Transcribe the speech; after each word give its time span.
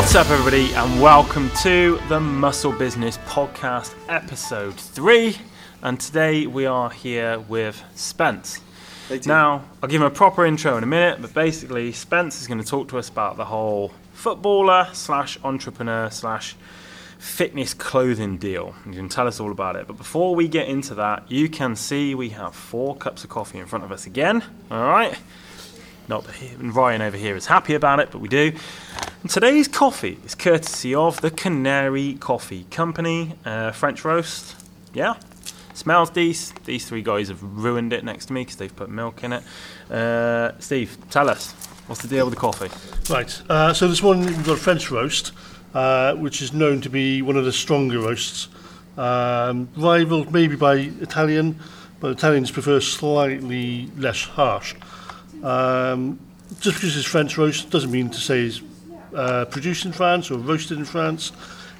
What's 0.00 0.14
up, 0.14 0.30
everybody, 0.30 0.72
and 0.72 1.00
welcome 1.00 1.50
to 1.62 2.00
the 2.08 2.18
Muscle 2.18 2.72
Business 2.72 3.18
Podcast, 3.26 3.94
episode 4.08 4.74
three. 4.74 5.36
And 5.82 6.00
today 6.00 6.46
we 6.46 6.64
are 6.64 6.88
here 6.88 7.38
with 7.38 7.80
Spence. 7.94 8.60
Now, 9.26 9.62
I'll 9.82 9.90
give 9.90 10.00
him 10.00 10.06
a 10.06 10.10
proper 10.10 10.46
intro 10.46 10.78
in 10.78 10.82
a 10.82 10.86
minute, 10.86 11.20
but 11.20 11.34
basically, 11.34 11.92
Spence 11.92 12.40
is 12.40 12.48
going 12.48 12.58
to 12.58 12.66
talk 12.66 12.88
to 12.88 12.98
us 12.98 13.10
about 13.10 13.36
the 13.36 13.44
whole 13.44 13.92
footballer 14.14 14.88
slash 14.94 15.38
entrepreneur 15.44 16.08
slash 16.08 16.56
fitness 17.18 17.74
clothing 17.74 18.38
deal. 18.38 18.74
You 18.86 18.94
can 18.94 19.10
tell 19.10 19.28
us 19.28 19.38
all 19.38 19.52
about 19.52 19.76
it. 19.76 19.86
But 19.86 19.98
before 19.98 20.34
we 20.34 20.48
get 20.48 20.66
into 20.66 20.94
that, 20.94 21.30
you 21.30 21.50
can 21.50 21.76
see 21.76 22.14
we 22.14 22.30
have 22.30 22.54
four 22.54 22.96
cups 22.96 23.22
of 23.22 23.28
coffee 23.28 23.58
in 23.58 23.66
front 23.66 23.84
of 23.84 23.92
us 23.92 24.06
again. 24.06 24.42
All 24.70 24.88
right. 24.88 25.18
Not 26.10 26.26
Ryan 26.58 27.02
over 27.02 27.16
here 27.16 27.36
is 27.36 27.46
happy 27.46 27.74
about 27.74 28.00
it, 28.00 28.10
but 28.10 28.20
we 28.20 28.26
do. 28.26 28.50
And 29.22 29.30
today's 29.30 29.68
coffee 29.68 30.18
is 30.24 30.34
courtesy 30.34 30.92
of 30.92 31.20
the 31.20 31.30
Canary 31.30 32.14
Coffee 32.14 32.66
Company, 32.68 33.34
uh, 33.44 33.70
French 33.70 34.04
roast. 34.04 34.56
Yeah, 34.92 35.14
smells 35.72 36.10
decent. 36.10 36.64
These 36.64 36.88
three 36.88 37.02
guys 37.02 37.28
have 37.28 37.40
ruined 37.40 37.92
it 37.92 38.02
next 38.02 38.26
to 38.26 38.32
me 38.32 38.40
because 38.40 38.56
they've 38.56 38.74
put 38.74 38.90
milk 38.90 39.22
in 39.22 39.34
it. 39.34 39.44
Uh, 39.88 40.58
Steve, 40.58 40.98
tell 41.10 41.30
us 41.30 41.52
what's 41.86 42.02
the 42.02 42.08
deal 42.08 42.24
with 42.24 42.34
the 42.34 42.40
coffee? 42.40 42.70
Right. 43.08 43.42
Uh, 43.48 43.72
so 43.72 43.86
this 43.86 44.02
one 44.02 44.26
we've 44.26 44.44
got 44.44 44.54
a 44.54 44.60
French 44.60 44.90
roast, 44.90 45.30
uh, 45.74 46.16
which 46.16 46.42
is 46.42 46.52
known 46.52 46.80
to 46.80 46.90
be 46.90 47.22
one 47.22 47.36
of 47.36 47.44
the 47.44 47.52
stronger 47.52 48.00
roasts, 48.00 48.48
um, 48.98 49.68
rivaled 49.76 50.32
maybe 50.32 50.56
by 50.56 50.74
Italian, 50.74 51.60
but 52.00 52.10
Italians 52.10 52.50
prefer 52.50 52.80
slightly 52.80 53.88
less 53.96 54.24
harsh. 54.24 54.74
Um, 55.42 56.18
just 56.60 56.76
because 56.76 56.96
it's 56.96 57.06
French 57.06 57.38
roast 57.38 57.70
doesn't 57.70 57.90
mean 57.90 58.10
to 58.10 58.18
say 58.18 58.42
it's 58.42 58.60
uh, 59.14 59.44
produced 59.46 59.84
in 59.84 59.92
France 59.92 60.30
or 60.30 60.38
roasted 60.38 60.78
in 60.78 60.84
France. 60.84 61.32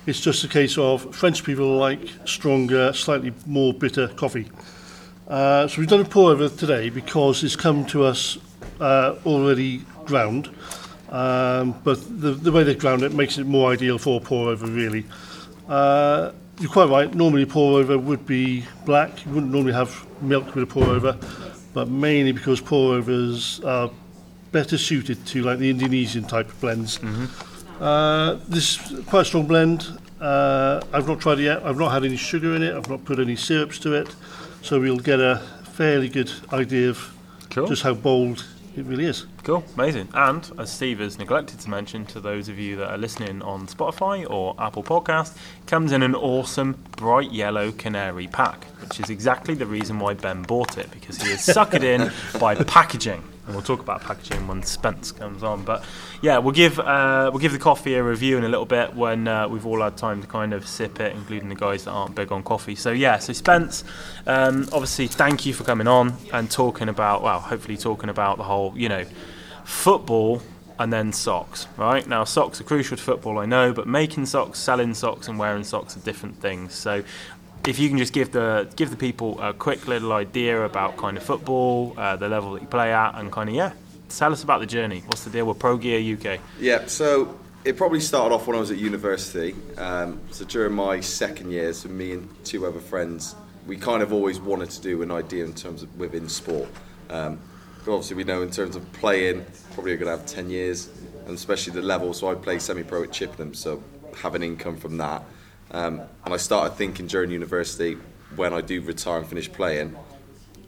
It's 0.06 0.20
just 0.20 0.42
a 0.44 0.48
case 0.48 0.78
of 0.78 1.14
French 1.14 1.44
people 1.44 1.76
like 1.76 2.00
stronger, 2.24 2.92
slightly 2.92 3.32
more 3.46 3.74
bitter 3.74 4.08
coffee. 4.08 4.50
Uh, 5.28 5.68
so 5.68 5.80
we've 5.80 5.88
done 5.88 6.00
a 6.00 6.04
pour 6.04 6.30
over 6.30 6.48
today 6.48 6.90
because 6.90 7.44
it's 7.44 7.56
come 7.56 7.84
to 7.86 8.04
us 8.04 8.38
uh, 8.80 9.16
already 9.24 9.84
ground. 10.04 10.50
Um, 11.10 11.78
but 11.84 12.00
the, 12.20 12.32
the 12.32 12.52
way 12.52 12.62
they 12.62 12.74
ground 12.74 13.02
it 13.02 13.12
makes 13.12 13.38
it 13.38 13.46
more 13.46 13.72
ideal 13.72 13.98
for 13.98 14.20
pour 14.20 14.48
over, 14.48 14.66
really. 14.66 15.04
Uh, 15.68 16.32
you're 16.60 16.70
quite 16.70 16.88
right. 16.88 17.12
Normally, 17.14 17.46
pour 17.46 17.78
over 17.78 17.98
would 17.98 18.26
be 18.26 18.64
black. 18.84 19.24
You 19.24 19.32
wouldn't 19.32 19.52
normally 19.52 19.72
have 19.72 20.06
milk 20.20 20.54
with 20.54 20.64
a 20.64 20.66
pour 20.66 20.84
over, 20.84 21.18
but 21.74 21.88
mainly 21.88 22.32
because 22.32 22.60
pour 22.60 22.94
overs 22.94 23.60
are 23.64 23.90
better 24.52 24.76
suited 24.78 25.24
to 25.26 25.42
like 25.42 25.58
the 25.58 25.70
Indonesian 25.70 26.24
type 26.24 26.48
of 26.48 26.60
blends. 26.60 26.98
Uh, 27.80 28.38
this 28.48 28.90
is 28.90 29.04
quite 29.06 29.22
a 29.22 29.24
strong 29.24 29.46
blend. 29.46 29.86
Uh, 30.20 30.80
I've 30.92 31.06
not 31.08 31.20
tried 31.20 31.38
it 31.38 31.44
yet. 31.44 31.62
I've 31.64 31.78
not 31.78 31.92
had 31.92 32.04
any 32.04 32.16
sugar 32.16 32.54
in 32.54 32.62
it. 32.62 32.74
I've 32.74 32.88
not 32.90 33.04
put 33.04 33.18
any 33.18 33.36
syrups 33.36 33.78
to 33.80 33.94
it, 33.94 34.14
so 34.62 34.78
we'll 34.80 34.98
get 34.98 35.18
a 35.20 35.36
fairly 35.72 36.08
good 36.08 36.30
idea 36.52 36.90
of 36.90 37.16
Cool. 37.48 37.66
just 37.66 37.82
how 37.82 37.94
bold 37.94 38.44
it 38.80 38.86
really 38.86 39.04
is. 39.04 39.26
Cool, 39.44 39.62
amazing. 39.74 40.08
And 40.14 40.50
as 40.58 40.72
Steve 40.72 40.98
has 40.98 41.18
neglected 41.18 41.60
to 41.60 41.70
mention 41.70 42.06
to 42.06 42.20
those 42.20 42.48
of 42.48 42.58
you 42.58 42.76
that 42.76 42.90
are 42.90 42.98
listening 42.98 43.42
on 43.42 43.66
Spotify 43.66 44.28
or 44.28 44.54
Apple 44.58 44.82
Podcast, 44.82 45.36
comes 45.66 45.92
in 45.92 46.02
an 46.02 46.14
awesome 46.14 46.82
bright 46.96 47.30
yellow 47.30 47.72
canary 47.72 48.26
pack, 48.26 48.64
which 48.80 48.98
is 48.98 49.10
exactly 49.10 49.54
the 49.54 49.66
reason 49.66 49.98
why 49.98 50.14
Ben 50.14 50.42
bought 50.42 50.78
it 50.78 50.90
because 50.90 51.20
he 51.20 51.30
is 51.30 51.40
suckered 51.40 51.84
in 51.84 52.10
by 52.40 52.54
packaging. 52.54 53.22
And 53.50 53.56
we'll 53.56 53.64
talk 53.64 53.80
about 53.80 54.00
packaging 54.02 54.46
when 54.46 54.62
Spence 54.62 55.10
comes 55.10 55.42
on. 55.42 55.64
But 55.64 55.84
yeah, 56.22 56.38
we'll 56.38 56.54
give 56.54 56.78
uh, 56.78 57.30
we'll 57.32 57.40
give 57.40 57.50
the 57.50 57.58
coffee 57.58 57.94
a 57.94 58.02
review 58.04 58.38
in 58.38 58.44
a 58.44 58.48
little 58.48 58.64
bit 58.64 58.94
when 58.94 59.26
uh, 59.26 59.48
we've 59.48 59.66
all 59.66 59.82
had 59.82 59.96
time 59.96 60.20
to 60.20 60.28
kind 60.28 60.52
of 60.52 60.68
sip 60.68 61.00
it, 61.00 61.16
including 61.16 61.48
the 61.48 61.56
guys 61.56 61.82
that 61.82 61.90
aren't 61.90 62.14
big 62.14 62.30
on 62.30 62.44
coffee. 62.44 62.76
So 62.76 62.92
yeah, 62.92 63.18
so 63.18 63.32
Spence, 63.32 63.82
um, 64.28 64.68
obviously, 64.72 65.08
thank 65.08 65.46
you 65.46 65.52
for 65.52 65.64
coming 65.64 65.88
on 65.88 66.14
and 66.32 66.48
talking 66.48 66.88
about 66.88 67.24
well, 67.24 67.40
hopefully 67.40 67.76
talking 67.76 68.08
about 68.08 68.36
the 68.36 68.44
whole 68.44 68.72
you 68.76 68.88
know 68.88 69.04
football 69.64 70.40
and 70.78 70.92
then 70.92 71.12
socks, 71.12 71.66
right? 71.76 72.06
Now, 72.06 72.22
socks 72.22 72.60
are 72.60 72.64
crucial 72.64 72.96
to 72.96 73.02
football, 73.02 73.38
I 73.38 73.46
know, 73.46 73.72
but 73.72 73.88
making 73.88 74.26
socks, 74.26 74.60
selling 74.60 74.94
socks, 74.94 75.26
and 75.26 75.40
wearing 75.40 75.64
socks 75.64 75.96
are 75.96 76.00
different 76.00 76.40
things. 76.40 76.72
So, 76.72 77.02
if 77.66 77.78
you 77.78 77.88
can 77.88 77.98
just 77.98 78.12
give 78.12 78.32
the 78.32 78.68
give 78.76 78.90
the 78.90 78.96
people 78.96 79.40
a 79.40 79.52
quick 79.52 79.86
little 79.86 80.12
idea 80.12 80.64
about 80.64 80.96
kind 80.96 81.16
of 81.16 81.22
football, 81.22 81.94
uh, 81.96 82.16
the 82.16 82.28
level 82.28 82.52
that 82.54 82.62
you 82.62 82.68
play 82.68 82.92
at, 82.92 83.18
and 83.18 83.30
kind 83.30 83.48
of 83.48 83.54
yeah, 83.54 83.72
tell 84.08 84.32
us 84.32 84.42
about 84.42 84.60
the 84.60 84.66
journey. 84.66 85.02
What's 85.06 85.24
the 85.24 85.30
deal 85.30 85.46
with 85.46 85.58
Pro 85.58 85.76
Gear 85.76 86.16
UK? 86.16 86.40
Yeah, 86.58 86.86
so 86.86 87.38
it 87.64 87.76
probably 87.76 88.00
started 88.00 88.34
off 88.34 88.46
when 88.46 88.56
I 88.56 88.60
was 88.60 88.70
at 88.70 88.78
university. 88.78 89.54
Um, 89.76 90.20
so 90.30 90.44
during 90.44 90.74
my 90.74 91.00
second 91.00 91.50
year, 91.50 91.72
so 91.72 91.88
me 91.88 92.12
and 92.12 92.44
two 92.44 92.66
other 92.66 92.80
friends, 92.80 93.34
we 93.66 93.76
kind 93.76 94.02
of 94.02 94.12
always 94.12 94.40
wanted 94.40 94.70
to 94.70 94.80
do 94.80 95.02
an 95.02 95.10
idea 95.10 95.44
in 95.44 95.54
terms 95.54 95.82
of 95.82 95.94
within 95.98 96.28
sport. 96.28 96.68
Um, 97.10 97.38
but 97.84 97.92
obviously, 97.92 98.16
we 98.16 98.24
know 98.24 98.42
in 98.42 98.50
terms 98.50 98.76
of 98.76 98.90
playing, 98.92 99.44
probably 99.74 99.96
going 99.96 100.10
to 100.10 100.18
have 100.18 100.26
10 100.26 100.50
years, 100.50 100.88
and 101.26 101.34
especially 101.34 101.72
the 101.72 101.82
level. 101.82 102.12
So 102.12 102.30
I 102.30 102.34
play 102.34 102.58
semi 102.58 102.82
pro 102.82 103.02
at 103.04 103.12
Chippenham, 103.12 103.54
so 103.54 103.82
have 104.16 104.34
an 104.34 104.42
income 104.42 104.76
from 104.76 104.96
that. 104.98 105.22
Um, 105.72 106.00
and 106.24 106.34
I 106.34 106.36
started 106.36 106.76
thinking 106.76 107.06
during 107.06 107.30
university, 107.30 107.96
when 108.36 108.52
I 108.52 108.60
do 108.60 108.80
retire 108.80 109.18
and 109.18 109.26
finish 109.26 109.50
playing, 109.50 109.96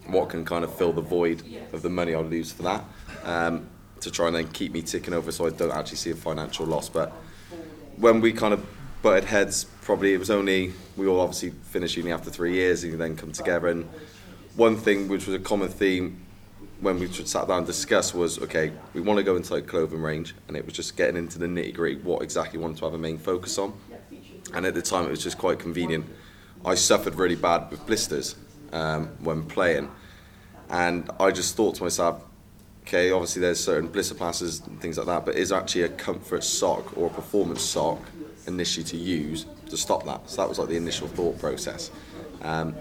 what 0.06 0.30
can 0.30 0.44
kind 0.44 0.64
of 0.64 0.74
fill 0.74 0.92
the 0.92 1.00
void 1.00 1.42
of 1.72 1.82
the 1.82 1.90
money 1.90 2.14
I'll 2.14 2.22
lose 2.22 2.52
for 2.52 2.62
that 2.64 2.84
um, 3.24 3.68
to 4.00 4.10
try 4.10 4.26
and 4.26 4.36
then 4.36 4.48
keep 4.48 4.72
me 4.72 4.82
ticking 4.82 5.14
over 5.14 5.30
so 5.30 5.46
I 5.46 5.50
don't 5.50 5.70
actually 5.70 5.98
see 5.98 6.10
a 6.10 6.16
financial 6.16 6.66
loss. 6.66 6.88
But 6.88 7.12
when 7.96 8.20
we 8.20 8.32
kind 8.32 8.52
of 8.52 8.64
butted 9.02 9.24
heads, 9.24 9.64
probably 9.82 10.14
it 10.14 10.18
was 10.18 10.30
only, 10.30 10.72
we 10.96 11.06
all 11.06 11.20
obviously 11.20 11.50
finished 11.50 11.96
uni 11.96 12.12
after 12.12 12.30
three 12.30 12.54
years 12.54 12.84
and 12.84 13.00
then 13.00 13.16
come 13.16 13.32
together. 13.32 13.68
And 13.68 13.88
one 14.56 14.76
thing 14.76 15.08
which 15.08 15.26
was 15.26 15.34
a 15.34 15.40
common 15.40 15.68
theme 15.68 16.20
when 16.80 16.98
we 16.98 17.06
sat 17.06 17.46
down 17.46 17.58
and 17.58 17.66
discussed 17.66 18.12
was 18.12 18.40
okay, 18.40 18.72
we 18.92 19.00
want 19.00 19.16
to 19.16 19.22
go 19.22 19.36
into 19.36 19.54
like 19.54 19.68
clothing 19.68 20.02
range, 20.02 20.34
and 20.48 20.56
it 20.56 20.64
was 20.64 20.74
just 20.74 20.96
getting 20.96 21.16
into 21.16 21.38
the 21.38 21.46
nitty 21.46 21.72
gritty 21.72 22.00
what 22.02 22.22
exactly 22.22 22.58
we 22.58 22.64
wanted 22.64 22.78
to 22.78 22.84
have 22.84 22.94
a 22.94 22.98
main 22.98 23.18
focus 23.18 23.56
on. 23.56 23.72
And 24.54 24.66
at 24.66 24.74
the 24.74 24.82
time, 24.82 25.06
it 25.06 25.10
was 25.10 25.22
just 25.22 25.38
quite 25.38 25.58
convenient. 25.58 26.06
I 26.64 26.74
suffered 26.74 27.14
really 27.14 27.36
bad 27.36 27.70
with 27.70 27.84
blisters 27.86 28.36
um, 28.72 29.08
when 29.20 29.44
playing, 29.44 29.90
and 30.70 31.10
I 31.18 31.30
just 31.30 31.56
thought 31.56 31.74
to 31.76 31.82
myself, 31.82 32.22
okay, 32.82 33.10
obviously 33.10 33.42
there's 33.42 33.62
certain 33.62 33.88
blister 33.88 34.14
plasters 34.14 34.60
and 34.60 34.80
things 34.80 34.98
like 34.98 35.06
that, 35.06 35.24
but 35.24 35.36
is 35.36 35.52
actually 35.52 35.82
a 35.82 35.88
comfort 35.88 36.44
sock 36.44 36.96
or 36.96 37.06
a 37.06 37.10
performance 37.10 37.62
sock 37.62 38.00
initially 38.46 38.84
to 38.84 38.96
use 38.96 39.46
to 39.68 39.76
stop 39.76 40.04
that? 40.04 40.28
So 40.28 40.42
that 40.42 40.48
was 40.48 40.58
like 40.58 40.68
the 40.68 40.76
initial 40.76 41.08
thought 41.08 41.38
process. 41.38 41.90
Um, 42.42 42.74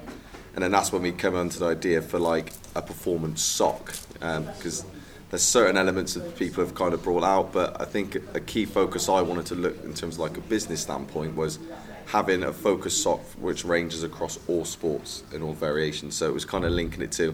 and 0.54 0.64
then 0.64 0.72
that's 0.72 0.92
when 0.92 1.02
we 1.02 1.12
come 1.12 1.36
onto 1.36 1.60
the 1.60 1.68
idea 1.68 2.02
for 2.02 2.20
like 2.20 2.54
a 2.76 2.82
performance 2.82 3.42
sock 3.42 3.94
because 4.14 4.86
there's 5.32 5.42
certain 5.42 5.78
elements 5.78 6.14
that 6.14 6.38
people 6.38 6.64
have 6.64 6.76
kind 6.76 6.94
of 6.94 7.02
brought 7.02 7.24
out 7.24 7.52
but 7.52 7.80
i 7.82 7.86
think 7.86 8.16
a 8.36 8.40
key 8.40 8.66
focus 8.66 9.10
i 9.10 9.22
wanted 9.22 9.46
to 9.46 9.56
look 9.56 9.76
in 9.84 9.94
terms 9.94 10.16
of 10.16 10.20
like 10.20 10.38
a 10.38 10.42
business 10.42 10.82
standpoint 10.82 11.36
was 11.36 11.58
having 12.12 12.44
a 12.44 12.52
focus 12.52 13.02
sock 13.02 13.22
which 13.40 13.64
ranges 13.64 14.04
across 14.04 14.38
all 14.50 14.66
sports 14.66 15.24
and 15.34 15.42
all 15.42 15.54
variations. 15.54 16.14
So 16.14 16.28
it 16.28 16.34
was 16.34 16.44
kind 16.44 16.66
of 16.66 16.74
linking 16.74 17.02
it 17.02 17.12
to 17.14 17.34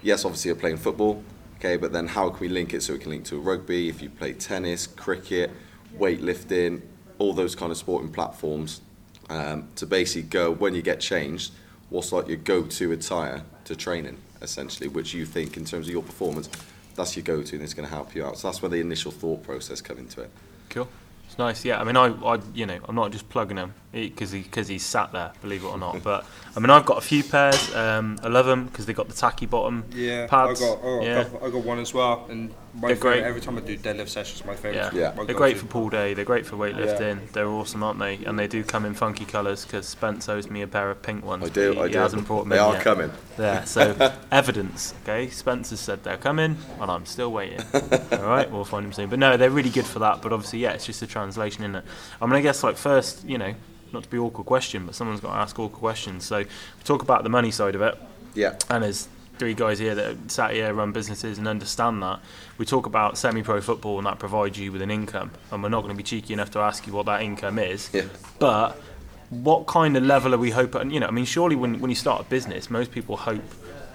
yes 0.00 0.24
obviously 0.24 0.50
you're 0.50 0.56
playing 0.56 0.76
football 0.76 1.22
okay 1.56 1.76
but 1.76 1.92
then 1.92 2.06
how 2.06 2.30
can 2.30 2.38
we 2.38 2.48
link 2.48 2.72
it 2.72 2.82
so 2.82 2.94
it 2.94 3.00
can 3.00 3.10
link 3.10 3.24
to 3.24 3.40
rugby 3.40 3.88
if 3.88 4.00
you 4.00 4.08
play 4.08 4.32
tennis 4.32 4.86
cricket 4.86 5.50
weightlifting 5.98 6.82
all 7.18 7.32
those 7.32 7.56
kind 7.56 7.72
of 7.72 7.78
sporting 7.78 8.12
platforms 8.12 8.80
um, 9.28 9.68
to 9.74 9.86
basically 9.86 10.22
go 10.22 10.52
when 10.52 10.72
you 10.74 10.82
get 10.82 11.00
changed 11.00 11.52
what's 11.90 12.12
like 12.12 12.28
your 12.28 12.36
go-to 12.36 12.92
attire 12.92 13.42
to 13.64 13.74
training 13.74 14.16
essentially 14.40 14.88
which 14.88 15.14
you 15.14 15.26
think 15.26 15.56
in 15.56 15.64
terms 15.64 15.88
of 15.88 15.92
your 15.92 16.02
performance 16.02 16.48
that's 16.94 17.16
your 17.16 17.22
go-to 17.24 17.56
and 17.56 17.64
it's 17.64 17.74
going 17.74 17.88
to 17.88 17.94
help 17.94 18.14
you 18.14 18.24
out 18.24 18.38
so 18.38 18.48
that's 18.48 18.60
where 18.62 18.68
the 18.68 18.80
initial 18.80 19.10
thought 19.10 19.42
process 19.42 19.80
come 19.80 19.98
into 19.98 20.20
it 20.20 20.30
Cool. 20.70 20.88
It's 21.28 21.38
nice, 21.38 21.64
yeah. 21.64 21.80
I 21.80 21.84
mean, 21.84 21.96
I, 21.96 22.06
I 22.08 22.38
you 22.54 22.66
know, 22.66 22.78
I'm 22.86 22.94
not 22.94 23.10
just 23.10 23.26
plugging 23.30 23.56
him 23.56 23.72
because 23.90 24.32
he, 24.32 24.40
because 24.42 24.68
he's 24.68 24.84
sat 24.84 25.12
there, 25.12 25.32
believe 25.40 25.64
it 25.64 25.66
or 25.66 25.78
not. 25.78 26.02
But 26.04 26.26
I 26.54 26.60
mean, 26.60 26.68
I've 26.70 26.84
got 26.84 26.98
a 26.98 27.00
few 27.02 27.22
pairs. 27.24 27.74
Um, 27.74 28.18
I 28.22 28.28
love 28.28 28.44
them 28.44 28.66
because 28.66 28.84
they 28.86 28.92
got 28.92 29.08
the 29.08 29.14
tacky 29.14 29.46
bottom 29.46 29.84
Yeah, 29.92 30.26
pads. 30.26 30.60
I 30.62 30.66
got, 30.66 30.78
I 30.78 30.82
got, 30.82 31.02
yeah. 31.02 31.20
a 31.20 31.24
couple- 31.24 31.46
I 31.46 31.50
got 31.50 31.64
one 31.64 31.78
as 31.78 31.94
well, 31.94 32.26
and 32.28 32.50
my 32.50 32.54
They're 32.74 32.96
favourite, 32.96 33.00
great. 33.00 33.22
every 33.24 33.40
time 33.42 33.58
I 33.58 33.60
do 33.60 33.76
deadlift 33.76 34.08
sessions, 34.08 34.44
my 34.46 34.54
favourite. 34.54 34.94
Yeah. 34.94 35.10
Yeah. 35.10 35.14
my 35.14 35.24
they're 35.24 35.34
great 35.34 35.54
go-to. 35.56 35.66
for 35.66 35.66
pool 35.66 35.88
day. 35.90 36.14
They're 36.14 36.24
great 36.24 36.46
for 36.46 36.56
weightlifting. 36.56 37.30
They're 37.32 37.48
awesome, 37.48 37.82
aren't 37.82 37.98
they? 37.98 38.24
And 38.24 38.38
they 38.38 38.46
do 38.46 38.64
come 38.64 38.86
in 38.86 38.94
funky 38.94 39.26
colours 39.26 39.64
because 39.64 39.86
Spence 39.86 40.28
owes 40.28 40.48
me 40.48 40.62
a 40.62 40.66
pair 40.66 40.90
of 40.90 41.02
pink 41.02 41.24
ones. 41.24 41.44
i 41.44 41.48
do 41.50 41.72
he, 41.72 41.78
i 41.80 41.86
he 41.86 41.92
do 41.92 41.98
hasn't 41.98 42.26
brought 42.26 42.40
them 42.40 42.48
they 42.50 42.56
in 42.56 42.62
are 42.62 42.72
yet. 42.74 42.82
coming 42.82 43.10
There, 43.36 43.66
so 43.66 44.12
evidence. 44.32 44.94
Okay, 45.02 45.28
Spence 45.28 45.70
has 45.70 45.80
said 45.80 46.02
they're 46.02 46.16
coming, 46.16 46.56
and 46.80 46.90
I'm 46.90 47.04
still 47.04 47.30
waiting. 47.30 47.60
All 47.74 48.22
right, 48.22 48.50
we'll 48.50 48.64
find 48.64 48.86
them 48.86 48.92
soon. 48.92 49.10
But 49.10 49.18
no, 49.18 49.36
they're 49.36 49.50
really 49.50 49.70
good 49.70 49.86
for 49.86 49.98
that. 49.98 50.22
But 50.22 50.32
obviously, 50.32 50.60
yeah, 50.60 50.72
it's 50.72 50.86
just 50.86 51.02
a 51.02 51.06
translation, 51.06 51.64
isn't 51.64 51.76
it? 51.76 51.84
I 52.20 52.26
mean, 52.26 52.36
I 52.36 52.40
guess 52.40 52.62
like 52.64 52.76
first, 52.76 53.24
you 53.28 53.36
know, 53.36 53.54
not 53.92 54.04
to 54.04 54.08
be 54.08 54.16
awkward 54.16 54.46
question, 54.46 54.86
but 54.86 54.94
someone's 54.94 55.20
got 55.20 55.32
to 55.32 55.38
ask 55.38 55.58
awkward 55.58 55.78
questions. 55.78 56.24
So 56.24 56.38
we 56.38 56.46
talk 56.84 57.02
about 57.02 57.22
the 57.22 57.28
money 57.28 57.50
side 57.50 57.74
of 57.74 57.82
it, 57.82 57.98
yeah 58.34 58.56
and 58.70 58.82
as 58.82 59.08
three 59.38 59.54
guys 59.54 59.78
here 59.78 59.94
that 59.94 60.30
sat 60.30 60.52
here 60.52 60.72
run 60.72 60.92
businesses 60.92 61.38
and 61.38 61.48
understand 61.48 62.02
that. 62.02 62.20
We 62.58 62.66
talk 62.66 62.86
about 62.86 63.18
semi-pro 63.18 63.60
football 63.60 63.98
and 63.98 64.06
that 64.06 64.18
provides 64.18 64.58
you 64.58 64.72
with 64.72 64.82
an 64.82 64.90
income, 64.90 65.30
and 65.50 65.62
we're 65.62 65.68
not 65.68 65.82
going 65.82 65.94
to 65.94 65.96
be 65.96 66.02
cheeky 66.02 66.32
enough 66.32 66.50
to 66.52 66.60
ask 66.60 66.86
you 66.86 66.92
what 66.92 67.06
that 67.06 67.22
income 67.22 67.58
is. 67.58 67.90
Yeah. 67.92 68.04
But 68.38 68.80
what 69.30 69.66
kind 69.66 69.96
of 69.96 70.02
level 70.02 70.34
are 70.34 70.38
we 70.38 70.50
hoping? 70.50 70.82
And 70.82 70.92
you 70.92 71.00
know, 71.00 71.06
I 71.06 71.10
mean, 71.10 71.24
surely 71.24 71.56
when 71.56 71.80
when 71.80 71.90
you 71.90 71.96
start 71.96 72.20
a 72.20 72.24
business, 72.24 72.70
most 72.70 72.90
people 72.92 73.16
hope 73.16 73.42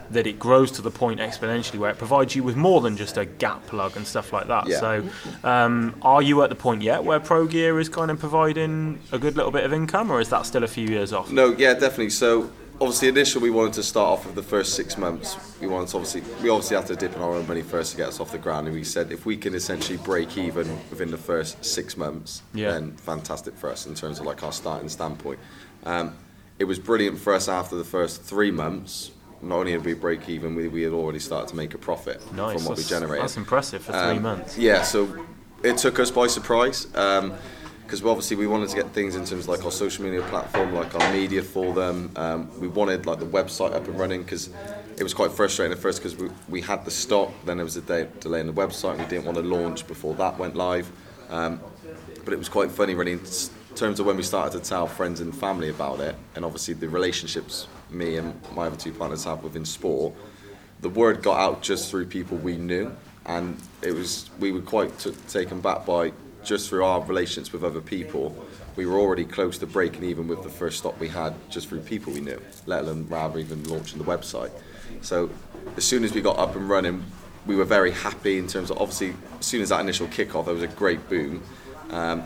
that 0.10 0.26
it 0.26 0.40
grows 0.40 0.72
to 0.72 0.82
the 0.82 0.92
point 0.92 1.20
exponentially 1.20 1.78
where 1.78 1.90
it 1.90 1.98
provides 1.98 2.36
you 2.36 2.44
with 2.44 2.56
more 2.56 2.82
than 2.82 2.96
just 2.96 3.18
a 3.18 3.26
gap 3.26 3.66
plug 3.68 3.96
and 3.98 4.08
stuff 4.08 4.32
like 4.32 4.48
that. 4.48 4.68
Yeah. 4.68 4.80
So, 4.80 5.10
um, 5.44 5.96
are 6.02 6.22
you 6.22 6.42
at 6.44 6.50
the 6.50 6.56
point 6.56 6.82
yet 6.82 7.04
where 7.04 7.20
Pro 7.20 7.46
Gear 7.46 7.80
is 7.80 7.90
kind 7.90 8.10
of 8.10 8.20
providing 8.20 9.00
a 9.12 9.20
good 9.20 9.36
little 9.36 9.52
bit 9.52 9.64
of 9.64 9.74
income, 9.74 10.12
or 10.12 10.22
is 10.22 10.30
that 10.30 10.46
still 10.46 10.64
a 10.64 10.68
few 10.68 10.88
years 10.88 11.14
off? 11.14 11.32
No, 11.32 11.50
yeah, 11.58 11.74
definitely. 11.74 12.12
So 12.12 12.50
obviously, 12.80 13.08
initially 13.08 13.44
we 13.44 13.50
wanted 13.50 13.74
to 13.74 13.84
start 13.84 14.08
off 14.20 14.26
with 14.26 14.36
the 14.36 14.44
first 14.44 14.74
six 14.76 14.98
months. 14.98 15.36
We 15.60 15.68
wanted 15.68 15.90
to 15.90 15.98
obviously 15.98 16.22
we 16.44 16.50
obviously 16.50 16.78
had 16.78 16.86
to 16.88 16.96
dip 16.96 17.16
in 17.16 17.22
our 17.22 17.34
own 17.34 17.48
money 17.48 17.62
first 17.62 17.92
to 17.92 17.98
get 17.98 18.08
us 18.08 18.20
off 18.20 18.32
the 18.32 18.38
ground, 18.38 18.68
and 18.68 18.76
we 18.76 18.84
said 18.84 19.12
if 19.12 19.26
we 19.26 19.38
can 19.38 19.54
essentially 19.56 19.98
break 19.98 20.38
even 20.38 20.68
within 20.90 21.12
the 21.12 21.18
first 21.18 21.64
six 21.64 21.98
months, 21.98 22.44
Yeah. 22.54 22.72
then 22.72 22.92
fantastic 22.98 23.56
for 23.56 23.70
us 23.70 23.86
in 23.86 23.96
terms 23.96 24.20
of 24.20 24.26
like 24.26 24.44
our 24.44 24.52
starting 24.52 24.90
standpoint. 24.90 25.40
Um, 25.86 26.14
it 26.60 26.66
was 26.66 26.80
brilliant 26.80 27.20
for 27.20 27.34
us 27.34 27.48
after 27.48 27.76
the 27.76 27.84
first 27.84 28.24
three 28.24 28.52
months. 28.52 29.12
Not 29.42 29.58
only 29.60 29.74
did 29.74 29.86
we 29.86 29.94
break 29.94 30.28
even, 30.30 30.56
we, 30.56 30.68
we 30.68 30.82
had 30.82 30.94
already 30.94 31.20
started 31.20 31.48
to 31.50 31.56
make 31.56 31.76
a 31.76 31.78
profit 31.78 32.20
Nice. 32.34 32.56
from 32.56 32.66
what 32.66 32.78
we 32.78 32.84
generated. 32.84 33.22
that's 33.24 33.38
impressive 33.38 33.84
for 33.84 33.92
three 33.92 34.18
Um, 34.18 34.24
months. 34.24 34.58
Yeah, 34.58 34.82
so 34.82 35.08
it 35.62 35.78
took 35.78 36.00
us 36.00 36.10
by 36.10 36.26
surprise 36.26 36.88
because 37.88 38.04
obviously 38.04 38.36
we 38.36 38.48
wanted 38.48 38.68
to 38.68 38.76
get 38.76 38.88
things 38.92 39.16
in 39.16 39.24
terms 39.24 39.46
of 39.46 39.48
like 39.48 39.64
our 39.64 39.72
social 39.72 40.04
media 40.04 40.22
platform, 40.24 40.76
like 40.76 40.94
our 40.94 41.14
media 41.14 41.42
for 41.42 41.74
them. 41.74 42.12
Um, 42.18 42.60
we 42.60 42.68
wanted 42.68 43.06
like 43.06 43.20
the 43.20 43.26
website 43.26 43.74
up 43.74 43.88
and 43.88 43.98
running 43.98 44.24
because 44.24 44.50
it 44.98 45.04
was 45.04 45.14
quite 45.14 45.32
frustrating 45.32 45.72
at 45.72 45.80
first 45.80 46.00
because 46.04 46.18
we, 46.18 46.30
we 46.50 46.60
had 46.60 46.84
the 46.84 46.92
stock, 46.92 47.32
then 47.46 47.56
there 47.56 47.64
was 47.64 47.78
a 47.78 47.82
day, 47.82 48.10
delay 48.20 48.42
in 48.42 48.48
the 48.48 48.52
website, 48.52 48.92
and 48.92 49.00
we 49.00 49.08
didn't 49.08 49.24
want 49.24 49.38
to 49.38 49.44
launch 49.44 49.88
before 49.88 50.14
that 50.16 50.38
went 50.38 50.58
live. 50.58 50.92
Um, 51.30 51.62
but 52.26 52.34
it 52.34 52.38
was 52.38 52.50
quite 52.50 52.72
funny 52.72 52.94
really 52.94 53.14
in 53.14 53.22
terms 53.76 54.02
of 54.02 54.06
when 54.06 54.18
we 54.18 54.24
started 54.24 54.62
to 54.62 54.70
tell 54.70 54.88
friends 54.88 55.22
and 55.22 55.34
family 55.34 55.70
about 55.70 56.02
it, 56.02 56.14
and 56.36 56.44
obviously 56.44 56.74
the 56.74 56.90
relationships 56.90 57.70
me 57.90 58.18
and 58.18 58.38
my 58.54 58.68
other 58.68 58.76
two 58.76 58.92
partners 58.92 59.24
have 59.24 59.44
within 59.44 59.64
sport 59.64 60.14
the 60.82 60.90
word 60.90 61.24
got 61.24 61.40
out 61.40 61.62
just 61.62 61.90
through 61.90 62.06
people 62.06 62.38
we 62.38 62.58
knew, 62.58 62.96
and 63.26 63.58
it 63.82 63.94
was 63.94 64.30
we 64.40 64.52
were 64.52 64.62
quite 64.62 64.98
t- 65.00 65.16
taken 65.28 65.62
back 65.62 65.86
by 65.86 66.12
just 66.48 66.70
through 66.70 66.84
our 66.84 67.04
relations 67.04 67.52
with 67.52 67.64
other 67.64 67.82
people. 67.82 68.36
We 68.76 68.86
were 68.86 68.98
already 68.98 69.26
close 69.26 69.58
to 69.60 69.68
breaking 69.68 70.04
even 70.06 70.28
with 70.28 70.44
the 70.44 70.50
first 70.50 70.80
stop 70.80 71.00
we 71.00 71.10
had 71.10 71.34
just 71.50 71.68
through 71.68 71.82
people 71.82 72.14
we 72.14 72.22
knew, 72.22 72.42
let 72.66 72.84
alone 72.84 73.06
rather 73.10 73.38
even 73.40 73.64
launching 73.66 73.98
the 73.98 74.06
website. 74.06 74.52
So 75.02 75.30
as 75.76 75.84
soon 75.84 76.04
as 76.04 76.14
we 76.14 76.22
got 76.22 76.38
up 76.38 76.56
and 76.56 76.70
running, 76.70 77.04
we 77.46 77.56
were 77.56 77.66
very 77.66 77.92
happy 77.92 78.38
in 78.38 78.48
terms 78.48 78.72
of 78.72 78.78
obviously 78.78 79.14
as 79.40 79.46
soon 79.46 79.62
as 79.62 79.70
that 79.70 79.82
initial 79.82 80.08
kickoff, 80.08 80.46
there 80.46 80.54
was 80.54 80.64
a 80.64 80.68
great 80.68 81.08
boom. 81.10 81.44
Um, 81.90 82.24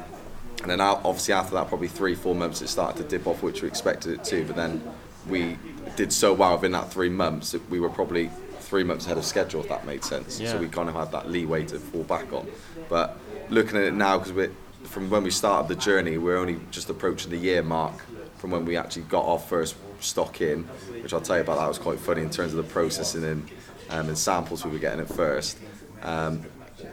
and 0.62 0.70
then 0.70 0.82
obviously 0.82 1.34
after 1.34 1.56
that, 1.56 1.68
probably 1.68 1.88
three, 1.88 2.14
four 2.14 2.36
months, 2.36 2.62
it 2.62 2.68
started 2.68 3.02
to 3.02 3.10
dip 3.10 3.26
off, 3.26 3.42
which 3.42 3.64
we 3.64 3.68
expected 3.68 4.14
it 4.14 4.24
to. 4.26 4.46
But 4.46 4.56
then 4.56 4.84
we 5.28 5.58
did 5.96 6.14
so 6.14 6.34
well 6.34 6.54
within 6.54 6.72
that 6.74 6.92
three 6.92 7.10
months 7.10 7.52
that 7.52 7.68
we 7.70 7.80
were 7.80 7.90
probably 7.90 8.30
three 8.60 8.84
months 8.84 9.06
ahead 9.06 9.18
of 9.18 9.26
schedule, 9.26 9.62
if 9.62 9.70
that 9.70 9.86
made 9.86 10.04
sense. 10.04 10.40
Yeah. 10.40 10.52
So 10.52 10.60
we 10.60 10.68
kind 10.68 10.88
of 10.88 10.96
had 10.96 11.12
that 11.12 11.30
leeway 11.30 11.66
to 11.66 11.80
fall 11.80 12.04
back 12.04 12.32
on. 12.32 12.48
But 12.90 13.18
looking 13.52 13.78
at 13.78 13.84
it 13.84 13.94
now, 13.94 14.18
because 14.18 14.34
we're 14.34 14.52
from 14.84 15.10
when 15.10 15.24
we 15.24 15.30
started 15.30 15.68
the 15.68 15.80
journey, 15.80 16.18
we're 16.18 16.38
only 16.38 16.60
just 16.72 16.90
approaching 16.90 17.30
the 17.30 17.38
year 17.38 17.62
mark 17.62 17.94
from 18.38 18.50
when 18.50 18.66
we 18.66 18.76
actually 18.76 19.04
got 19.04 19.26
our 19.26 19.38
first 19.38 19.76
stock 20.00 20.42
in, 20.42 20.64
which 21.04 21.14
I'll 21.14 21.22
tell 21.22 21.36
you 21.36 21.44
about. 21.44 21.60
That 21.60 21.68
was 21.68 21.78
quite 21.78 22.00
funny 22.00 22.22
in 22.22 22.32
terms 22.32 22.54
of 22.54 22.58
the 22.58 22.72
processing 22.74 23.24
and, 23.24 23.50
um, 23.90 24.08
and 24.08 24.18
samples 24.18 24.66
we 24.66 24.72
were 24.72 24.80
getting 24.80 25.00
at 25.00 25.08
first. 25.08 25.60
Um, 26.02 26.44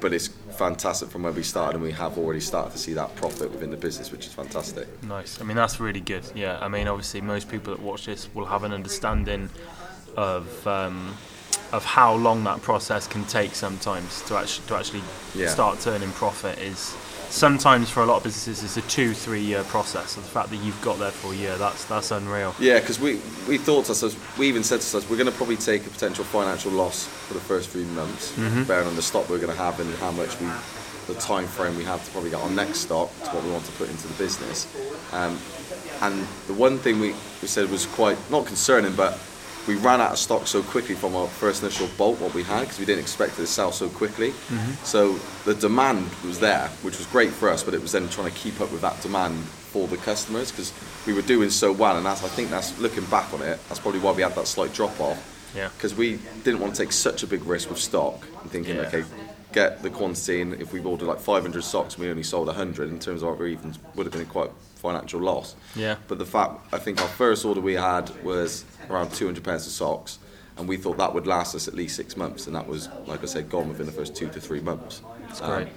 but 0.00 0.12
it's 0.12 0.28
fantastic 0.58 1.08
from 1.08 1.22
where 1.22 1.32
we 1.32 1.42
started, 1.42 1.76
and 1.76 1.84
we 1.84 1.92
have 1.92 2.18
already 2.18 2.40
started 2.40 2.72
to 2.72 2.78
see 2.78 2.92
that 2.92 3.16
profit 3.16 3.50
within 3.50 3.70
the 3.70 3.76
business, 3.76 4.12
which 4.12 4.26
is 4.26 4.34
fantastic. 4.34 4.86
Nice. 5.02 5.40
I 5.40 5.44
mean, 5.44 5.56
that's 5.56 5.80
really 5.80 6.00
good. 6.00 6.30
Yeah. 6.34 6.58
I 6.60 6.68
mean, 6.68 6.86
obviously, 6.88 7.22
most 7.22 7.48
people 7.48 7.74
that 7.74 7.82
watch 7.82 8.04
this 8.04 8.28
will 8.34 8.44
have 8.44 8.64
an 8.64 8.72
understanding 8.74 9.48
of 10.14 10.66
um, 10.66 11.16
of 11.72 11.84
how 11.84 12.14
long 12.14 12.44
that 12.44 12.62
process 12.62 13.06
can 13.06 13.24
take 13.24 13.54
sometimes 13.54 14.22
to 14.22 14.36
actually 14.36 14.66
to 14.68 14.74
actually 14.76 15.02
Yeah. 15.34 15.48
start 15.48 15.80
turning 15.80 16.10
profit 16.12 16.58
is 16.58 16.94
sometimes 17.30 17.90
for 17.90 18.02
a 18.02 18.06
lot 18.06 18.16
of 18.16 18.22
businesses 18.22 18.62
it's 18.64 18.76
a 18.78 18.88
two 18.90 19.12
three 19.12 19.42
year 19.42 19.62
process. 19.64 20.12
So 20.12 20.20
the 20.22 20.28
fact 20.28 20.48
that 20.50 20.56
you've 20.56 20.80
got 20.80 20.98
there 20.98 21.10
for 21.10 21.32
a 21.32 21.36
year 21.36 21.56
that's 21.58 21.84
that's 21.84 22.10
unreal. 22.10 22.54
Yeah, 22.58 22.80
because 22.80 22.98
we, 22.98 23.20
we 23.46 23.58
thought 23.58 23.84
to 23.86 23.90
ourselves, 23.90 24.16
we 24.38 24.48
even 24.48 24.62
said 24.64 24.80
to 24.80 24.86
ourselves, 24.86 25.10
we're 25.10 25.18
going 25.18 25.30
to 25.30 25.36
probably 25.36 25.56
take 25.56 25.86
a 25.86 25.90
potential 25.90 26.24
financial 26.24 26.72
loss 26.72 27.04
for 27.06 27.34
the 27.34 27.40
first 27.40 27.68
few 27.68 27.84
months, 27.84 28.32
bearing 28.66 28.86
on 28.88 28.96
the 28.96 29.02
stock 29.02 29.28
we're 29.28 29.38
going 29.38 29.54
to 29.54 29.62
have 29.62 29.78
and 29.80 29.94
how 29.96 30.10
much 30.12 30.40
we, 30.40 30.46
the 31.06 31.14
time 31.20 31.46
frame 31.46 31.76
we 31.76 31.84
have 31.84 32.02
to 32.04 32.10
probably 32.12 32.30
get 32.30 32.40
our 32.40 32.50
next 32.50 32.80
stock 32.80 33.10
to 33.24 33.30
what 33.30 33.44
we 33.44 33.50
want 33.50 33.64
to 33.66 33.72
put 33.72 33.90
into 33.90 34.08
the 34.08 34.14
business. 34.14 34.66
Um, 35.12 35.38
and 36.00 36.26
the 36.46 36.54
one 36.54 36.78
thing 36.78 37.00
we, 37.00 37.08
we 37.42 37.48
said 37.48 37.68
was 37.70 37.84
quite, 37.86 38.16
not 38.30 38.46
concerning, 38.46 38.94
but 38.94 39.18
we 39.68 39.76
ran 39.76 40.00
out 40.00 40.12
of 40.12 40.18
stock 40.18 40.46
so 40.46 40.62
quickly 40.62 40.94
from 40.94 41.14
our 41.14 41.28
first 41.28 41.62
initial 41.62 41.88
bolt 41.98 42.18
what 42.20 42.34
we 42.34 42.42
had, 42.42 42.62
because 42.62 42.78
we 42.78 42.86
didn't 42.86 43.02
expect 43.02 43.34
it 43.34 43.42
to 43.42 43.46
sell 43.46 43.70
so 43.70 43.88
quickly. 43.88 44.30
Mm-hmm. 44.30 44.72
So 44.84 45.12
the 45.44 45.54
demand 45.54 46.08
was 46.24 46.40
there, 46.40 46.68
which 46.82 46.96
was 46.96 47.06
great 47.06 47.30
for 47.30 47.50
us, 47.50 47.62
but 47.62 47.74
it 47.74 47.82
was 47.82 47.92
then 47.92 48.08
trying 48.08 48.32
to 48.32 48.36
keep 48.36 48.60
up 48.60 48.72
with 48.72 48.80
that 48.80 49.00
demand 49.02 49.36
for 49.44 49.86
the 49.86 49.98
customers, 49.98 50.50
because 50.50 50.72
we 51.06 51.12
were 51.12 51.22
doing 51.22 51.50
so 51.50 51.70
well, 51.70 51.96
and 51.96 52.06
that's, 52.06 52.24
I 52.24 52.28
think 52.28 52.50
that's, 52.50 52.78
looking 52.80 53.04
back 53.04 53.32
on 53.34 53.42
it, 53.42 53.60
that's 53.68 53.78
probably 53.78 54.00
why 54.00 54.12
we 54.12 54.22
had 54.22 54.34
that 54.34 54.46
slight 54.46 54.72
drop 54.72 54.98
off. 54.98 55.52
Yeah. 55.54 55.68
Because 55.76 55.94
we 55.94 56.18
didn't 56.42 56.60
want 56.60 56.74
to 56.74 56.82
take 56.82 56.92
such 56.92 57.22
a 57.22 57.26
big 57.26 57.44
risk 57.44 57.68
with 57.68 57.78
stock 57.78 58.26
and 58.42 58.50
thinking, 58.50 58.76
Yeah. 58.76 58.82
okay, 58.82 59.04
get 59.52 59.82
the 59.82 59.90
quantity, 59.90 60.40
and 60.40 60.54
if 60.54 60.72
we 60.72 60.80
ordered 60.80 61.06
like 61.06 61.20
500 61.20 61.62
socks 61.62 61.94
and 61.94 62.04
we 62.04 62.10
only 62.10 62.22
sold 62.22 62.46
100, 62.48 62.88
in 62.88 62.98
terms 62.98 63.22
of 63.22 63.28
our 63.28 63.46
even 63.46 63.74
would 63.94 64.06
have 64.06 64.12
been 64.12 64.22
a 64.22 64.26
quite 64.26 64.50
financial 64.76 65.20
loss. 65.20 65.56
Yeah. 65.74 65.96
But 66.06 66.18
the 66.18 66.26
fact, 66.26 66.52
I 66.72 66.78
think 66.78 67.00
our 67.00 67.08
first 67.08 67.44
order 67.44 67.60
we 67.60 67.74
had 67.74 68.10
was 68.24 68.64
around 68.90 69.12
200 69.12 69.42
pairs 69.44 69.66
of 69.66 69.72
socks, 69.72 70.18
and 70.56 70.68
we 70.68 70.76
thought 70.76 70.96
that 70.98 71.14
would 71.14 71.26
last 71.26 71.54
us 71.54 71.68
at 71.68 71.74
least 71.74 71.96
six 71.96 72.16
months, 72.16 72.46
and 72.46 72.56
that 72.56 72.66
was, 72.66 72.88
like 73.06 73.22
I 73.22 73.26
said, 73.26 73.48
gone 73.48 73.68
within 73.68 73.86
the 73.86 73.92
first 73.92 74.14
two 74.16 74.28
to 74.30 74.40
three 74.40 74.60
months. 74.60 75.02
That's 75.28 75.40
great. 75.40 75.68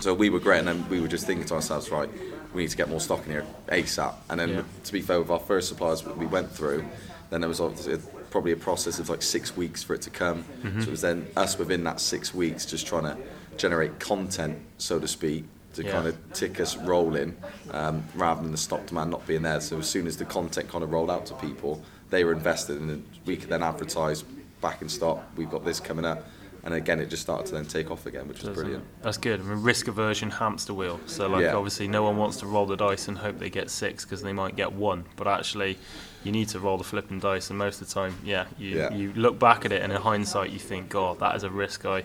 so 0.00 0.12
we 0.12 0.28
were 0.30 0.40
great, 0.40 0.58
and 0.60 0.68
then 0.68 0.88
we 0.88 1.00
were 1.00 1.08
just 1.08 1.26
thinking 1.26 1.46
to 1.46 1.54
ourselves, 1.54 1.90
right, 1.90 2.08
we 2.52 2.62
need 2.62 2.70
to 2.70 2.76
get 2.76 2.88
more 2.88 3.00
stock 3.00 3.24
in 3.26 3.32
here 3.32 3.44
ASAP. 3.68 4.14
And 4.28 4.40
then, 4.40 4.48
Yeah. 4.50 4.62
to 4.84 4.92
be 4.92 5.00
fair, 5.00 5.20
with 5.20 5.30
our 5.30 5.38
first 5.40 5.68
suppliers 5.68 6.04
we 6.04 6.26
went 6.26 6.50
through, 6.50 6.84
then 7.30 7.40
there 7.40 7.48
was 7.48 7.60
obviously 7.60 7.98
probably 8.30 8.52
a 8.52 8.56
process 8.56 8.98
of 8.98 9.08
like 9.08 9.22
six 9.22 9.56
weeks 9.56 9.82
for 9.84 9.94
it 9.94 10.02
to 10.02 10.10
come. 10.10 10.42
Mm-hmm. 10.62 10.80
So 10.80 10.88
it 10.88 10.90
was 10.90 11.00
then 11.00 11.26
us 11.36 11.56
within 11.58 11.84
that 11.84 12.00
six 12.00 12.34
weeks 12.34 12.66
just 12.66 12.86
trying 12.86 13.04
to 13.04 13.16
generate 13.56 14.00
content, 14.00 14.58
so 14.78 14.98
to 14.98 15.06
speak, 15.06 15.44
to 15.74 15.84
Yeah. 15.84 15.92
kind 15.92 16.06
of 16.08 16.16
tick 16.32 16.60
us 16.60 16.76
rolling, 16.76 17.36
um, 17.70 18.04
rather 18.16 18.42
than 18.42 18.50
the 18.52 18.58
stock 18.58 18.86
demand 18.86 19.10
not 19.12 19.24
being 19.26 19.42
there. 19.42 19.60
So 19.60 19.78
as 19.78 19.86
soon 19.88 20.06
as 20.08 20.16
the 20.16 20.24
content 20.24 20.68
kind 20.68 20.82
of 20.82 20.90
rolled 20.92 21.10
out 21.10 21.26
to 21.26 21.34
people, 21.34 21.82
they 22.14 22.24
were 22.24 22.32
invested, 22.32 22.80
and 22.80 22.88
then 22.88 23.04
we 23.26 23.36
could 23.36 23.48
then 23.50 23.62
advertise 23.62 24.22
back 24.60 24.80
in 24.82 24.88
stock. 24.88 25.22
We've 25.36 25.50
got 25.50 25.64
this 25.64 25.80
coming 25.80 26.04
up. 26.04 26.24
And 26.62 26.72
again, 26.72 26.98
it 26.98 27.10
just 27.10 27.20
started 27.22 27.46
to 27.48 27.52
then 27.56 27.66
take 27.66 27.90
off 27.90 28.06
again, 28.06 28.26
which 28.26 28.38
was 28.38 28.48
Doesn't 28.48 28.54
brilliant. 28.62 28.84
it? 28.84 29.02
That's 29.02 29.18
good. 29.18 29.38
I 29.38 29.42
mean, 29.42 29.62
risk 29.62 29.86
aversion 29.86 30.30
hamster 30.30 30.72
wheel. 30.72 30.98
So, 31.04 31.26
like, 31.28 31.42
Yeah. 31.42 31.56
obviously, 31.56 31.88
no 31.88 32.02
one 32.02 32.16
wants 32.16 32.38
to 32.38 32.46
roll 32.46 32.64
the 32.64 32.76
dice 32.76 33.06
and 33.06 33.18
hope 33.18 33.38
they 33.38 33.50
get 33.50 33.68
six 33.68 34.02
because 34.06 34.22
they 34.22 34.32
might 34.32 34.56
get 34.56 34.72
one. 34.72 35.04
But 35.16 35.26
actually, 35.26 35.76
you 36.22 36.32
need 36.32 36.48
to 36.50 36.60
roll 36.60 36.78
the 36.78 36.84
flipping 36.84 37.18
dice, 37.20 37.50
and 37.50 37.58
most 37.58 37.82
of 37.82 37.88
the 37.88 37.92
time, 37.92 38.14
yeah, 38.24 38.46
you, 38.58 38.78
Yeah. 38.78 38.94
you 38.94 39.12
look 39.14 39.38
back 39.38 39.66
at 39.66 39.72
it, 39.72 39.82
and 39.82 39.92
in 39.92 40.00
hindsight, 40.00 40.48
you 40.52 40.58
think, 40.58 40.88
"God, 40.88 41.18
that 41.20 41.34
is 41.36 41.42
a 41.42 41.50
risk 41.50 41.84
I." 41.84 42.04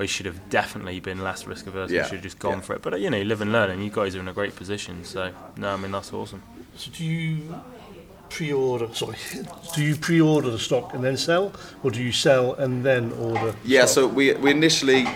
I 0.00 0.06
should 0.06 0.26
have 0.26 0.48
definitely 0.48 1.00
been 1.00 1.24
less 1.24 1.44
risk 1.44 1.66
averse. 1.66 1.90
Yeah. 1.90 2.02
I 2.02 2.04
should 2.04 2.12
have 2.18 2.22
just 2.22 2.38
gone 2.38 2.58
Yeah. 2.58 2.60
for 2.60 2.74
it. 2.76 2.82
But 2.82 2.92
uh, 2.92 2.96
you 2.98 3.10
know, 3.10 3.16
you 3.16 3.24
live 3.24 3.40
and 3.40 3.50
learn, 3.50 3.68
and 3.70 3.82
you 3.82 3.90
guys 3.90 4.14
are 4.14 4.20
in 4.20 4.28
a 4.28 4.32
great 4.32 4.54
position. 4.54 5.02
So 5.04 5.32
no, 5.56 5.70
I 5.74 5.76
mean 5.76 5.90
that's 5.90 6.12
awesome. 6.12 6.40
So 6.76 6.90
do 6.94 7.04
you 7.04 7.52
pre-order? 8.30 8.92
Sorry, 8.94 9.16
do 9.74 9.82
you 9.82 9.96
pre-order 9.96 10.50
the 10.50 10.58
stock 10.58 10.94
and 10.94 11.02
then 11.02 11.16
sell, 11.16 11.52
or 11.82 11.90
do 11.90 12.02
you 12.02 12.12
sell 12.12 12.54
and 12.54 12.84
then 12.84 13.12
order? 13.12 13.54
Yeah, 13.64 13.86
stock? 13.86 13.94
so 13.94 14.06
we, 14.08 14.32
we 14.34 14.50
initially 14.50 15.06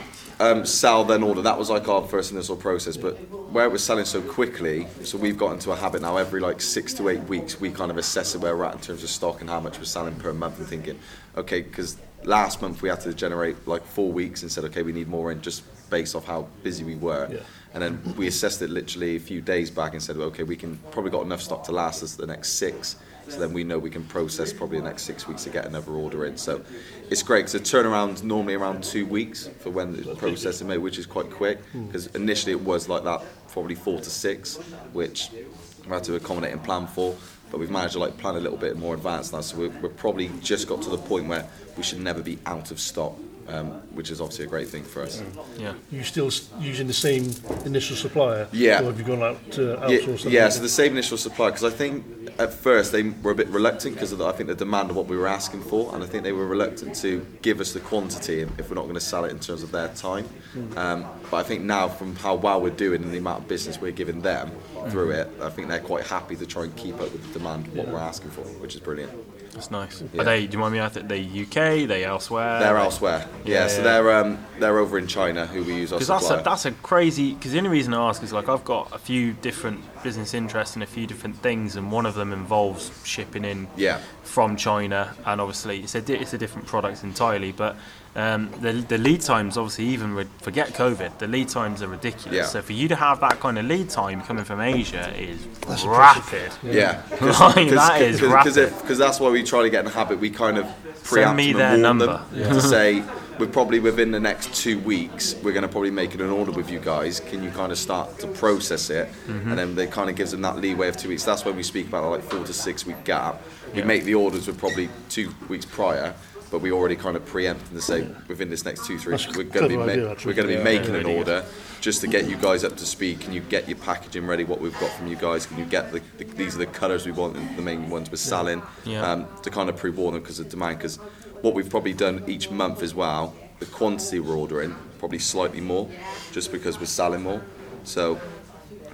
um, 0.40 0.66
sell 0.66 1.04
then 1.04 1.22
order. 1.22 1.42
That 1.42 1.58
was 1.58 1.70
like 1.70 1.88
our 1.88 2.02
first 2.02 2.32
initial 2.32 2.56
process, 2.56 2.96
but 2.96 3.14
where 3.50 3.64
it 3.64 3.70
was 3.70 3.82
selling 3.84 4.04
so 4.04 4.20
quickly, 4.20 4.86
so 5.04 5.16
we've 5.18 5.38
got 5.38 5.52
into 5.52 5.72
a 5.72 5.76
habit 5.76 6.02
now. 6.02 6.16
Every 6.16 6.40
like 6.40 6.60
six 6.60 6.92
to 6.94 7.08
eight 7.08 7.22
weeks, 7.24 7.60
we 7.60 7.70
kind 7.70 7.90
of 7.90 7.96
assess 7.96 8.36
where 8.36 8.56
we're 8.56 8.64
at 8.64 8.74
in 8.74 8.80
terms 8.80 9.02
of 9.02 9.10
stock 9.10 9.40
and 9.40 9.48
how 9.48 9.60
much 9.60 9.78
we're 9.78 9.84
selling 9.84 10.16
per 10.16 10.32
month, 10.32 10.58
and 10.58 10.66
thinking, 10.66 10.98
okay, 11.36 11.62
because 11.62 11.96
last 12.24 12.62
month 12.62 12.82
we 12.82 12.88
had 12.88 13.00
to 13.00 13.14
generate 13.14 13.66
like 13.66 13.84
four 13.84 14.10
weeks 14.10 14.42
and 14.42 14.50
said, 14.50 14.64
okay, 14.64 14.82
we 14.82 14.92
need 14.92 15.08
more 15.08 15.32
in 15.32 15.40
just 15.40 15.62
based 15.92 16.16
off 16.16 16.24
how 16.24 16.48
busy 16.64 16.82
we 16.82 16.96
were. 16.96 17.28
Yeah. 17.30 17.40
And 17.74 17.82
then 17.82 18.14
we 18.16 18.26
assessed 18.26 18.60
it 18.62 18.70
literally 18.70 19.16
a 19.16 19.20
few 19.20 19.40
days 19.40 19.70
back 19.70 19.92
and 19.92 20.02
said, 20.02 20.16
well, 20.16 20.28
okay, 20.28 20.42
we 20.42 20.56
can 20.56 20.76
probably 20.90 21.10
got 21.10 21.22
enough 21.22 21.40
stock 21.40 21.62
to 21.64 21.72
last 21.72 22.02
us 22.02 22.16
the 22.16 22.26
next 22.26 22.48
six. 22.54 22.96
So 23.28 23.38
then 23.38 23.52
we 23.52 23.62
know 23.64 23.78
we 23.78 23.88
can 23.88 24.04
process 24.04 24.52
probably 24.52 24.78
the 24.78 24.84
next 24.84 25.04
six 25.04 25.28
weeks 25.28 25.44
to 25.44 25.50
get 25.50 25.64
another 25.64 25.92
order 25.92 26.26
in. 26.26 26.36
So 26.36 26.60
it's 27.08 27.22
great 27.22 27.46
because 27.46 27.52
the 27.52 27.60
turnaround's 27.60 28.22
normally 28.22 28.54
around 28.54 28.82
two 28.82 29.06
weeks 29.06 29.48
for 29.60 29.70
when 29.70 29.88
the 29.92 30.14
processing 30.16 30.66
made, 30.68 30.78
which 30.78 30.98
is 30.98 31.06
quite 31.06 31.30
quick. 31.30 31.58
Hmm. 31.72 31.86
Because 31.86 32.06
initially 32.08 32.52
it 32.52 32.60
was 32.60 32.88
like 32.88 33.04
that, 33.04 33.22
probably 33.48 33.76
four 33.76 34.00
to 34.00 34.10
six, 34.10 34.56
which 34.92 35.30
we 35.30 35.88
had 35.88 36.04
to 36.04 36.16
accommodate 36.16 36.52
and 36.52 36.62
plan 36.64 36.86
for. 36.86 37.14
but 37.52 37.58
we've 37.58 37.70
managed 37.70 37.92
to 37.92 37.98
like 37.98 38.16
plan 38.16 38.34
a 38.34 38.40
little 38.40 38.56
bit 38.56 38.76
more 38.76 38.94
advanced 38.94 39.34
now. 39.34 39.42
So 39.42 39.58
we're, 39.58 39.68
we're 39.82 39.90
probably 39.90 40.30
just 40.40 40.66
got 40.66 40.80
to 40.82 40.90
the 40.90 40.96
point 40.96 41.28
where 41.28 41.46
we 41.76 41.82
should 41.82 42.00
never 42.00 42.22
be 42.22 42.38
out 42.46 42.70
of 42.70 42.80
stock, 42.80 43.12
um, 43.48 43.66
which 43.94 44.10
is 44.10 44.20
obviously 44.20 44.44
a 44.44 44.48
great 44.48 44.68
thing 44.68 44.84
for 44.84 45.02
us. 45.02 45.22
Yeah. 45.58 45.70
Are 45.70 45.76
you 45.90 46.02
still 46.04 46.28
s- 46.28 46.48
using 46.60 46.86
the 46.86 46.92
same 46.92 47.32
initial 47.64 47.96
supplier? 47.96 48.46
Yeah. 48.52 48.80
Or 48.80 48.84
have 48.86 48.98
you 48.98 49.04
gone 49.04 49.22
out 49.22 49.50
to 49.52 49.62
Yeah, 49.88 49.98
outsource 49.98 50.22
them? 50.24 50.32
yeah, 50.32 50.48
so 50.48 50.62
the 50.62 50.68
same 50.68 50.92
initial 50.92 51.16
supply 51.18 51.50
because 51.50 51.64
I 51.64 51.70
think 51.70 52.04
at 52.38 52.52
first 52.54 52.92
they 52.92 53.02
were 53.02 53.32
a 53.32 53.34
bit 53.34 53.48
reluctant 53.48 53.94
because 53.94 54.12
of 54.12 54.18
the, 54.18 54.26
I 54.26 54.32
think 54.32 54.48
the 54.48 54.54
demand 54.54 54.90
of 54.90 54.96
what 54.96 55.06
we 55.06 55.16
were 55.16 55.26
asking 55.28 55.62
for, 55.62 55.94
and 55.94 56.02
I 56.02 56.06
think 56.06 56.22
they 56.24 56.32
were 56.32 56.46
reluctant 56.46 56.94
to 56.96 57.26
give 57.42 57.60
us 57.60 57.72
the 57.72 57.80
quantity 57.80 58.40
if 58.58 58.68
we're 58.70 58.76
not 58.76 58.82
going 58.82 58.94
to 58.94 59.00
sell 59.00 59.24
it 59.24 59.30
in 59.30 59.38
terms 59.40 59.62
of 59.62 59.70
their 59.72 59.88
time. 59.88 60.28
Um, 60.76 61.04
but 61.30 61.38
I 61.38 61.42
think 61.42 61.62
now 61.62 61.88
from 61.88 62.16
how 62.16 62.34
well 62.36 62.60
we're 62.60 62.70
doing 62.70 63.02
and 63.02 63.12
the 63.12 63.18
amount 63.18 63.42
of 63.42 63.48
business 63.48 63.80
we're 63.80 63.92
giving 63.92 64.20
them 64.22 64.50
through 64.88 65.10
it, 65.12 65.28
I 65.40 65.50
think 65.50 65.68
they're 65.68 65.80
quite 65.80 66.06
happy 66.06 66.36
to 66.36 66.46
try 66.46 66.64
and 66.64 66.74
keep 66.76 66.94
up 66.96 67.12
with 67.12 67.26
the 67.32 67.38
demand 67.38 67.66
of 67.68 67.76
what 67.76 67.88
we're 67.88 67.98
asking 67.98 68.30
for, 68.30 68.42
which 68.42 68.74
is 68.74 68.80
brilliant. 68.80 69.12
That's 69.52 69.70
nice. 69.70 70.02
Yeah. 70.12 70.22
Are 70.22 70.24
they? 70.24 70.46
Do 70.46 70.54
you 70.54 70.58
mind 70.58 70.72
me 70.72 70.78
asking? 70.78 71.08
They 71.08 71.22
UK? 71.24 71.86
They 71.86 72.04
elsewhere? 72.04 72.58
They're 72.58 72.78
elsewhere, 72.78 73.26
yeah. 73.44 73.54
Yeah, 73.62 73.66
so 73.68 73.76
yeah. 73.78 73.82
they're 73.84 74.12
um, 74.12 74.38
they're 74.58 74.78
over 74.78 74.98
in 74.98 75.06
China 75.06 75.46
who 75.46 75.62
we 75.62 75.74
use 75.74 75.92
our 75.92 75.98
Because 75.98 76.08
that's 76.08 76.30
a, 76.30 76.42
that's 76.42 76.64
a 76.64 76.72
crazy. 76.72 77.34
Because 77.34 77.52
the 77.52 77.58
only 77.58 77.70
reason 77.70 77.92
I 77.92 78.08
ask 78.08 78.22
is 78.22 78.32
like 78.32 78.48
I've 78.48 78.64
got 78.64 78.94
a 78.94 78.98
few 78.98 79.34
different 79.34 79.80
business 80.02 80.32
interests 80.32 80.74
and 80.74 80.82
a 80.82 80.86
few 80.86 81.06
different 81.06 81.36
things, 81.36 81.76
and 81.76 81.92
one 81.92 82.06
of 82.06 82.14
them 82.14 82.32
involves 82.32 82.90
shipping 83.04 83.44
in 83.44 83.68
Yeah. 83.76 84.00
from 84.22 84.56
China, 84.56 85.14
and 85.26 85.40
obviously 85.40 85.80
it's 85.80 85.94
a 85.94 86.00
di- 86.00 86.14
it's 86.14 86.32
a 86.32 86.38
different 86.38 86.66
product 86.66 87.04
entirely. 87.04 87.52
But 87.52 87.76
um, 88.14 88.50
the 88.60 88.72
the 88.72 88.98
lead 88.98 89.22
times, 89.22 89.56
obviously, 89.56 89.86
even 89.86 90.14
re- 90.14 90.26
forget 90.42 90.68
COVID, 90.74 91.18
the 91.18 91.26
lead 91.26 91.48
times 91.48 91.82
are 91.82 91.88
ridiculous. 91.88 92.34
Yeah. 92.36 92.44
So 92.44 92.60
for 92.62 92.72
you 92.74 92.86
to 92.88 92.96
have 92.96 93.20
that 93.20 93.40
kind 93.40 93.58
of 93.58 93.64
lead 93.64 93.88
time 93.88 94.20
coming 94.22 94.44
from 94.44 94.60
Asia 94.60 95.12
is 95.18 95.46
That's 95.66 95.84
rapid. 95.84 96.52
Yeah, 96.62 97.02
Like, 97.20 97.70
that 97.70 98.02
is 98.02 98.20
because 98.20 98.56
rapid. 98.58 98.78
because 98.82 98.98
that's 98.98 99.18
why 99.18 99.30
we 99.30 99.42
try 99.42 99.62
to 99.62 99.70
get 99.70 99.80
in 99.80 99.84
the 99.86 99.92
habit. 99.92 100.18
We 100.18 100.28
kind 100.30 100.58
of 100.58 100.66
preempt 101.04 101.36
me 101.36 101.50
and 101.50 101.58
their 101.60 101.76
number. 101.78 102.22
them 102.32 102.54
to 102.54 102.60
say 102.60 103.02
we're 103.38 103.46
probably 103.46 103.80
within 103.80 104.10
the 104.10 104.20
next 104.20 104.54
two 104.54 104.78
weeks 104.80 105.34
we're 105.42 105.52
going 105.52 105.62
to 105.62 105.68
probably 105.68 105.90
make 105.90 106.14
it 106.14 106.20
an 106.20 106.28
order 106.28 106.52
with 106.52 106.70
you 106.70 106.78
guys. 106.78 107.18
Can 107.18 107.42
you 107.42 107.50
kind 107.50 107.72
of 107.72 107.78
start 107.78 108.18
to 108.18 108.26
process 108.28 108.90
it? 108.90 109.08
Mm-hmm. 109.26 109.48
And 109.48 109.58
then 109.58 109.74
they 109.74 109.86
kind 109.86 110.10
of 110.10 110.16
gives 110.16 110.32
them 110.32 110.42
that 110.42 110.58
leeway 110.58 110.88
of 110.88 110.98
two 110.98 111.08
weeks. 111.08 111.24
That's 111.24 111.44
when 111.46 111.56
we 111.56 111.62
speak 111.62 111.88
about 111.88 112.10
like 112.10 112.22
four 112.24 112.44
to 112.44 112.52
six 112.52 112.84
week 112.86 113.02
gap. 113.04 113.40
We 113.72 113.78
Yeah. 113.78 113.84
make 113.86 114.04
the 114.04 114.14
orders 114.16 114.46
with 114.48 114.58
probably 114.58 114.90
two 115.08 115.34
weeks 115.48 115.64
prior. 115.64 116.14
But 116.52 116.60
we 116.60 116.70
already 116.70 116.96
kind 116.96 117.16
of 117.16 117.24
preempt 117.24 117.72
to 117.72 117.80
say 117.80 118.06
within 118.28 118.50
this 118.50 118.62
next 118.66 118.84
two 118.86 118.98
three 118.98 119.12
That's 119.12 119.26
weeks 119.26 119.38
we're 119.38 119.44
going 119.44 119.62
to 119.62 119.68
be 119.70 119.74
clever 119.82 120.08
ma- 120.08 120.14
we're 120.26 120.34
going 120.34 120.48
to 120.48 120.54
be 120.54 120.58
Yeah, 120.58 120.62
making 120.62 120.88
an 120.90 120.92
really 121.04 121.14
good. 121.14 121.18
order 121.20 121.44
just 121.80 122.02
to 122.02 122.06
get 122.06 122.28
you 122.28 122.36
guys 122.36 122.62
up 122.62 122.76
to 122.76 122.84
speed. 122.84 123.20
Can 123.20 123.32
you 123.32 123.40
get 123.40 123.66
your 123.70 123.78
packaging 123.78 124.26
ready? 124.26 124.44
What 124.44 124.60
we've 124.60 124.78
got 124.78 124.90
from 124.92 125.06
you 125.06 125.16
guys? 125.16 125.46
Can 125.46 125.58
you 125.58 125.64
get 125.64 125.90
the, 125.92 126.02
the 126.18 126.24
these 126.24 126.54
are 126.54 126.58
the 126.58 126.66
colours 126.66 127.06
we 127.06 127.12
want? 127.12 127.36
and 127.38 127.56
The 127.56 127.62
main 127.62 127.88
ones 127.88 128.10
we're 128.10 128.18
selling. 128.18 128.60
Yeah. 128.84 129.00
Um, 129.10 129.26
to 129.42 129.50
kind 129.50 129.70
of 129.70 129.76
pre-warn 129.78 130.12
them 130.12 130.22
because 130.22 130.40
of 130.40 130.50
demand. 130.50 130.76
Because 130.76 130.96
what 131.40 131.54
we've 131.54 131.70
probably 131.70 131.94
done 131.94 132.22
each 132.26 132.50
month 132.50 132.82
as 132.82 132.94
well, 132.94 133.34
the 133.58 133.66
quantity 133.66 134.20
we're 134.20 134.36
ordering 134.36 134.76
probably 134.98 135.20
slightly 135.20 135.62
more, 135.62 135.88
just 136.32 136.52
because 136.52 136.78
we're 136.78 136.84
selling 136.84 137.22
more. 137.22 137.42
So 137.84 138.20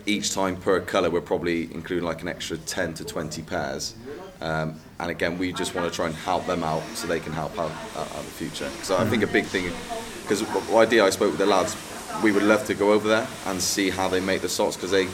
each 0.06 0.32
time 0.32 0.56
per 0.56 0.80
colour, 0.80 1.10
we're 1.10 1.20
probably 1.22 1.64
including 1.74 2.04
like 2.04 2.22
an 2.22 2.28
extra 2.28 2.56
10 2.56 2.94
to 2.94 3.04
20 3.04 3.42
pairs. 3.42 3.94
Um, 4.40 4.80
and 5.00 5.10
again, 5.10 5.38
we 5.38 5.52
just 5.52 5.74
want 5.74 5.88
to 5.88 5.94
try 5.94 6.06
and 6.06 6.14
help 6.14 6.46
them 6.46 6.64
out 6.64 6.82
so 6.94 7.06
they 7.06 7.20
can 7.20 7.32
help 7.32 7.58
out 7.58 7.70
uh, 7.96 8.00
out 8.00 8.18
in 8.18 8.24
the 8.24 8.30
future. 8.30 8.68
So 8.82 8.96
I 8.96 9.04
think 9.06 9.22
a 9.22 9.26
big 9.26 9.44
thing, 9.44 9.70
because 10.22 10.42
idea 10.74 11.04
I 11.04 11.10
spoke 11.10 11.30
with 11.30 11.38
the 11.38 11.46
lads, 11.46 11.76
we 12.22 12.32
would 12.32 12.42
love 12.42 12.64
to 12.66 12.74
go 12.74 12.92
over 12.92 13.06
there 13.06 13.26
and 13.46 13.60
see 13.60 13.90
how 13.90 14.08
they 14.08 14.20
make 14.20 14.40
the 14.40 14.48
socks 14.48 14.76
because 14.76 14.90
they 14.90 15.08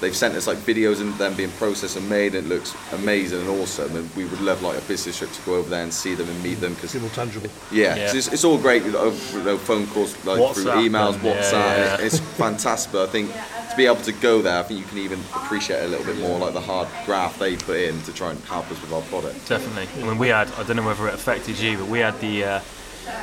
they've 0.00 0.16
sent 0.16 0.34
us 0.34 0.46
like 0.46 0.58
videos 0.58 1.00
and 1.00 1.12
them 1.14 1.34
being 1.34 1.50
processed 1.52 1.96
and 1.96 2.08
made. 2.08 2.34
And 2.34 2.46
it 2.46 2.48
looks 2.48 2.74
amazing 2.92 3.40
and 3.40 3.48
awesome, 3.50 3.94
and 3.96 4.08
we 4.16 4.24
would 4.24 4.40
love 4.40 4.62
like 4.62 4.78
a 4.78 4.80
business 4.82 5.18
trip 5.18 5.30
to 5.32 5.42
go 5.42 5.54
over 5.56 5.68
there 5.70 5.82
and 5.82 5.92
see 5.92 6.14
them 6.14 6.28
and 6.28 6.42
meet 6.42 6.54
them 6.60 6.74
because 6.74 6.92
Be 6.94 7.00
more 7.00 7.10
tangible. 7.10 7.48
yeah, 7.70 7.94
Yeah. 7.96 8.08
so 8.10 8.16
It's, 8.16 8.28
it's 8.28 8.44
all 8.44 8.58
great 8.58 8.82
with 8.84 8.94
you 9.34 9.42
know, 9.42 9.58
phone 9.58 9.86
calls, 9.88 10.12
like 10.24 10.54
through 10.54 10.64
emails, 10.64 11.14
and- 11.14 11.22
WhatsApp. 11.22 11.52
yeah, 11.52 11.76
yeah. 11.98 12.04
It's 12.04 12.18
fantastic. 12.18 12.92
But 12.92 13.08
I 13.08 13.12
think 13.12 13.32
to 13.32 13.76
be 13.76 13.86
able 13.86 13.96
to 14.02 14.12
go 14.12 14.42
there, 14.42 14.58
I 14.58 14.62
think 14.64 14.80
you 14.80 14.86
can 14.86 14.98
even 14.98 15.20
appreciate 15.34 15.82
it 15.82 15.84
a 15.84 15.88
little 15.88 16.04
bit 16.06 16.18
more, 16.18 16.38
like 16.38 16.54
the 16.54 16.60
hard 16.60 16.88
graft 17.06 17.38
they 17.38 17.56
put 17.56 17.76
in 17.78 18.00
to 18.02 18.12
try 18.12 18.30
and 18.30 18.40
help 18.44 18.70
us 18.70 18.80
with 18.80 18.92
our 18.92 19.02
product. 19.02 19.48
Definitely. 19.48 19.86
I 20.02 20.06
mean, 20.06 20.18
we 20.18 20.28
had, 20.28 20.50
I 20.54 20.62
don't 20.64 20.76
know 20.76 20.82
whether 20.86 21.06
it 21.08 21.14
affected 21.14 21.58
you, 21.58 21.76
but 21.78 21.86
we 21.86 22.00
had 22.00 22.18
the 22.20 22.44
uh, 22.44 22.60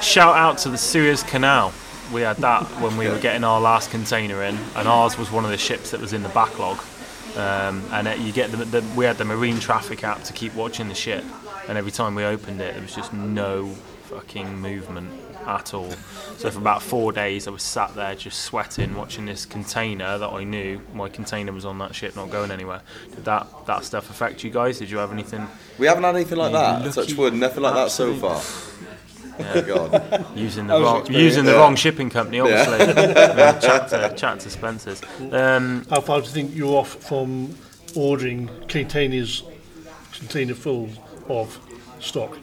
shout 0.01 0.35
out 0.35 0.57
to 0.59 0.69
the 0.69 0.77
Suez 0.77 1.23
Canal. 1.23 1.73
We 2.13 2.21
had 2.21 2.37
that 2.37 2.63
when 2.81 2.97
we 2.97 3.07
were 3.09 3.19
getting 3.19 3.43
our 3.43 3.59
last 3.59 3.91
container 3.91 4.43
in, 4.43 4.57
and 4.75 4.87
ours 4.87 5.17
was 5.17 5.31
one 5.31 5.43
of 5.45 5.51
the 5.51 5.57
ships 5.57 5.91
that 5.91 5.99
was 5.99 6.13
in 6.13 6.23
the 6.23 6.29
backlog. 6.29 6.79
Um, 7.35 7.83
and 7.91 8.07
it, 8.07 8.19
you 8.19 8.31
get 8.31 8.51
the, 8.51 8.57
the, 8.57 8.83
we 8.95 9.05
had 9.05 9.17
the 9.17 9.25
marine 9.25 9.59
traffic 9.59 10.03
app 10.03 10.23
to 10.23 10.33
keep 10.33 10.55
watching 10.55 10.87
the 10.87 10.95
ship, 10.95 11.23
and 11.67 11.77
every 11.77 11.91
time 11.91 12.15
we 12.15 12.23
opened 12.23 12.61
it, 12.61 12.73
there 12.73 12.81
was 12.81 12.95
just 12.95 13.13
no 13.13 13.67
fucking 14.05 14.57
movement 14.57 15.11
at 15.45 15.73
all. 15.73 15.91
So 16.37 16.49
for 16.49 16.59
about 16.59 16.81
four 16.81 17.11
days, 17.11 17.47
I 17.47 17.51
was 17.51 17.63
sat 17.63 17.93
there 17.95 18.15
just 18.15 18.41
sweating, 18.41 18.95
watching 18.95 19.25
this 19.25 19.45
container 19.45 20.17
that 20.17 20.29
I 20.29 20.43
knew 20.43 20.81
my 20.93 21.09
container 21.09 21.51
was 21.51 21.65
on 21.65 21.77
that 21.79 21.93
ship, 21.93 22.15
not 22.15 22.29
going 22.29 22.51
anywhere. 22.51 22.81
Did 23.15 23.25
that 23.25 23.47
that 23.65 23.83
stuff 23.83 24.09
affect 24.09 24.43
you 24.43 24.49
guys? 24.49 24.79
Did 24.79 24.89
you 24.89 24.97
have 24.97 25.11
anything? 25.11 25.47
We 25.77 25.87
haven't 25.87 26.03
had 26.03 26.15
anything 26.15 26.37
like 26.37 26.53
that. 26.53 26.85
lucky 26.85 26.91
Touch 26.91 27.13
wood, 27.15 27.33
nothing 27.33 27.63
like 27.63 27.73
that 27.75 27.91
so 27.91 28.13
far. 28.15 28.41
God. 29.37 30.25
using 30.35 30.67
the 30.67 30.79
wrong 30.79 31.05
using 31.11 31.45
the 31.45 31.51
Yeah. 31.53 31.57
wrong 31.59 31.75
shipping 31.75 32.09
company, 32.09 32.39
obviously. 32.39 32.77
Yeah, 32.87 33.59
chat 33.59 33.89
to 33.89 34.13
chat 34.15 34.39
to 34.41 34.49
Spencer's. 34.49 35.01
Um, 35.31 35.85
How 35.89 36.01
far 36.01 36.19
do 36.21 36.25
you 36.27 36.31
think 36.33 36.55
you're 36.55 36.75
off 36.77 36.95
from 37.03 37.55
ordering 37.95 38.49
containers, 38.67 39.43
container 40.13 40.53
full 40.53 40.89
of 41.29 41.59
stock? 41.99 42.37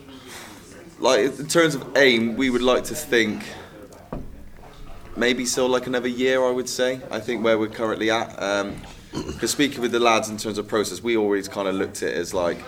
like 1.00 1.38
in 1.38 1.46
terms 1.48 1.74
of 1.74 1.96
aim, 1.96 2.36
we 2.36 2.48
would 2.50 2.62
like 2.62 2.84
to 2.84 2.94
think 2.94 3.42
maybe 5.16 5.44
still 5.44 5.68
like 5.68 5.86
another 5.86 6.08
year. 6.08 6.42
I 6.44 6.50
would 6.50 6.68
say. 6.68 7.00
I 7.10 7.20
think 7.20 7.44
where 7.44 7.58
we're 7.58 7.68
currently 7.68 8.10
at. 8.10 8.30
Because 9.14 9.52
speaking 9.52 9.80
with 9.80 9.92
the 9.92 10.00
lads 10.00 10.28
in 10.28 10.37
terms 10.37 10.59
of 10.59 10.66
process, 10.66 11.02
we 11.02 11.16
always 11.16 11.47
kind 11.49 11.68
of 11.68 11.75
looked 11.76 12.02
at 12.02 12.11
it 12.11 12.16
as 12.16 12.35
like 12.35 12.59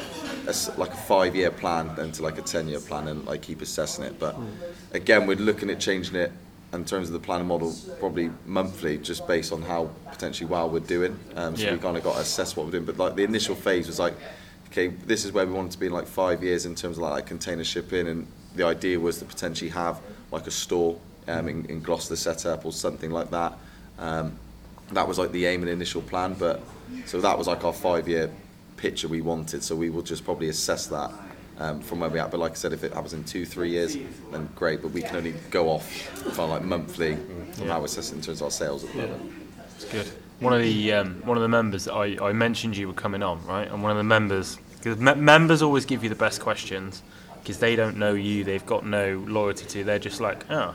a, 0.47 0.55
like 0.79 0.93
a 0.93 0.97
five-year 0.97 1.51
plan 1.51 1.89
and 1.99 2.15
to 2.15 2.23
like 2.23 2.39
a 2.39 2.43
ten-year 2.43 2.81
plan 2.81 3.09
and 3.09 3.25
like 3.27 3.43
keep 3.43 3.61
assessing 3.63 4.05
it. 4.05 4.19
But 4.21 4.37
again, 4.93 5.27
we're 5.27 5.37
looking 5.37 5.71
at 5.71 5.81
changing 5.81 6.15
it 6.15 6.31
in 6.73 6.85
terms 6.85 7.09
of 7.09 7.15
the 7.15 7.19
planning 7.19 7.49
model 7.49 7.75
probably 7.99 8.31
monthly, 8.45 8.99
just 8.99 9.27
based 9.27 9.53
on 9.53 9.63
how 9.63 9.91
potentially 10.11 10.49
well 10.49 10.71
we're 10.71 10.81
doing. 10.81 11.19
Um, 11.35 11.57
so 11.57 11.65
Yeah. 11.65 11.73
we 11.73 11.79
kind 11.79 11.97
of 11.97 12.05
got 12.05 12.15
to 12.15 12.21
assess 12.21 12.55
what 12.57 12.67
we're 12.67 12.73
doing. 12.73 12.85
But 12.85 12.97
like 12.97 13.17
the 13.17 13.25
initial 13.25 13.57
phase 13.57 13.89
was 13.89 13.99
like, 13.99 14.15
okay, 14.69 14.89
this 14.89 15.25
is 15.25 15.33
where 15.33 15.47
we 15.47 15.53
wanted 15.53 15.73
to 15.73 15.79
be 15.79 15.87
in 15.87 15.93
like 15.93 16.07
five 16.07 16.45
years 16.45 16.65
in 16.67 16.75
terms 16.75 16.97
of 16.97 17.03
like, 17.03 17.13
like 17.13 17.27
container 17.27 17.65
shipping, 17.65 18.07
and 18.07 18.27
the 18.55 18.65
idea 18.65 19.01
was 19.01 19.19
to 19.19 19.25
potentially 19.25 19.71
have 19.71 20.01
like 20.31 20.47
a 20.47 20.51
store 20.51 20.99
um, 21.27 21.49
in, 21.49 21.65
in 21.67 21.81
Gloucester 21.81 22.15
set 22.17 22.47
up 22.47 22.65
or 22.65 22.73
something 22.73 23.11
like 23.11 23.31
that. 23.31 23.55
Um, 23.99 24.39
that 24.93 25.07
was 25.07 25.19
like 25.19 25.33
the 25.33 25.47
aim 25.47 25.63
and 25.63 25.71
initial 25.71 26.03
plan, 26.03 26.35
but 26.39 26.63
so 27.07 27.21
that 27.21 27.37
was 27.37 27.47
like 27.47 27.65
our 27.65 27.73
five-year 27.73 28.31
picture 28.77 29.09
we 29.09 29.21
wanted. 29.21 29.63
So 29.63 29.75
we 29.75 29.91
will 29.91 30.03
just 30.03 30.25
probably 30.25 30.49
assess 30.49 30.87
that 30.89 31.11
um, 31.59 31.81
from 31.81 32.01
where 32.01 32.11
we're 32.11 32.23
at. 32.23 32.31
But 32.31 32.41
like 32.41 32.53
I 32.53 32.55
said, 32.55 32.73
if 32.73 32.85
it 32.85 32.93
happens 32.93 33.13
in 33.13 33.25
two, 33.25 33.45
three 33.45 33.71
years, 33.71 33.97
then 34.31 34.49
great. 34.55 34.83
But 34.83 34.93
we 34.93 35.03
can 35.03 35.17
only 35.17 35.35
go 35.51 35.69
off 35.71 35.91
kind 36.23 36.29
of 36.39 36.51
like 36.51 36.63
monthly 36.63 37.17
from 37.17 37.67
Yeah. 37.67 37.73
how 37.73 37.79
we're 37.81 37.87
assessing 37.87 38.19
in 38.19 38.23
terms 38.23 38.41
of 38.41 38.45
our 38.47 38.51
sales 38.51 38.85
at 38.85 38.93
the 38.93 38.99
moment. 38.99 39.33
it's 39.75 39.85
good. 39.87 40.07
One 40.41 40.53
of 40.53 40.61
the 40.61 40.93
um, 40.93 41.23
one 41.25 41.39
of 41.39 41.43
the 41.43 41.49
members 41.49 41.89
I, 41.89 42.19
I 42.23 42.33
mentioned 42.33 42.77
you 42.77 42.89
were 42.89 42.95
coming 42.95 43.23
on, 43.23 43.45
right? 43.47 43.69
And 43.71 43.83
one 43.83 43.91
of 43.91 43.97
the 43.97 44.05
members 44.05 44.59
because 44.77 44.99
me- 44.99 45.15
members 45.15 45.63
always 45.63 45.87
give 45.87 46.03
you 46.03 46.11
the 46.11 46.15
best 46.15 46.41
questions 46.43 47.03
because 47.41 47.59
they 47.59 47.75
don't 47.75 47.97
know 47.97 48.13
you, 48.13 48.45
they've 48.45 48.67
got 48.67 48.85
no 48.85 49.25
loyalty 49.27 49.65
to. 49.65 49.79
you, 49.79 49.85
They're 49.85 49.99
just 49.99 50.21
like, 50.21 50.49
oh. 50.51 50.75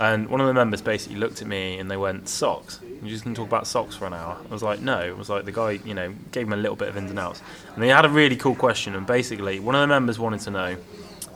And 0.00 0.28
one 0.28 0.40
of 0.40 0.46
the 0.48 0.54
members 0.54 0.82
basically 0.82 1.16
looked 1.18 1.40
at 1.40 1.46
me 1.48 1.78
and 1.78 1.90
they 1.90 1.96
went, 1.96 2.28
socks. 2.28 2.80
You're 3.00 3.10
just 3.10 3.24
going 3.24 3.34
to 3.34 3.40
talk 3.40 3.48
about 3.48 3.66
socks 3.66 3.94
for 3.96 4.06
an 4.06 4.14
hour? 4.14 4.36
I 4.48 4.52
was 4.52 4.62
like, 4.62 4.80
no. 4.80 5.00
It 5.00 5.16
was 5.16 5.28
like 5.28 5.44
the 5.44 5.52
guy, 5.52 5.72
you 5.84 5.94
know, 5.94 6.14
gave 6.32 6.46
him 6.46 6.52
a 6.52 6.56
little 6.56 6.76
bit 6.76 6.88
of 6.88 6.96
ins 6.96 7.10
and 7.10 7.18
outs. 7.18 7.42
And 7.74 7.84
he 7.84 7.90
had 7.90 8.04
a 8.04 8.08
really 8.08 8.36
cool 8.36 8.54
question. 8.54 8.94
And 8.94 9.06
basically, 9.06 9.60
one 9.60 9.74
of 9.74 9.80
the 9.80 9.86
members 9.86 10.18
wanted 10.18 10.40
to 10.40 10.50
know 10.50 10.76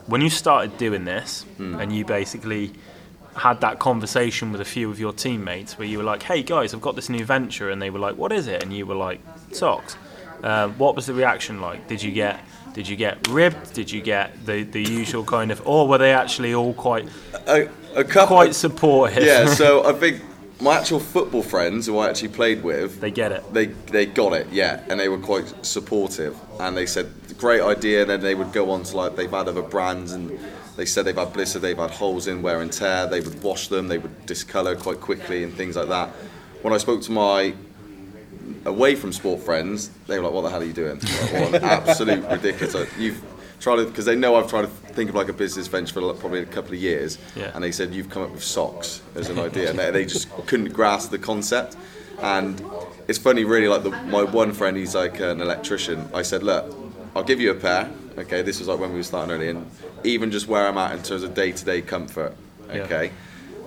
when 0.07 0.21
you 0.21 0.31
started 0.31 0.77
doing 0.79 1.05
this 1.05 1.45
and 1.59 1.95
you 1.95 2.05
basically 2.05 2.73
had 3.37 3.61
that 3.61 3.79
conversation 3.79 4.51
with 4.51 4.61
a 4.61 4.65
few 4.65 4.91
of 4.91 4.99
your 4.99 5.13
teammates 5.13 5.79
where 5.79 5.87
you 5.87 5.99
were 5.99 6.05
like, 6.05 6.23
hey 6.25 6.43
guys, 6.43 6.75
I've 6.75 6.81
got 6.81 6.97
this 6.97 7.09
new 7.09 7.25
venture. 7.25 7.71
And 7.71 7.81
they 7.81 7.91
were 7.91 8.01
like, 8.01 8.17
what 8.17 8.33
is 8.33 8.47
it? 8.49 8.63
And 8.63 8.73
you 8.73 8.87
were 8.87 8.97
like, 8.97 9.21
socks. 9.53 9.97
Uh, 10.43 10.69
what 10.71 10.97
was 10.97 11.07
the 11.07 11.15
reaction 11.15 11.61
like? 11.61 11.87
Did 11.89 12.03
you 12.03 12.11
get. 12.13 12.41
Did 12.73 12.87
you 12.89 12.95
get 12.95 13.27
ribbed? 13.29 13.75
Did 13.75 13.91
you 13.91 14.01
get 14.01 14.47
the, 14.47 14.63
the 14.63 14.81
usual 14.81 15.25
kind 15.25 15.51
of, 15.51 15.61
or 15.67 15.89
were 15.89 15.99
they 15.99 16.13
actually 16.13 16.55
all 16.55 16.73
quite 16.73 17.09
A, 17.49 17.69
a 17.97 18.05
couple, 18.05 18.37
quite 18.37 18.55
supportive? 18.55 19.25
yeah. 19.25 19.47
So 19.47 19.85
I 19.89 19.93
think 19.93 20.23
my 20.61 20.77
actual 20.77 21.01
football 21.01 21.43
friends 21.43 21.87
who 21.87 21.99
I 21.99 22.09
actually 22.09 22.29
played 22.29 22.63
with, 22.63 23.01
they 23.01 23.11
get 23.11 23.33
it. 23.33 23.53
they 23.53 23.67
they 23.67 24.07
got 24.07 24.33
it, 24.33 24.47
yeah, 24.53 24.83
and 24.89 25.01
they 25.01 25.09
were 25.09 25.19
quite 25.19 25.65
supportive, 25.65 26.37
and 26.59 26.77
they 26.77 26.87
said 26.87 27.11
great 27.39 27.63
idea. 27.63 28.03
And 28.03 28.11
then 28.11 28.21
they 28.21 28.35
would 28.35 28.53
go 28.53 28.71
on 28.71 28.83
to 28.85 28.97
like 28.97 29.17
they've 29.17 29.31
had 29.31 29.49
other 29.49 29.63
brands, 29.63 30.13
and 30.13 30.39
they 30.77 30.85
said 30.85 31.05
they've 31.05 31.17
had 31.17 31.33
blister, 31.33 31.59
they've 31.59 31.77
had 31.77 31.91
holes 31.91 32.27
in 32.27 32.43
wear 32.43 32.61
and 32.61 32.73
tear. 32.73 33.07
They 33.07 33.21
would 33.21 33.43
wash 33.43 33.69
them, 33.69 33.89
they 33.89 33.99
would 33.99 34.27
discolor 34.27 34.77
quite 34.77 35.01
quickly, 35.01 35.45
and 35.45 35.53
things 35.55 35.77
like 35.77 35.89
that. 35.89 36.09
When 36.63 36.75
I 36.75 36.79
spoke 36.79 37.03
to 37.03 37.13
my 37.13 37.55
away 38.67 38.95
from 38.95 39.13
sport 39.13 39.41
friends, 39.41 39.91
they 40.07 40.19
were 40.19 40.25
like, 40.25 40.35
"What 40.35 40.43
the 40.43 40.51
hell 40.51 40.61
are 40.61 40.65
you 40.65 40.73
doing? 40.73 41.01
Like, 41.33 41.33
what 41.33 41.55
an 41.55 41.65
absolute 41.65 42.25
ridiculous!" 42.29 42.91
You've 42.99 43.23
tried 43.61 43.77
to 43.77 43.85
because 43.87 44.05
they 44.07 44.17
know 44.17 44.37
I've 44.37 44.49
tried 44.49 44.63
to 44.63 44.69
think 44.69 45.11
of 45.11 45.15
like 45.17 45.29
a 45.29 45.33
business 45.33 45.67
venture 45.69 45.93
for 45.95 46.15
probably 46.15 46.41
a 46.41 46.47
couple 46.47 46.73
of 46.73 46.81
years, 46.81 47.19
Yeah. 47.37 47.51
and 47.55 47.63
they 47.63 47.71
said 47.73 47.95
you've 47.95 48.11
come 48.11 48.23
up 48.23 48.31
with 48.33 48.43
socks 48.43 49.03
as 49.15 49.29
an 49.29 49.39
idea, 49.39 49.71
and 49.71 49.79
they, 49.79 49.91
they 49.91 50.05
just 50.07 50.29
couldn't 50.47 50.73
grasp 50.73 51.11
the 51.11 51.19
concept. 51.19 51.77
And 52.23 52.63
it's 53.09 53.19
funny, 53.19 53.45
really. 53.45 53.69
Like 53.69 53.83
the, 53.83 53.91
my 53.91 54.23
one 54.25 54.53
friend, 54.53 54.77
he's 54.77 54.95
like 54.95 55.21
an 55.21 55.41
electrician. 55.41 56.09
I 56.13 56.23
said, 56.23 56.43
"Look, 56.43 56.75
I'll 57.15 57.23
give 57.25 57.41
you 57.41 57.51
a 57.51 57.55
pair." 57.55 57.91
Okay, 58.19 58.43
this 58.43 58.59
was 58.59 58.69
like 58.69 58.79
when 58.79 58.91
we 58.91 58.97
were 58.97 59.03
starting 59.03 59.35
early, 59.35 59.49
and 59.49 59.71
even 60.05 60.31
just 60.31 60.47
where 60.49 60.67
I'm 60.67 60.77
at 60.77 60.93
in 60.93 61.03
terms 61.03 61.23
of 61.23 61.35
day-to-day 61.35 61.83
comfort. 61.83 62.35
Yeah. 62.69 62.83
Okay, 62.83 63.11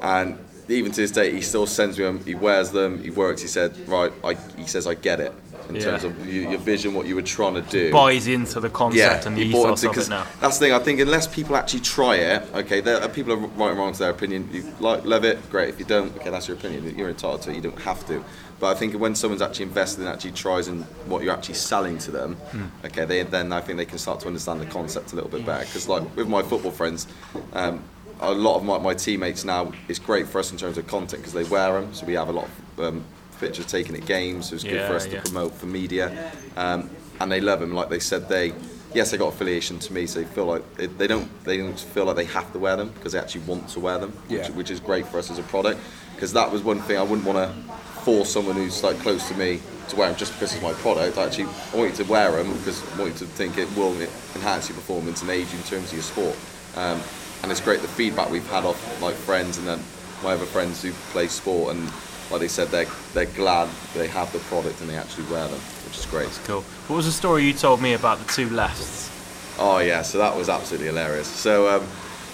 and 0.02 0.38
even 0.70 0.92
to 0.92 1.02
this 1.02 1.12
day, 1.12 1.32
he 1.32 1.42
still 1.42 1.66
sends 1.66 1.98
me 1.98 2.04
them. 2.06 2.24
He 2.26 2.36
wears 2.36 2.72
them. 2.72 3.02
He 3.04 3.10
works. 3.10 3.42
He 3.42 3.48
said, 3.48 3.76
"Right," 3.88 4.12
I, 4.24 4.36
he 4.56 4.68
says, 4.68 4.86
"I 4.86 4.94
get 4.94 5.20
it." 5.20 5.34
In 5.70 5.76
Yeah. 5.76 5.82
terms 5.84 6.04
of 6.04 6.28
you, 6.28 6.50
your 6.50 6.60
vision, 6.60 6.94
what 6.94 7.06
you 7.06 7.16
were 7.16 7.22
trying 7.22 7.54
to 7.56 7.62
do 7.62 7.92
Buys 7.92 8.28
into 8.28 8.60
the 8.60 8.70
concept 8.70 9.26
and 9.26 9.38
the 9.38 9.42
ethos 9.44 9.84
into- 9.84 9.90
of 10.00 10.06
it 10.06 10.10
now. 10.10 10.26
That's 10.42 10.58
the 10.58 10.66
thing. 10.66 10.74
I 10.74 10.80
think 10.80 11.00
unless 11.00 11.28
people 11.28 11.56
actually 11.56 11.80
try 11.82 12.16
it, 12.16 12.44
okay, 12.54 12.82
there 12.82 13.02
are 13.02 13.08
people 13.10 13.34
are 13.34 13.38
right 13.38 13.70
and 13.72 13.78
wrong 13.80 13.94
to 13.94 14.00
their 14.00 14.10
opinion. 14.12 14.50
You 14.52 14.64
like 14.80 15.06
love 15.06 15.24
it, 15.24 15.50
great. 15.50 15.70
If 15.70 15.80
you 15.80 15.86
don't, 15.86 16.16
okay, 16.18 16.30
that's 16.30 16.48
your 16.48 16.58
opinion. 16.58 16.94
You're 16.98 17.10
entitled 17.10 17.42
to 17.44 17.52
it. 17.52 17.56
You 17.56 17.62
don't 17.62 17.80
have 17.82 18.06
to. 18.08 18.24
But 18.60 18.76
I 18.76 18.80
think 18.80 18.94
when 18.96 19.16
someone's 19.16 19.42
actually 19.42 19.66
invested 19.66 20.02
and 20.02 20.10
actually 20.10 20.32
tries 20.32 20.68
in 20.68 20.84
what 21.08 21.24
you're 21.24 21.34
actually 21.34 21.56
selling 21.56 21.98
to 22.00 22.12
them, 22.12 22.36
Hmm. 22.52 22.86
okay, 22.86 23.06
they, 23.06 23.24
then 23.24 23.52
I 23.52 23.62
think 23.62 23.78
they 23.78 23.86
can 23.86 23.98
start 23.98 24.20
to 24.22 24.28
understand 24.28 24.62
the 24.62 24.66
concept 24.66 25.12
a 25.12 25.16
little 25.16 25.30
bit 25.30 25.46
better. 25.46 25.66
Because 25.66 25.88
like 25.90 26.04
with 26.16 26.28
my 26.28 26.42
football 26.44 26.72
friends. 26.72 27.08
Um, 27.54 27.80
a 28.22 28.32
lot 28.32 28.56
of 28.56 28.64
my, 28.64 28.78
my 28.78 28.94
teammates 28.94 29.44
now, 29.44 29.74
it's 29.90 30.00
great 30.00 30.28
for 30.30 30.40
us 30.40 30.52
in 30.52 30.58
terms 30.58 30.78
of 30.78 30.88
content 30.88 31.22
because 31.22 31.34
they 31.34 31.44
wear 31.44 31.74
them. 31.74 31.94
So 31.94 32.06
we 32.06 32.14
have 32.14 32.30
a 32.30 32.32
lot 32.32 32.48
of 32.78 32.86
um, 32.86 33.04
pictures 33.40 33.66
taken 33.66 33.96
at 33.96 34.06
games. 34.06 34.50
So 34.50 34.56
it's 34.56 34.64
good 34.64 34.86
for 34.88 34.96
us 34.96 35.08
yeah. 35.08 35.20
to 35.20 35.32
promote 35.32 35.54
for 35.54 35.66
media, 35.66 36.32
um, 36.58 36.90
and 37.20 37.32
they 37.32 37.42
love 37.42 37.60
them. 37.60 37.74
Like 37.74 37.90
they 37.90 38.00
said, 38.00 38.30
they 38.30 38.54
yes, 38.94 39.12
they 39.12 39.18
got 39.18 39.34
affiliation 39.34 39.80
to 39.80 39.94
me, 39.94 40.06
so 40.06 40.20
they 40.20 40.26
feel 40.26 40.46
like 40.46 40.76
they, 40.76 40.88
they 40.88 41.08
don't 41.08 41.44
they 41.44 41.58
don't 41.58 41.80
feel 41.80 42.06
like 42.06 42.16
they 42.16 42.26
have 42.26 42.52
to 42.54 42.60
wear 42.60 42.76
them 42.76 42.90
because 42.90 43.14
they 43.14 43.20
actually 43.20 43.42
want 43.42 43.68
to 43.70 43.80
wear 43.80 43.98
them, 44.00 44.12
which, 44.28 44.48
which 44.50 44.72
is 44.72 44.80
great 44.80 45.06
for 45.08 45.18
us 45.18 45.32
as 45.32 45.40
a 45.40 45.44
product. 45.44 45.80
Because 46.16 46.34
that 46.34 46.52
was 46.52 46.64
one 46.64 46.80
thing 46.80 46.98
I 46.98 47.04
wouldn't 47.04 47.28
want 47.28 47.38
to 47.38 47.74
force 48.04 48.32
someone 48.32 48.56
who's 48.56 48.84
like 48.84 49.00
close 49.00 49.28
to 49.30 49.36
me 49.36 49.60
to 49.90 49.96
wear 49.96 50.10
them 50.10 50.18
just 50.18 50.34
because 50.34 50.54
it's 50.54 50.64
my 50.64 50.74
product. 50.74 51.18
I 51.18 51.26
actually 51.26 51.46
I 51.74 51.78
want 51.78 51.92
you 51.92 52.04
to 52.04 52.12
wear 52.12 52.32
them 52.32 52.54
because 52.58 52.82
I 52.94 53.00
want 53.00 53.14
you 53.14 53.20
to 53.20 53.26
think 53.26 53.58
it 53.58 53.74
will 53.76 53.94
enhance 54.36 54.70
your 54.70 54.76
performance 54.76 55.22
and 55.22 55.32
age 55.32 55.52
you 55.52 55.58
in 55.58 55.64
terms 55.64 55.88
of 55.88 55.94
your 55.94 56.04
sport. 56.04 56.38
Um, 56.76 57.02
and 57.42 57.52
it's 57.52 57.62
great 57.62 57.82
the 57.82 57.88
feedback 57.88 58.30
we've 58.30 58.50
had 58.50 58.64
off 58.64 59.02
like 59.02 59.16
friends 59.16 59.58
and 59.58 59.68
then 59.68 59.80
my 60.24 60.34
other 60.34 60.46
friends 60.46 60.82
who 60.82 60.92
play 61.12 61.28
sport 61.28 61.76
and 61.76 61.90
like 62.34 62.42
they 62.42 62.48
said 62.48 62.70
they're 62.70 62.88
they're 63.14 63.34
glad 63.36 63.70
they 63.94 64.08
have 64.08 64.34
the 64.34 64.40
product 64.40 64.82
and 64.82 64.90
they 64.90 64.98
actually 64.98 65.26
wear 65.26 65.48
them, 65.48 65.60
which 65.86 66.00
is 66.00 66.06
great. 66.08 66.28
Cool. 66.46 66.62
What 66.88 66.98
was 66.98 67.06
the 67.06 67.12
story 67.12 67.44
you 67.44 67.54
told 67.54 67.80
me 67.80 67.94
about 67.94 68.18
the 68.18 68.34
two 68.34 68.50
lefts? 68.50 69.12
Oh 69.60 69.78
yeah, 69.78 70.02
so 70.02 70.18
that 70.18 70.36
was 70.36 70.50
absolutely 70.50 70.88
hilarious. 70.88 71.28
So 71.28 71.70
um, 71.70 71.88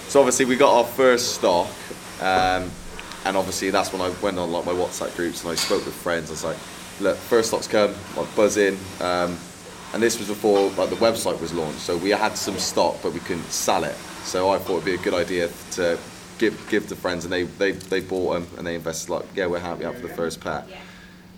so 0.08 0.20
obviously 0.20 0.46
we 0.46 0.56
got 0.56 0.74
our 0.74 0.84
first 0.84 1.34
stock, 1.34 1.68
um, 2.22 2.70
and 3.26 3.36
obviously 3.36 3.68
that's 3.68 3.92
when 3.92 4.00
I 4.00 4.08
went 4.22 4.38
on 4.38 4.50
like 4.50 4.64
my 4.64 4.72
WhatsApp 4.72 5.14
groups 5.16 5.42
and 5.42 5.52
I 5.52 5.54
spoke 5.54 5.84
with 5.84 5.94
friends. 5.94 6.30
I 6.30 6.32
was 6.32 6.44
like, 6.44 6.56
look, 7.00 7.18
first 7.18 7.48
stock's 7.48 7.68
come, 7.68 7.94
like 8.16 8.34
buzz 8.34 8.56
in. 8.56 8.78
Um, 9.00 9.36
and 9.92 10.02
this 10.02 10.18
was 10.18 10.28
before 10.28 10.70
like 10.70 10.88
the 10.88 10.96
website 10.96 11.38
was 11.42 11.52
launched, 11.52 11.80
so 11.80 11.98
we 11.98 12.08
had 12.08 12.38
some 12.38 12.56
stock 12.56 12.96
but 13.02 13.12
we 13.12 13.20
couldn't 13.20 13.50
sell 13.50 13.84
it. 13.84 13.96
So 14.24 14.48
I 14.48 14.56
thought 14.58 14.76
it'd 14.76 14.84
be 14.86 14.94
a 14.94 14.98
good 14.98 15.14
idea 15.14 15.50
to 15.72 15.98
give 16.40 16.68
give 16.70 16.88
to 16.88 16.96
friends, 16.96 17.24
and 17.24 17.32
they 17.32 17.44
they, 17.44 17.72
they 17.72 18.00
bought 18.00 18.32
them 18.32 18.46
and 18.58 18.66
they 18.66 18.74
invested 18.74 19.10
like 19.10 19.26
yeah 19.36 19.46
we're 19.46 19.60
happy 19.60 19.84
out 19.84 19.94
for 19.94 20.00
the 20.00 20.14
first 20.14 20.40
pair. 20.40 20.64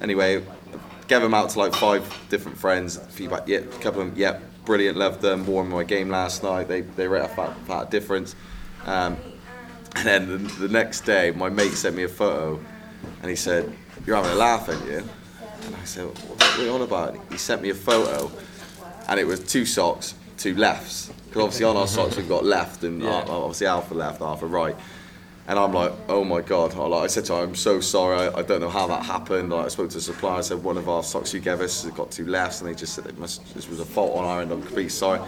Anyway, 0.01 0.43
gave 1.09 1.21
them 1.21 1.35
out 1.35 1.51
to 1.51 1.59
like 1.59 1.75
five 1.75 2.03
different 2.31 2.57
friends. 2.57 2.97
Feedback, 3.11 3.47
yeah, 3.47 3.59
a 3.59 3.67
couple 3.81 4.01
of 4.01 4.09
them, 4.09 4.15
yeah, 4.17 4.39
brilliant, 4.65 4.97
loved 4.97 5.21
them. 5.21 5.45
Wore 5.45 5.63
them 5.63 5.73
in 5.73 5.77
my 5.77 5.85
game 5.85 6.09
last 6.09 6.43
night. 6.43 6.69
They 6.69 6.81
they 6.81 7.07
rate 7.07 7.25
a 7.25 7.29
fat, 7.29 7.55
fat 7.67 7.91
difference. 7.91 8.35
Um, 8.87 9.17
and 9.95 10.07
then 10.07 10.29
the, 10.31 10.39
the 10.67 10.69
next 10.69 11.03
day, 11.03 11.33
my 11.33 11.51
mate 11.51 11.73
sent 11.73 11.95
me 11.95 12.05
a 12.05 12.09
photo, 12.09 12.59
and 13.21 13.29
he 13.29 13.37
said, 13.37 13.71
"You're 14.07 14.17
having 14.17 14.33
a 14.33 14.37
laugh, 14.37 14.69
aren't 14.69 14.87
you?" 14.87 15.03
And 15.67 15.77
I 15.77 15.85
said, 15.85 16.07
"What 16.07 16.59
are 16.59 16.65
you 16.65 16.71
on 16.71 16.83
about?" 16.83 17.19
He 17.31 17.37
sent 17.37 17.61
me 17.61 17.71
a 17.71 17.75
photo, 17.75 18.31
and 19.09 19.21
it 19.21 19.27
was 19.27 19.41
two 19.41 19.67
socks, 19.67 20.15
two 20.39 20.55
lefts. 20.55 21.12
Because 21.33 21.45
obviously 21.45 21.65
on 21.65 21.77
our 21.79 21.87
socks 21.89 22.17
we've 22.19 22.29
got 22.29 22.45
left 22.45 22.85
and 22.85 23.01
Yeah. 23.03 23.09
uh, 23.21 23.25
obviously 23.39 23.67
alpha 23.67 23.95
left, 23.95 24.21
alpha 24.21 24.45
right. 24.47 24.77
And 25.49 25.59
I'm 25.59 25.73
like, 25.73 25.93
oh 26.11 26.25
my 26.25 26.43
god! 26.43 26.75
I, 26.75 26.79
like, 26.87 27.05
I 27.05 27.07
said 27.07 27.25
to 27.25 27.35
him, 27.35 27.49
I'm 27.49 27.55
so 27.57 27.81
sorry. 27.81 28.17
I, 28.29 28.39
I 28.41 28.43
don't 28.43 28.61
know 28.61 28.69
how 28.69 28.87
that 28.89 29.05
happened. 29.05 29.49
Like, 29.51 29.65
I 29.65 29.69
spoke 29.69 29.89
to 29.89 29.97
the 29.97 30.01
supplier. 30.03 30.39
I 30.39 30.41
said 30.43 30.63
one 30.63 30.77
of 30.77 30.89
our 30.91 31.03
socks 31.03 31.33
you 31.35 31.41
gave 31.41 31.61
us 31.63 31.83
has 31.83 31.93
got 31.93 32.11
two 32.13 32.27
lefts, 32.27 32.61
and 32.61 32.71
they 32.71 32.75
just 32.77 32.95
said 32.95 33.07
it 33.07 33.19
must. 33.19 33.53
This 33.55 33.69
was 33.69 33.81
a 33.81 33.85
fault 33.85 34.17
on 34.17 34.25
our 34.25 34.41
end. 34.43 34.53
I'm 34.53 34.61
completely 34.63 34.91
sorry. 34.91 35.21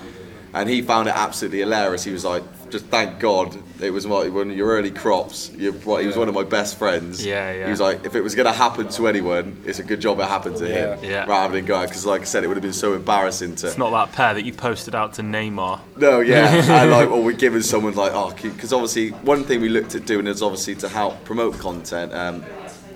And 0.54 0.68
he 0.68 0.82
found 0.82 1.08
it 1.08 1.14
absolutely 1.16 1.58
hilarious. 1.58 2.04
He 2.04 2.12
was 2.12 2.24
like, 2.24 2.44
just 2.70 2.86
thank 2.86 3.18
God 3.18 3.56
it 3.80 3.90
was 3.90 4.06
my, 4.06 4.28
one 4.28 4.50
of 4.50 4.56
your 4.56 4.68
early 4.68 4.90
crops. 4.90 5.50
You're, 5.56 5.72
right, 5.72 6.00
he 6.00 6.06
was 6.06 6.16
one 6.16 6.28
of 6.28 6.34
my 6.34 6.44
best 6.44 6.78
friends. 6.78 7.24
Yeah, 7.24 7.52
yeah. 7.52 7.64
He 7.64 7.70
was 7.70 7.80
like, 7.80 8.04
if 8.04 8.14
it 8.14 8.20
was 8.20 8.34
going 8.34 8.46
to 8.46 8.52
happen 8.52 8.88
to 8.88 9.08
anyone, 9.08 9.60
it's 9.64 9.80
a 9.80 9.82
good 9.82 10.00
job 10.00 10.20
it 10.20 10.26
happened 10.26 10.56
to 10.58 10.66
him. 10.66 11.02
Yeah. 11.02 11.10
Yeah. 11.10 11.24
Rather 11.26 11.54
than 11.54 11.66
going, 11.66 11.88
because 11.88 12.06
like 12.06 12.22
I 12.22 12.24
said, 12.24 12.44
it 12.44 12.46
would 12.46 12.56
have 12.56 12.62
been 12.62 12.72
so 12.72 12.94
embarrassing 12.94 13.56
to. 13.56 13.66
It's 13.66 13.78
not 13.78 13.90
that 13.90 14.14
pair 14.14 14.34
that 14.34 14.44
you 14.44 14.52
posted 14.52 14.94
out 14.94 15.14
to 15.14 15.22
Neymar. 15.22 15.80
No, 15.96 16.20
yeah, 16.20 16.46
and 16.82 16.90
like, 16.90 17.10
or 17.10 17.22
we're 17.22 17.32
giving 17.32 17.62
someone 17.62 17.94
like, 17.94 18.12
oh, 18.14 18.32
because 18.40 18.72
obviously 18.72 19.10
one 19.10 19.44
thing 19.44 19.60
we 19.60 19.68
looked 19.68 19.94
at 19.94 20.06
doing 20.06 20.26
is 20.26 20.42
obviously 20.42 20.74
to 20.76 20.88
help 20.88 21.24
promote 21.24 21.58
content. 21.58 22.12
Um, 22.12 22.44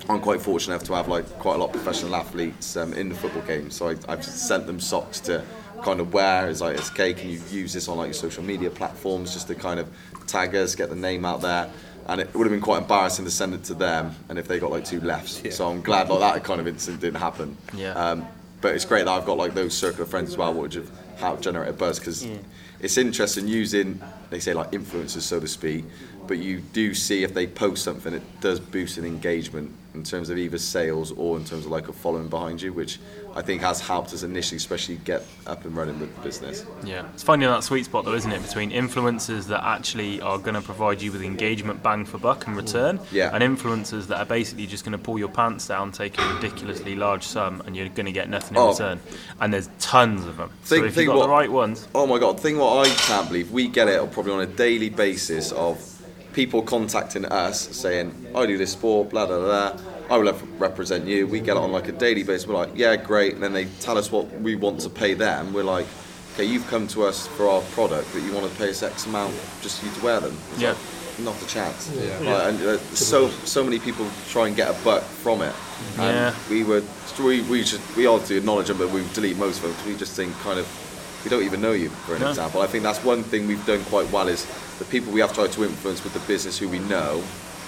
I'm 0.08 0.20
quite 0.20 0.40
fortunate 0.40 0.76
enough 0.76 0.86
to 0.86 0.94
have 0.94 1.08
like 1.08 1.28
quite 1.38 1.56
a 1.56 1.58
lot 1.58 1.66
of 1.66 1.72
professional 1.72 2.16
athletes 2.16 2.76
um, 2.76 2.94
in 2.94 3.10
the 3.10 3.14
football 3.14 3.42
game, 3.42 3.70
so 3.70 3.90
I, 3.90 3.96
I've 4.08 4.24
sent 4.24 4.66
them 4.66 4.80
socks 4.80 5.20
to 5.20 5.44
kind 5.82 6.00
of 6.00 6.12
wear. 6.12 6.48
It's 6.48 6.60
like, 6.60 6.78
it's 6.78 6.90
okay, 6.90 7.14
can 7.14 7.30
you 7.30 7.40
use 7.50 7.72
this 7.72 7.88
on 7.88 7.96
like 7.98 8.08
your 8.08 8.14
social 8.14 8.42
media 8.42 8.70
platforms 8.70 9.32
just 9.32 9.48
to 9.48 9.54
kind 9.54 9.80
of 9.80 9.88
tag 10.26 10.54
us, 10.54 10.74
get 10.74 10.90
the 10.90 10.96
name 10.96 11.24
out 11.24 11.40
there. 11.40 11.70
And 12.06 12.20
it 12.20 12.32
would 12.34 12.44
have 12.44 12.52
been 12.52 12.62
quite 12.62 12.82
embarrassing 12.82 13.26
to 13.26 13.30
send 13.30 13.52
it 13.52 13.64
to 13.64 13.74
them, 13.74 14.14
and 14.30 14.38
if 14.38 14.48
they 14.48 14.58
got 14.58 14.70
like 14.70 14.84
two 14.84 15.00
lefts. 15.00 15.42
So 15.54 15.68
I'm 15.68 15.82
glad 15.82 16.08
like 16.08 16.34
that 16.34 16.44
kind 16.44 16.58
of 16.60 16.66
incident 16.66 17.02
didn't 17.02 17.20
happen. 17.20 17.56
Yeah. 17.74 17.92
Um, 17.92 18.26
but 18.60 18.74
it's 18.74 18.84
great 18.84 19.04
that 19.04 19.10
I've 19.10 19.26
got 19.26 19.36
like 19.36 19.54
those 19.54 19.76
circle 19.76 20.02
of 20.02 20.08
friends 20.08 20.30
as 20.30 20.36
well, 20.36 20.54
which 20.54 20.74
have 20.74 20.90
helped 21.18 21.42
generate 21.42 21.68
a 21.68 21.72
buzz 21.72 21.98
because 21.98 22.26
it's 22.80 22.96
interesting 22.96 23.46
using 23.48 24.00
they 24.30 24.40
say 24.40 24.54
like 24.54 24.70
influencers 24.72 25.22
so 25.22 25.40
to 25.40 25.48
speak, 25.48 25.84
but 26.26 26.38
you 26.38 26.60
do 26.60 26.94
see 26.94 27.24
if 27.24 27.34
they 27.34 27.46
post 27.46 27.82
something, 27.84 28.12
it 28.12 28.22
does 28.40 28.60
boost 28.60 28.98
an 28.98 29.04
engagement 29.04 29.72
in 29.94 30.02
terms 30.02 30.30
of 30.30 30.38
either 30.38 30.58
sales 30.58 31.12
or 31.12 31.36
in 31.36 31.44
terms 31.44 31.64
of 31.64 31.70
like 31.70 31.88
a 31.88 31.92
following 31.92 32.28
behind 32.28 32.60
you, 32.60 32.72
which 32.72 32.98
I 33.34 33.42
think 33.42 33.62
has 33.62 33.80
helped 33.80 34.12
us 34.12 34.22
initially, 34.22 34.56
especially 34.56 34.96
get 34.96 35.22
up 35.46 35.64
and 35.64 35.76
running 35.76 35.98
with 36.00 36.14
the 36.16 36.20
business. 36.22 36.64
Yeah, 36.84 37.04
it's 37.14 37.22
finding 37.22 37.48
that 37.48 37.62
sweet 37.62 37.84
spot 37.84 38.04
though, 38.04 38.14
isn't 38.14 38.32
it, 38.32 38.42
between 38.42 38.70
influencers 38.70 39.46
that 39.46 39.62
actually 39.64 40.20
are 40.20 40.38
going 40.38 40.54
to 40.54 40.60
provide 40.60 41.00
you 41.00 41.12
with 41.12 41.22
engagement 41.22 41.82
bang 41.82 42.04
for 42.04 42.18
buck 42.18 42.46
in 42.48 42.54
return, 42.56 42.98
Yeah. 43.12 43.30
and 43.32 43.42
influencers 43.44 44.06
that 44.08 44.18
are 44.18 44.24
basically 44.24 44.66
just 44.66 44.84
going 44.84 44.92
to 44.92 44.98
pull 44.98 45.18
your 45.18 45.28
pants 45.28 45.68
down, 45.68 45.92
take 45.92 46.18
a 46.18 46.34
ridiculously 46.34 46.96
large 46.96 47.22
sum, 47.22 47.62
and 47.66 47.76
you're 47.76 47.88
going 47.88 48.06
to 48.06 48.12
get 48.12 48.28
nothing 48.28 48.56
in 48.56 48.62
Oh. 48.62 48.70
return. 48.70 49.00
And 49.40 49.52
there's 49.52 49.68
tons 49.78 50.24
of 50.26 50.36
them. 50.38 50.50
Think- 50.64 50.80
so 50.82 50.86
if 50.86 50.96
you've 50.96 51.06
got 51.06 51.16
what- 51.16 51.22
the 51.26 51.32
right 51.32 51.52
ones, 51.52 51.86
Oh 51.94 52.06
my 52.06 52.18
god, 52.18 52.40
thing 52.40 52.58
what 52.58 52.86
I 52.86 52.90
can't 52.90 53.28
believe, 53.28 53.50
we 53.52 53.68
get 53.68 53.88
it 53.88 54.10
probably 54.10 54.32
on 54.32 54.40
a 54.40 54.46
daily 54.46 54.88
basis 54.90 55.52
of 55.52 55.78
people 56.32 56.62
contacting 56.62 57.24
us 57.24 57.68
saying, 57.76 58.14
I 58.34 58.46
do 58.46 58.56
this 58.58 58.72
sport, 58.72 59.10
blah 59.10 59.26
blah 59.26 59.38
blah. 59.38 59.72
I 60.10 60.16
will 60.16 60.32
represent 60.58 61.06
you. 61.06 61.26
We 61.26 61.40
get 61.40 61.56
it 61.56 61.62
on 61.62 61.70
like 61.72 61.88
a 61.88 61.92
daily 61.92 62.22
basis. 62.22 62.46
We're 62.46 62.54
like, 62.54 62.70
yeah, 62.74 62.96
great. 62.96 63.34
And 63.34 63.42
then 63.42 63.52
they 63.52 63.66
tell 63.80 63.98
us 63.98 64.10
what 64.10 64.26
we 64.40 64.56
want 64.56 64.80
to 64.80 64.90
pay 64.90 65.14
them. 65.14 65.52
We're 65.52 65.64
like, 65.64 65.86
okay, 66.34 66.44
you've 66.44 66.66
come 66.68 66.86
to 66.88 67.04
us 67.04 67.26
for 67.26 67.48
our 67.48 67.60
product, 67.72 68.08
but 68.12 68.22
you 68.22 68.32
want 68.32 68.50
to 68.50 68.58
pay 68.58 68.70
us 68.70 68.82
X 68.82 69.06
amount 69.06 69.34
just 69.60 69.80
for 69.80 69.86
you 69.86 69.92
to 69.92 70.04
wear 70.04 70.20
them. 70.20 70.36
It's 70.52 70.62
Yeah. 70.62 70.68
like, 70.70 70.78
not 71.20 71.42
a 71.42 71.46
chance. 71.48 71.90
Yeah. 71.94 72.18
Like, 72.32 72.54
and 72.54 72.62
uh, 72.62 72.78
so 72.94 73.28
so 73.44 73.64
many 73.64 73.80
people 73.80 74.06
try 74.30 74.46
and 74.46 74.54
get 74.56 74.70
a 74.70 74.84
buck 74.84 75.02
from 75.02 75.42
it. 75.42 75.52
And 75.98 76.14
Yeah. 76.14 76.34
we 76.48 76.62
were 76.64 76.82
we 77.18 77.40
we 77.42 77.64
should 77.64 77.80
we 77.96 78.06
obviously 78.06 78.36
acknowledge 78.36 78.68
them, 78.68 78.78
but 78.78 78.90
we 78.90 79.02
delete 79.14 79.36
most 79.36 79.56
of 79.56 79.62
them. 79.64 79.74
'cause 79.74 79.86
We 79.86 79.96
just 79.96 80.14
think 80.14 80.32
kind 80.44 80.58
of 80.60 80.66
we 81.24 81.28
don't 81.30 81.42
even 81.42 81.60
know 81.60 81.72
you, 81.72 81.88
for 82.06 82.14
an 82.14 82.20
No. 82.22 82.28
example. 82.30 82.62
I 82.62 82.68
think 82.68 82.84
that's 82.84 83.02
one 83.04 83.24
thing 83.24 83.48
we've 83.48 83.66
done 83.66 83.84
quite 83.86 84.08
well 84.12 84.28
is 84.28 84.46
the 84.78 84.84
people 84.84 85.12
we 85.12 85.18
have 85.20 85.34
tried 85.34 85.50
to 85.52 85.64
influence 85.64 86.04
with 86.04 86.12
the 86.14 86.20
business 86.20 86.56
who 86.56 86.68
we 86.68 86.78
know 86.78 87.24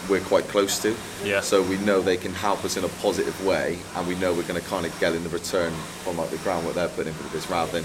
we're 0.09 0.21
quite 0.21 0.45
close 0.49 0.79
to. 0.81 0.95
Yeah. 1.25 1.41
So 1.41 1.63
we 1.63 1.77
know 1.79 2.01
they 2.01 2.17
can 2.17 2.33
help 2.33 2.65
us 2.65 2.77
in 2.77 2.85
a 2.85 2.89
positive 3.01 3.45
way, 3.47 3.79
and 3.97 4.07
we 4.09 4.15
know 4.17 4.33
we're 4.33 4.43
going 4.49 4.61
to 4.61 4.67
kind 4.69 4.87
of 4.87 4.99
get 5.01 5.15
in 5.15 5.23
the 5.23 5.29
return 5.31 5.73
from 6.05 6.17
like 6.17 6.31
the 6.31 6.39
groundwork 6.39 6.75
they're 6.75 6.89
putting 6.89 7.09
in 7.09 7.15
for 7.15 7.23
the 7.25 7.29
business, 7.31 7.51
rather 7.51 7.73
than 7.81 7.85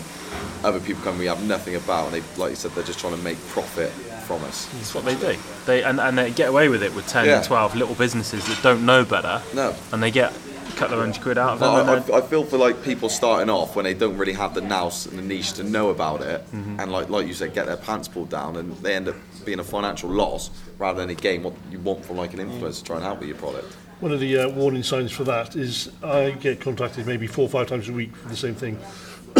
other 0.63 0.79
people 0.79 1.03
coming 1.03 1.19
we 1.19 1.25
have 1.25 1.43
nothing 1.45 1.75
about, 1.75 2.11
and 2.13 2.15
they, 2.23 2.39
like 2.41 2.51
you 2.51 2.55
said, 2.55 2.71
they're 2.71 2.83
just 2.83 2.99
trying 2.99 3.15
to 3.15 3.21
make 3.21 3.37
profit 3.49 3.89
from 4.25 4.43
us. 4.45 4.65
that's 4.73 4.95
what 4.95 5.05
they 5.05 5.15
do. 5.15 5.37
They 5.65 5.83
and, 5.83 5.99
and 5.99 6.17
they 6.17 6.31
get 6.31 6.49
away 6.49 6.69
with 6.69 6.81
it 6.83 6.95
with 6.95 7.07
10 7.07 7.25
Yeah. 7.25 7.37
and 7.37 7.45
12 7.45 7.75
little 7.75 7.95
businesses 7.95 8.45
that 8.47 8.61
don't 8.63 8.85
know 8.85 9.05
better, 9.05 9.41
No. 9.53 9.75
and 9.91 10.01
they 10.01 10.09
get 10.11 10.33
a 10.33 10.71
couple 10.77 10.95
of 10.95 11.01
hundred 11.01 11.21
quid 11.21 11.37
out 11.37 11.53
of 11.53 11.61
and 11.61 12.11
I, 12.11 12.15
I, 12.15 12.17
I 12.19 12.21
feel 12.21 12.43
for 12.43 12.57
like 12.57 12.83
people 12.83 13.07
starting 13.07 13.49
off 13.51 13.75
when 13.75 13.85
they 13.85 13.93
don't 13.93 14.17
really 14.17 14.33
have 14.33 14.55
the 14.55 14.61
nous 14.61 15.05
and 15.05 15.17
the 15.19 15.21
niche 15.21 15.53
to 15.53 15.63
know 15.63 15.89
about 15.89 16.21
it, 16.21 16.41
Mm-hmm. 16.53 16.79
and 16.79 16.91
like 16.91 17.09
like 17.09 17.27
you 17.27 17.33
said, 17.35 17.53
get 17.53 17.67
their 17.67 17.77
pants 17.77 18.07
pulled 18.07 18.29
down, 18.29 18.55
and 18.55 18.75
they 18.77 18.95
end 18.95 19.07
up 19.09 19.15
being 19.45 19.59
a 19.59 19.63
financial 19.63 20.09
loss 20.09 20.49
rather 20.77 20.99
than 20.99 21.09
a 21.09 21.13
gain 21.15 21.43
what 21.43 21.53
you 21.71 21.79
want 21.79 22.03
from 22.03 22.17
like 22.17 22.33
an 22.33 22.39
influencer 22.39 22.79
to 22.79 22.83
try 22.83 22.95
and 22.97 23.05
help 23.05 23.19
with 23.19 23.27
your 23.29 23.37
product. 23.37 23.73
one 24.01 24.11
of 24.11 24.19
the 24.19 24.37
uh, 24.37 24.49
warning 24.49 24.83
signs 24.83 25.11
for 25.11 25.23
that 25.23 25.55
is 25.55 25.89
I 26.03 26.31
get 26.31 26.59
contacted 26.59 27.05
maybe 27.07 27.27
four 27.27 27.45
or 27.45 27.49
five 27.49 27.67
times 27.67 27.87
a 27.89 27.93
week 27.93 28.15
for 28.15 28.27
the 28.29 28.35
same 28.35 28.55
thing. 28.55 28.77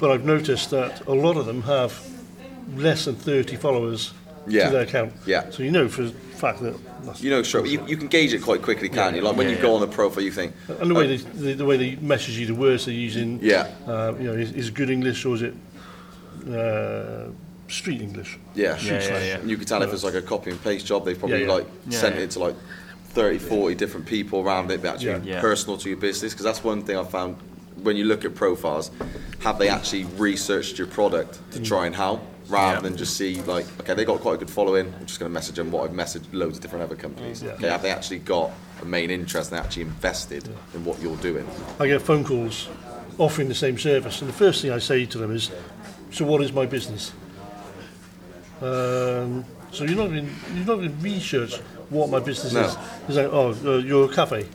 but 0.00 0.10
I've 0.10 0.24
noticed 0.24 0.70
that 0.70 1.06
a 1.06 1.12
lot 1.12 1.36
of 1.36 1.46
them 1.46 1.62
have 1.62 1.92
less 2.76 3.04
than 3.06 3.16
30 3.16 3.56
followers 3.56 4.12
Yeah. 4.46 4.66
to 4.66 4.70
their 4.72 4.82
account. 4.82 5.12
Yeah. 5.26 5.50
So 5.50 5.62
you 5.62 5.70
know 5.70 5.88
for 5.88 6.02
a 6.04 6.08
fact 6.10 6.60
that 6.62 6.74
You 7.20 7.30
know, 7.30 7.42
sure, 7.42 7.66
you, 7.66 7.84
you 7.86 7.96
can 7.96 8.08
gauge 8.08 8.32
it 8.32 8.42
quite 8.42 8.62
quickly, 8.62 8.88
can't 8.88 9.14
you? 9.16 9.22
Like 9.22 9.36
when 9.36 9.48
Yeah, 9.48 9.56
you 9.56 9.62
go 9.62 9.68
yeah. 9.68 9.74
on 9.74 9.80
the 9.80 9.86
profile, 9.94 10.22
you 10.22 10.30
think, 10.32 10.54
And 10.80 10.90
the 10.90 10.94
way 10.94 11.06
they 11.06 11.16
the, 11.16 11.52
the 11.54 11.64
way 11.64 11.76
they 11.76 11.96
message 11.96 12.38
you, 12.38 12.46
the 12.46 12.54
words 12.54 12.84
they're 12.86 12.94
using. 12.94 13.38
Yeah. 13.42 13.68
Uh, 13.86 14.14
you 14.18 14.24
know, 14.28 14.34
is, 14.34 14.52
is 14.52 14.70
good 14.70 14.88
English 14.90 15.24
or 15.26 15.34
is 15.34 15.42
it 15.42 15.54
uh, 16.48 17.30
street 17.70 18.00
English? 18.02 18.38
yeah, 18.54 18.76
Yeah, 18.80 18.92
yeah, 18.92 19.08
yeah. 19.08 19.38
And 19.38 19.48
you 19.50 19.56
can 19.56 19.66
tell 19.66 19.82
if 19.82 19.92
it's 19.92 20.04
like 20.04 20.14
a 20.14 20.22
copy 20.22 20.50
and 20.50 20.62
paste 20.62 20.86
job, 20.86 21.04
they've 21.04 21.18
probably 21.18 21.40
Yeah, 21.40 21.46
yeah. 21.46 21.52
like 21.52 21.66
Yeah, 21.88 21.98
sent 21.98 22.16
yeah. 22.16 22.22
it 22.22 22.30
to 22.32 22.38
like 22.40 22.56
30, 23.10 23.38
40 23.38 23.74
different 23.74 24.06
people 24.06 24.40
around 24.40 24.70
it, 24.70 24.82
but 24.82 24.94
actually 24.94 25.10
Yeah. 25.28 25.34
Yeah. 25.36 25.40
personal 25.40 25.76
to 25.78 25.88
your 25.88 25.98
business. 25.98 26.32
Because 26.32 26.44
that's 26.44 26.62
one 26.62 26.82
thing 26.82 26.96
I 26.96 27.04
found 27.04 27.36
when 27.82 27.96
you 27.96 28.04
look 28.04 28.24
at 28.24 28.34
profiles, 28.34 28.90
have 29.40 29.58
they 29.58 29.68
actually 29.68 30.04
researched 30.16 30.78
your 30.78 30.86
product 30.86 31.40
to 31.52 31.60
mm. 31.60 31.64
try 31.64 31.86
and 31.86 31.94
help? 31.96 32.20
Rather 32.48 32.76
Yeah. 32.76 32.80
than 32.80 32.96
just 32.96 33.16
see 33.16 33.40
like, 33.42 33.64
okay, 33.80 33.94
they 33.94 34.04
got 34.04 34.20
quite 34.20 34.34
a 34.34 34.38
good 34.38 34.50
following. 34.50 34.92
I'm 34.98 35.06
just 35.06 35.20
going 35.20 35.30
to 35.30 35.34
message 35.34 35.54
them 35.54 35.70
what 35.70 35.88
I've 35.88 35.94
messaged 35.96 36.26
loads 36.32 36.56
of 36.56 36.62
different 36.62 36.82
other 36.84 36.96
companies. 36.96 37.42
Yeah. 37.42 37.52
Okay, 37.52 37.68
have 37.68 37.82
they 37.82 37.90
actually 37.90 38.18
got 38.18 38.50
a 38.82 38.84
main 38.84 39.08
interest 39.10 39.52
and 39.52 39.60
actually 39.60 39.82
invested 39.82 40.48
in 40.74 40.84
what 40.84 41.00
you're 41.00 41.16
doing? 41.18 41.46
I 41.78 41.86
get 41.86 42.02
phone 42.02 42.24
calls 42.24 42.68
offering 43.18 43.48
the 43.48 43.54
same 43.54 43.78
service, 43.78 44.20
and 44.20 44.28
the 44.28 44.34
first 44.34 44.62
thing 44.62 44.72
I 44.72 44.78
say 44.78 45.06
to 45.06 45.18
them 45.18 45.30
is, 45.34 45.50
"So 46.10 46.24
what 46.24 46.42
is 46.42 46.52
my 46.52 46.66
business?" 46.66 47.12
Um, 48.62 49.44
so 49.72 49.84
you're 49.84 49.96
not 49.96 50.06
even 50.06 50.30
you're 50.54 50.66
not 50.66 50.76
going 50.76 50.96
to 50.96 51.02
research 51.02 51.56
what 51.90 52.10
my 52.10 52.18
business 52.20 52.52
No. 52.52 52.60
is. 52.62 52.76
It's 53.08 53.16
like, 53.16 53.28
"Oh, 53.32 53.54
uh, 53.64 53.78
you're 53.78 54.10
a 54.10 54.14
cafe." 54.14 54.46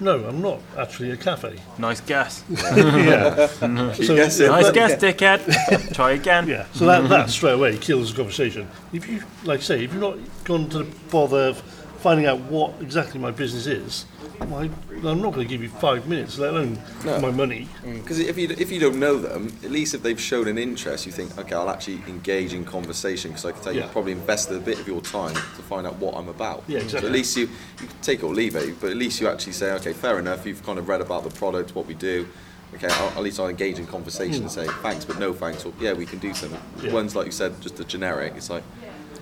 No, 0.00 0.24
I'm 0.24 0.40
not 0.42 0.58
actually 0.76 1.10
a 1.12 1.16
cafe. 1.16 1.56
Nice 1.78 2.00
guess. 2.00 2.42
yeah. 2.50 3.46
So- 3.46 4.16
guessing. 4.16 4.46
Nice 4.48 4.64
But- 4.64 4.74
guess, 4.74 5.00
dickhead. 5.00 5.94
Try 5.94 6.12
again. 6.12 6.48
Yeah. 6.48 6.66
So 6.72 6.86
that, 6.86 7.08
that 7.08 7.30
straight 7.30 7.52
away 7.54 7.76
kills 7.76 8.10
the 8.10 8.16
conversation. 8.16 8.66
If 8.92 9.08
you, 9.08 9.22
like 9.44 9.60
I 9.60 9.62
say, 9.62 9.84
if 9.84 9.92
you've 9.92 10.00
not 10.02 10.16
gone 10.44 10.68
to 10.70 10.78
the 10.78 10.84
bother 11.10 11.48
of 11.48 11.58
finding 12.00 12.26
out 12.26 12.40
what 12.40 12.72
exactly 12.80 13.20
my 13.20 13.30
business 13.30 13.66
is, 13.66 14.06
well, 14.40 14.60
I, 14.60 14.64
I'm 15.08 15.20
not 15.20 15.34
going 15.34 15.46
to 15.46 15.50
give 15.50 15.62
you 15.62 15.68
five 15.68 16.08
minutes, 16.08 16.38
let 16.38 16.50
alone 16.50 16.78
No. 17.04 17.20
my 17.20 17.30
money. 17.30 17.68
Mm. 17.84 18.02
Because 18.02 18.18
if 18.18 18.38
you 18.38 18.48
if 18.50 18.70
you 18.72 18.80
don't 18.80 18.98
know 18.98 19.18
them, 19.18 19.52
at 19.64 19.70
least 19.70 19.94
if 19.94 20.02
they've 20.02 20.20
shown 20.20 20.48
an 20.48 20.58
interest, 20.58 21.06
you 21.06 21.12
think, 21.12 21.36
okay, 21.38 21.54
I'll 21.54 21.70
actually 21.70 22.00
engage 22.08 22.52
in 22.54 22.64
conversation 22.64 23.30
because 23.30 23.44
I 23.44 23.52
can 23.52 23.62
tell 23.62 23.72
you 23.72 23.78
Yeah. 23.80 23.84
you've 23.84 23.92
probably 23.92 24.12
invested 24.12 24.56
a 24.56 24.60
bit 24.60 24.78
of 24.78 24.86
your 24.86 25.00
time 25.00 25.34
to 25.34 25.62
find 25.62 25.86
out 25.86 25.96
what 25.96 26.16
I'm 26.16 26.28
about. 26.28 26.64
Yeah, 26.66 26.78
So 26.80 26.84
exactly. 26.84 27.08
at 27.08 27.12
least 27.12 27.36
you 27.36 27.48
you 27.80 27.86
can 27.86 27.98
take 28.02 28.20
it 28.20 28.24
or 28.24 28.34
leave 28.34 28.56
it, 28.56 28.80
but 28.80 28.90
at 28.90 28.96
least 28.96 29.20
you 29.20 29.28
actually 29.28 29.52
say, 29.52 29.72
okay, 29.72 29.92
fair 29.92 30.18
enough. 30.18 30.46
You've 30.46 30.64
kind 30.64 30.78
of 30.78 30.88
read 30.88 31.00
about 31.00 31.24
the 31.24 31.30
product, 31.30 31.74
what 31.74 31.86
we 31.86 31.94
do. 31.94 32.28
Okay, 32.74 32.88
I'll, 32.88 33.08
at 33.08 33.22
least 33.22 33.40
I'll 33.40 33.48
engage 33.48 33.78
in 33.80 33.86
conversation 33.86 34.42
and 34.42 34.50
mm. 34.50 34.54
say 34.54 34.66
thanks, 34.82 35.04
but 35.04 35.18
no 35.18 35.32
thanks, 35.32 35.64
or 35.64 35.72
yeah, 35.80 35.92
we 35.92 36.06
can 36.06 36.18
do 36.20 36.32
something. 36.32 36.60
Yeah. 36.82 36.92
Ones 36.92 37.16
like 37.16 37.26
you 37.26 37.32
said, 37.32 37.60
just 37.60 37.80
a 37.80 37.84
generic. 37.84 38.34
It's 38.36 38.48
like, 38.48 38.62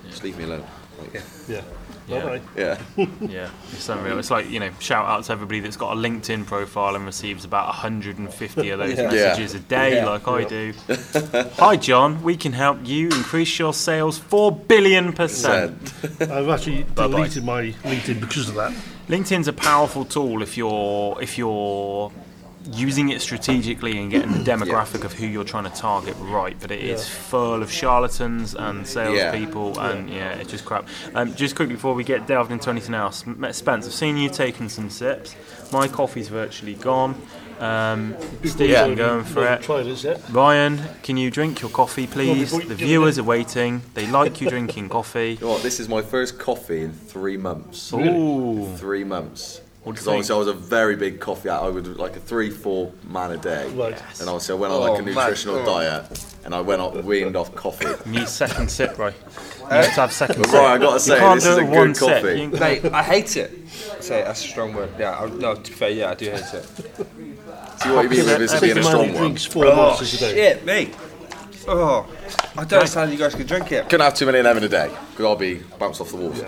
just 0.09 0.23
leave 0.23 0.37
me 0.37 0.43
alone. 0.43 0.63
Like, 0.99 1.23
Yeah. 1.47 1.61
Yeah. 2.09 2.39
Yeah. 2.57 2.79
Yeah, 3.21 3.49
it's 3.71 3.87
unreal. 3.89 4.17
It's 4.19 4.31
like, 4.31 4.49
you 4.49 4.59
know, 4.59 4.71
shout 4.79 5.05
out 5.05 5.23
to 5.25 5.31
everybody 5.31 5.59
that's 5.59 5.77
got 5.77 5.93
a 5.95 5.99
LinkedIn 5.99 6.45
profile 6.45 6.95
and 6.95 7.05
receives 7.05 7.45
about 7.45 7.67
150 7.67 8.69
of 8.71 8.79
those 8.79 8.97
Yeah. 8.97 9.03
messages 9.11 9.53
a 9.53 9.59
day, 9.59 9.95
Yeah. 9.97 10.05
like 10.09 10.27
I 10.27 10.43
do. 10.45 10.73
Hi, 11.57 11.75
John. 11.75 12.21
We 12.23 12.35
can 12.37 12.53
help 12.53 12.79
you 12.83 13.05
increase 13.07 13.59
your 13.59 13.73
sales 13.73 14.17
4 14.17 14.51
billion 14.51 15.13
percent. 15.13 15.93
I've 16.21 16.49
actually 16.49 16.83
Bye-bye. 16.83 17.07
deleted 17.17 17.43
my 17.43 17.61
LinkedIn 17.83 18.19
because 18.19 18.49
of 18.49 18.55
that. 18.55 18.73
LinkedIn's 19.07 19.47
a 19.47 19.53
powerful 19.53 20.05
tool 20.05 20.41
if 20.43 20.55
you're 20.57 21.17
if 21.21 21.37
you're 21.37 22.11
using 22.73 23.09
it 23.09 23.21
strategically 23.21 23.97
and 23.97 24.11
getting 24.11 24.31
the 24.31 24.39
demographic 24.51 25.03
of 25.03 25.13
who 25.13 25.25
you're 25.25 25.43
trying 25.43 25.63
to 25.63 25.69
target 25.71 26.15
right. 26.19 26.55
But 26.59 26.71
it 26.71 26.81
is 26.81 27.07
full 27.07 27.61
of 27.61 27.71
charlatans 27.71 28.55
and 28.55 28.85
salespeople, 28.85 29.79
and 29.79 30.09
yeah, 30.09 30.33
it's 30.33 30.51
just 30.51 30.65
crap. 30.65 30.87
Um, 31.13 31.33
just 31.35 31.55
quickly 31.55 31.75
before 31.75 31.93
we 31.93 32.03
get 32.03 32.27
delved 32.27 32.51
into 32.51 32.69
anything 32.69 32.95
else, 32.95 33.23
Spence, 33.51 33.85
I've 33.87 33.93
seen 33.93 34.17
you 34.17 34.29
taking 34.29 34.69
some 34.69 34.89
sips. 34.89 35.35
My 35.71 35.87
coffee's 35.87 36.27
virtually 36.29 36.75
gone. 36.75 37.15
Um, 37.59 38.15
Steve, 38.45 38.69
Yeah. 38.69 38.93
Going 38.93 39.25
for 39.25 39.45
it. 39.45 39.61
Tried 39.61 39.83
this? 39.83 40.05
Ryan, 40.29 40.79
can 41.03 41.17
you 41.17 41.29
drink 41.29 41.61
your 41.61 41.69
coffee, 41.69 42.07
please? 42.07 42.51
The 42.51 42.75
viewers 42.75 43.19
are 43.19 43.23
waiting. 43.23 43.81
They 43.95 44.07
like 44.07 44.39
you 44.39 44.49
drinking 44.49 44.89
coffee. 44.89 45.09
You 45.39 45.45
know 45.45 45.53
what, 45.53 45.63
this 45.63 45.79
is 45.79 45.89
my 45.89 46.01
first 46.01 46.39
coffee 46.39 46.83
in 46.83 46.93
three 46.93 47.35
months. 47.37 47.93
Ooh. 47.93 48.73
Three 48.77 49.03
months. 49.03 49.61
What 49.83 49.95
do 49.95 50.01
you 50.01 50.03
Because 50.03 50.07
obviously 50.07 50.35
I 50.35 50.37
was 50.39 50.47
a 50.47 50.53
very 50.53 50.95
big 50.97 51.19
coffee 51.21 51.47
out. 51.49 51.63
I 51.63 51.69
would 51.69 51.97
like 51.97 52.15
a 52.15 52.19
three, 52.19 52.49
four 52.49 52.91
man 53.07 53.31
a 53.31 53.37
day. 53.37 53.69
Right. 53.69 53.93
And 54.19 54.27
obviously 54.29 54.53
I 54.55 54.57
went 54.57 54.73
on 54.73 54.79
oh, 54.79 54.91
like 54.91 54.99
a 54.99 55.03
Oh, 55.03 55.05
nutritional 55.05 55.55
Oh. 55.57 55.65
diet 55.65 56.25
and 56.43 56.53
I 56.53 56.59
went 56.61 56.81
off 56.81 56.95
weaned 57.03 57.35
off 57.37 57.55
coffee. 57.55 57.85
You 58.05 58.19
need 58.19 58.27
second 58.27 58.69
sip, 58.69 58.97
right? 58.97 59.13
Uh, 59.63 59.67
you 59.69 59.75
have 59.75 59.85
to 59.85 59.91
have 60.01 60.11
second 60.11 60.41
But 60.41 60.49
sip. 60.49 60.59
right, 60.59 60.73
I 60.73 60.77
gotta 60.77 60.93
You 60.95 60.99
say, 60.99 61.19
can't 61.19 61.35
this 61.35 61.43
do 61.45 61.51
is 61.51 61.57
it 61.57 61.61
a 61.61 61.65
good 61.65 61.75
one 61.77 61.95
sip. 61.95 62.07
coffee. 62.21 62.41
You- 62.41 62.49
Mate, 62.49 62.85
I 62.93 63.03
hate 63.03 63.37
it. 63.37 63.51
Say 64.01 64.21
that's 64.21 64.43
a 64.43 64.47
strong 64.47 64.73
word. 64.73 64.89
Yeah, 64.99 65.17
I, 65.17 65.29
no. 65.29 65.55
To 65.55 65.61
be 65.61 65.69
fair, 65.69 65.89
yeah, 65.91 66.11
I 66.11 66.15
do 66.15 66.25
hate 66.29 66.39
it. 66.39 66.65
See 67.79 67.89
what 67.91 68.03
you 68.03 68.09
mean 68.09 68.25
with 68.25 68.37
this 68.39 68.53
I 68.53 68.59
being 68.59 68.73
think 68.73 68.85
a 68.85 68.89
a 68.89 68.91
man 68.91 68.91
strong 68.91 69.05
who 69.07 69.13
one? 69.13 69.21
drinks 69.23 69.45
four 69.45 69.65
Oh 69.65 69.75
monsters 69.75 70.13
a 70.15 70.17
day. 70.19 70.33
shit, 70.33 70.65
mate. 70.65 70.93
Oh, 71.67 72.05
I 72.57 72.63
don't 72.63 72.73
understand 72.79 73.07
how 73.09 73.13
you 73.13 73.17
guys 73.19 73.35
can 73.35 73.45
drink 73.45 73.71
it. 73.71 73.83
Couldn't 73.89 74.01
have 74.03 74.15
too 74.15 74.25
many 74.25 74.39
of 74.39 74.43
them 74.43 74.57
in 74.57 74.63
a 74.63 74.69
day 74.69 74.89
because 75.11 75.25
I'll 75.25 75.35
be 75.35 75.61
bounced 75.77 76.01
off 76.01 76.09
the 76.09 76.17
walls. 76.17 76.41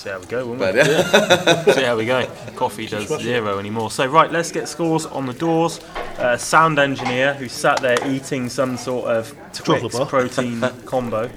See 0.00 0.08
how 0.08 0.18
we 0.18 0.24
go, 0.24 0.46
won't 0.46 0.58
But 0.60 0.76
yeah, 0.76 1.62
See 1.74 1.82
how 1.82 1.94
we 1.94 2.06
go. 2.06 2.26
Coffee 2.56 2.86
does 2.86 3.06
zero 3.20 3.58
anymore. 3.58 3.90
So 3.90 4.06
right, 4.06 4.32
let's 4.32 4.50
get 4.50 4.66
scores 4.66 5.04
on 5.04 5.26
the 5.26 5.34
doors. 5.34 5.78
Uh, 6.16 6.38
sound 6.38 6.78
engineer 6.78 7.34
who 7.34 7.50
sat 7.50 7.82
there 7.82 7.98
eating 8.08 8.48
some 8.48 8.78
sort 8.78 9.08
of 9.08 9.36
Twix 9.52 9.98
protein 10.08 10.62
combo. 10.86 11.30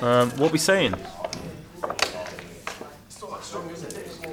Um, 0.00 0.30
what 0.32 0.50
we 0.50 0.58
saying? 0.58 0.94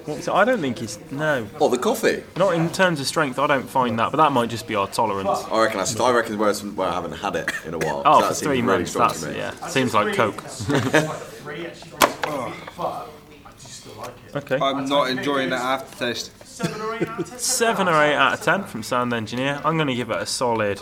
What 0.05 0.25
we 0.25 0.31
I 0.33 0.43
don't 0.43 0.59
think 0.59 0.79
he's 0.79 0.97
no, 1.11 1.47
oh 1.61 1.69
the 1.69 1.77
coffee. 1.77 2.23
not 2.35 2.55
in 2.55 2.71
terms 2.71 2.99
of 2.99 3.05
strength. 3.05 3.37
I 3.37 3.45
don't 3.45 3.69
find 3.69 3.99
that, 3.99 4.09
but 4.09 4.17
that 4.17 4.31
might 4.31 4.49
just 4.49 4.65
be 4.65 4.73
our 4.73 4.87
tolerance. 4.87 5.43
I 5.51 5.61
reckon 5.61 5.77
that's, 5.77 5.99
I 5.99 6.11
reckon 6.11 6.39
where, 6.39 6.49
it's- 6.49 6.65
where 6.65 6.87
I 6.87 6.93
haven't 6.95 7.11
had 7.11 7.35
it 7.35 7.51
in 7.63 7.75
a 7.75 7.77
while. 7.77 8.01
Oh, 8.05 8.21
that 8.21 8.29
for 8.29 8.33
seems 8.33 8.47
three 8.47 8.61
really 8.61 8.77
months. 8.79 8.89
strong 8.89 9.09
That's 9.09 9.21
to 9.21 9.29
me. 9.29 9.37
yeah. 9.37 9.51
Seems 9.67 9.93
like 9.93 10.15
Coke. 10.15 10.43
Okay. 14.35 14.57
I'm 14.59 14.85
not 14.85 15.09
enjoying 15.09 15.49
that 15.51 15.61
aftertaste. 15.61 16.31
Seven 17.39 17.87
or 17.87 18.03
eight 18.03 18.15
out 18.15 18.33
of 18.33 18.41
ten 18.41 18.63
from 18.63 18.83
sound 18.83 19.13
engineer. 19.13 19.61
I'm 19.63 19.77
going 19.77 19.87
to 19.87 19.95
give 19.95 20.09
it 20.09 20.17
a 20.17 20.25
solid. 20.25 20.81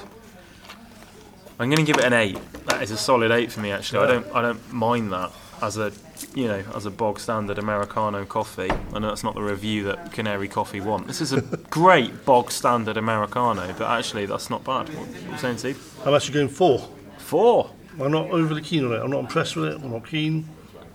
I'm 1.59 1.69
going 1.69 1.85
to 1.85 1.91
give 1.91 1.97
it 1.97 2.05
an 2.05 2.13
eight. 2.13 2.37
That 2.67 2.81
is 2.81 2.91
a 2.91 2.97
solid 2.97 3.31
eight 3.31 3.51
for 3.51 3.59
me. 3.61 3.71
Actually, 3.71 4.05
I 4.05 4.07
don't. 4.07 4.35
I 4.35 4.41
don't 4.41 4.73
mind 4.73 5.11
that 5.11 5.31
as 5.61 5.77
a, 5.77 5.91
you 6.33 6.47
know, 6.47 6.63
as 6.75 6.85
a 6.85 6.91
bog 6.91 7.19
standard 7.19 7.57
americano 7.57 8.25
coffee. 8.25 8.69
I 8.93 8.99
know 8.99 9.07
that's 9.07 9.23
not 9.23 9.35
the 9.35 9.41
review 9.41 9.83
that 9.85 10.11
Canary 10.11 10.47
Coffee 10.47 10.81
want. 10.81 11.07
This 11.07 11.21
is 11.21 11.33
a 11.33 11.41
great 11.69 12.25
bog 12.25 12.51
standard 12.51 12.97
americano, 12.97 13.73
but 13.77 13.89
actually 13.89 14.25
that's 14.25 14.49
not 14.49 14.63
bad. 14.63 14.89
What 14.89 15.07
what 15.07 15.27
are 15.27 15.31
you 15.31 15.37
saying, 15.37 15.57
Steve? 15.57 15.99
I'm 16.05 16.13
actually 16.13 16.33
going 16.35 16.49
four. 16.49 16.87
Four. 17.17 17.71
I'm 17.99 18.11
not 18.11 18.29
overly 18.29 18.61
keen 18.61 18.85
on 18.85 18.93
it. 18.93 18.97
I'm 19.01 19.11
not 19.11 19.19
impressed 19.19 19.55
with 19.55 19.71
it. 19.71 19.81
I'm 19.81 19.91
not 19.91 20.05
keen. 20.05 20.47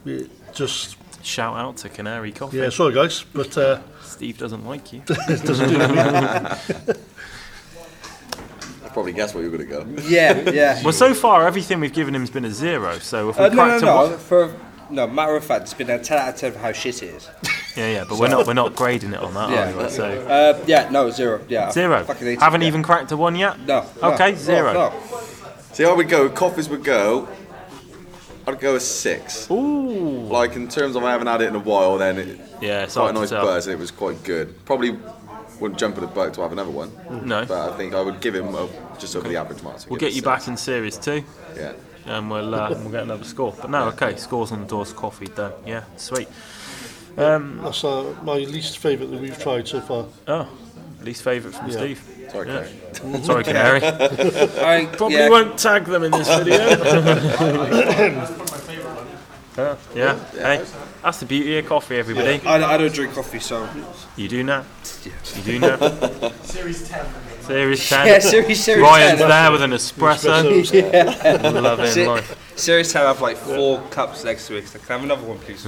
It 0.05 0.31
just, 0.55 0.97
Shout 1.23 1.57
out 1.57 1.77
to 1.79 1.89
Canary 1.89 2.33
Coffee. 2.33 2.57
yeah, 2.59 2.71
sorry 2.71 2.95
guys, 2.95 3.23
but 3.35 3.57
uh, 3.59 3.81
Steve 4.03 4.39
doesn't 4.39 4.65
like 4.65 4.93
you. 4.93 5.03
it 5.09 5.43
doesn't 5.45 5.69
do. 5.69 5.81
I 8.85 8.89
probably 8.93 9.13
guessed 9.13 9.35
where 9.35 9.45
you 9.45 9.51
were 9.51 9.59
going 9.59 9.69
to 9.69 10.01
go. 10.01 10.03
Yeah, 10.09 10.51
yeah. 10.51 10.83
Well, 10.83 10.93
so 10.93 11.15
far 11.15 11.47
everything 11.47 11.81
we've 11.81 11.93
given 11.93 12.15
him 12.15 12.23
has 12.23 12.31
been 12.31 12.45
a 12.45 12.51
zero. 12.51 12.99
So 12.99 13.29
if 13.31 13.39
we 13.39 13.45
Uh, 13.45 13.49
no, 13.51 13.55
no, 13.55 13.65
cracked 13.65 13.83
a 13.83 13.87
no. 13.87 13.97
one- 14.09 14.19
For 14.19 14.57
no 14.91 15.07
matter 15.07 15.37
of 15.37 15.45
fact, 15.45 15.63
it's 15.65 15.75
been 15.75 15.91
a 15.91 15.99
ten 16.03 16.19
out 16.19 16.31
of 16.31 16.37
ten 16.37 16.53
for 16.53 16.59
how 16.59 16.73
shit 16.73 17.03
it 17.03 17.15
is. 17.15 17.29
yeah, 17.77 17.91
yeah, 17.93 18.05
but 18.09 18.19
we're 18.19 18.29
not 18.29 18.47
we're 18.47 18.55
not 18.55 18.75
grading 18.75 19.13
it 19.13 19.21
on 19.21 19.35
that, 19.35 19.51
Yeah. 19.51 19.73
are 19.73 19.85
we? 19.85 19.91
So. 19.91 20.05
Uh, 20.05 20.65
yeah, 20.67 20.89
no, 20.91 21.11
zero. 21.11 21.41
Yeah, 21.49 21.71
Zero. 21.71 22.03
Fucking 22.05 22.27
hate 22.27 22.33
it, 22.35 22.41
Haven't 22.41 22.63
yeah. 22.63 22.69
even 22.69 22.83
cracked 22.83 23.13
a 23.13 23.17
one 23.17 23.37
yet. 23.37 23.61
No. 23.61 23.87
no, 24.03 24.13
Okay, 24.15 24.33
no, 24.33 24.37
zero. 24.39 24.73
No. 24.73 24.93
See, 25.73 25.85
I 25.85 25.93
would 25.93 26.09
go, 26.09 26.29
coffees 26.29 26.69
would 26.69 26.83
go, 26.83 27.29
I'd 28.51 28.61
go 28.61 28.75
a 28.77 28.81
six. 28.81 29.51
Ooh. 29.51 30.23
Like, 30.27 30.57
in 30.57 30.69
terms 30.69 30.97
of 30.97 31.05
I 31.05 31.13
haven't 31.13 31.27
had 31.29 31.41
it 31.43 31.49
in 31.49 31.57
a 31.57 31.61
while, 31.61 31.99
then 31.99 32.19
it, 32.19 32.41
Yeah, 32.61 32.85
it's 32.85 32.95
quite 32.95 33.03
hard 33.03 33.11
a 33.11 33.15
to 33.15 33.21
nice 33.21 33.31
tell. 33.31 33.45
buzz, 33.45 33.67
it 33.69 33.79
was 33.79 33.91
quite 33.91 34.23
good. 34.25 34.65
Probably 34.65 34.99
wouldn't 35.61 35.79
jump 35.79 35.97
at 35.97 36.01
the 36.01 36.07
boat 36.07 36.35
to 36.35 36.41
have 36.43 36.53
another 36.53 36.71
one. 36.71 36.91
No. 37.27 37.45
But 37.45 37.73
I 37.73 37.77
think 37.77 37.95
I 37.95 38.01
would 38.01 38.21
give 38.21 38.35
him 38.35 38.55
a, 38.55 38.69
just 38.99 39.15
over 39.17 39.29
the 39.29 39.37
average 39.37 39.63
mark. 39.63 39.81
so 39.81 39.87
We'll 39.91 39.99
give 39.99 40.09
get 40.09 40.13
it 40.13 40.17
you 40.17 40.23
a 40.23 40.25
back 40.25 40.49
in 40.49 40.57
series 40.57 40.97
two, 40.99 41.23
Yeah. 41.57 41.73
and 42.07 42.31
we'll 42.31 42.55
uh, 42.55 42.71
we'll 42.71 42.91
get 42.91 43.03
another 43.03 43.25
score. 43.25 43.55
But 43.61 43.71
no, 43.71 43.89
okay, 43.89 44.17
scores 44.17 44.53
on 44.53 44.61
the 44.63 44.67
doors, 44.67 44.93
coffee 44.93 45.27
done. 45.29 45.53
Yeah, 45.67 45.85
sweet. 45.97 46.29
Um, 47.19 47.61
That's 47.63 47.85
uh, 47.85 48.15
my 48.23 48.35
least 48.35 48.79
favourite 48.79 49.11
that 49.11 49.21
we've 49.21 49.39
tried 49.39 49.69
so 49.69 49.81
far. 49.81 50.07
oh, 50.29 50.49
least 51.05 51.23
favourite 51.23 51.57
from 51.57 51.69
Yeah. 51.71 51.77
Steve. 51.77 52.03
Sorry, 52.31 52.49
Yeah. 52.49 52.67
Kerry. 52.95 53.23
Sorry, 53.25 53.45
Canary. 53.45 53.81
I 53.85 54.87
Probably 54.97 55.17
yeah, 55.17 55.29
won't 55.29 55.59
tag 55.59 55.85
them 55.87 56.03
in 56.05 56.11
this 56.13 56.29
video. 56.29 56.59
Yeah, 59.57 59.77
yeah. 59.95 60.17
Hey, 60.33 60.65
that's 61.03 61.19
the 61.21 61.27
beauty 61.27 61.59
of 61.59 61.67
coffee, 61.67 61.97
everybody. 61.97 62.41
I, 62.47 62.75
I 62.75 62.77
don't 62.79 62.95
drink 62.95 63.13
coffee, 63.15 63.41
so 63.41 63.69
You 64.17 64.29
do 64.29 64.43
now. 64.45 64.65
You 65.35 65.43
do 65.43 65.59
now. 65.59 65.77
Series 66.45 66.89
10. 66.89 67.07
Series 67.43 67.89
10. 67.89 68.07
yeah, 68.07 68.19
series 68.21 68.63
series 68.65 68.83
Ryan's 68.83 69.19
10. 69.19 69.29
there 69.29 69.51
with 69.53 69.63
an 69.63 69.73
espresso. 69.73 70.63
Espresso. 70.63 71.63
Loving 71.63 71.87
Se- 71.87 72.07
life. 72.07 72.53
Series 72.57 72.93
10, 72.93 73.03
I 73.03 73.09
have 73.09 73.21
like 73.21 73.37
four 73.37 73.83
cups 73.91 74.23
next 74.25 74.47
to 74.47 74.57
it. 74.57 74.69
So 74.69 74.79
can 74.79 74.89
I 74.89 74.93
have 74.93 75.05
another 75.05 75.27
one, 75.27 75.39
please? 75.41 75.65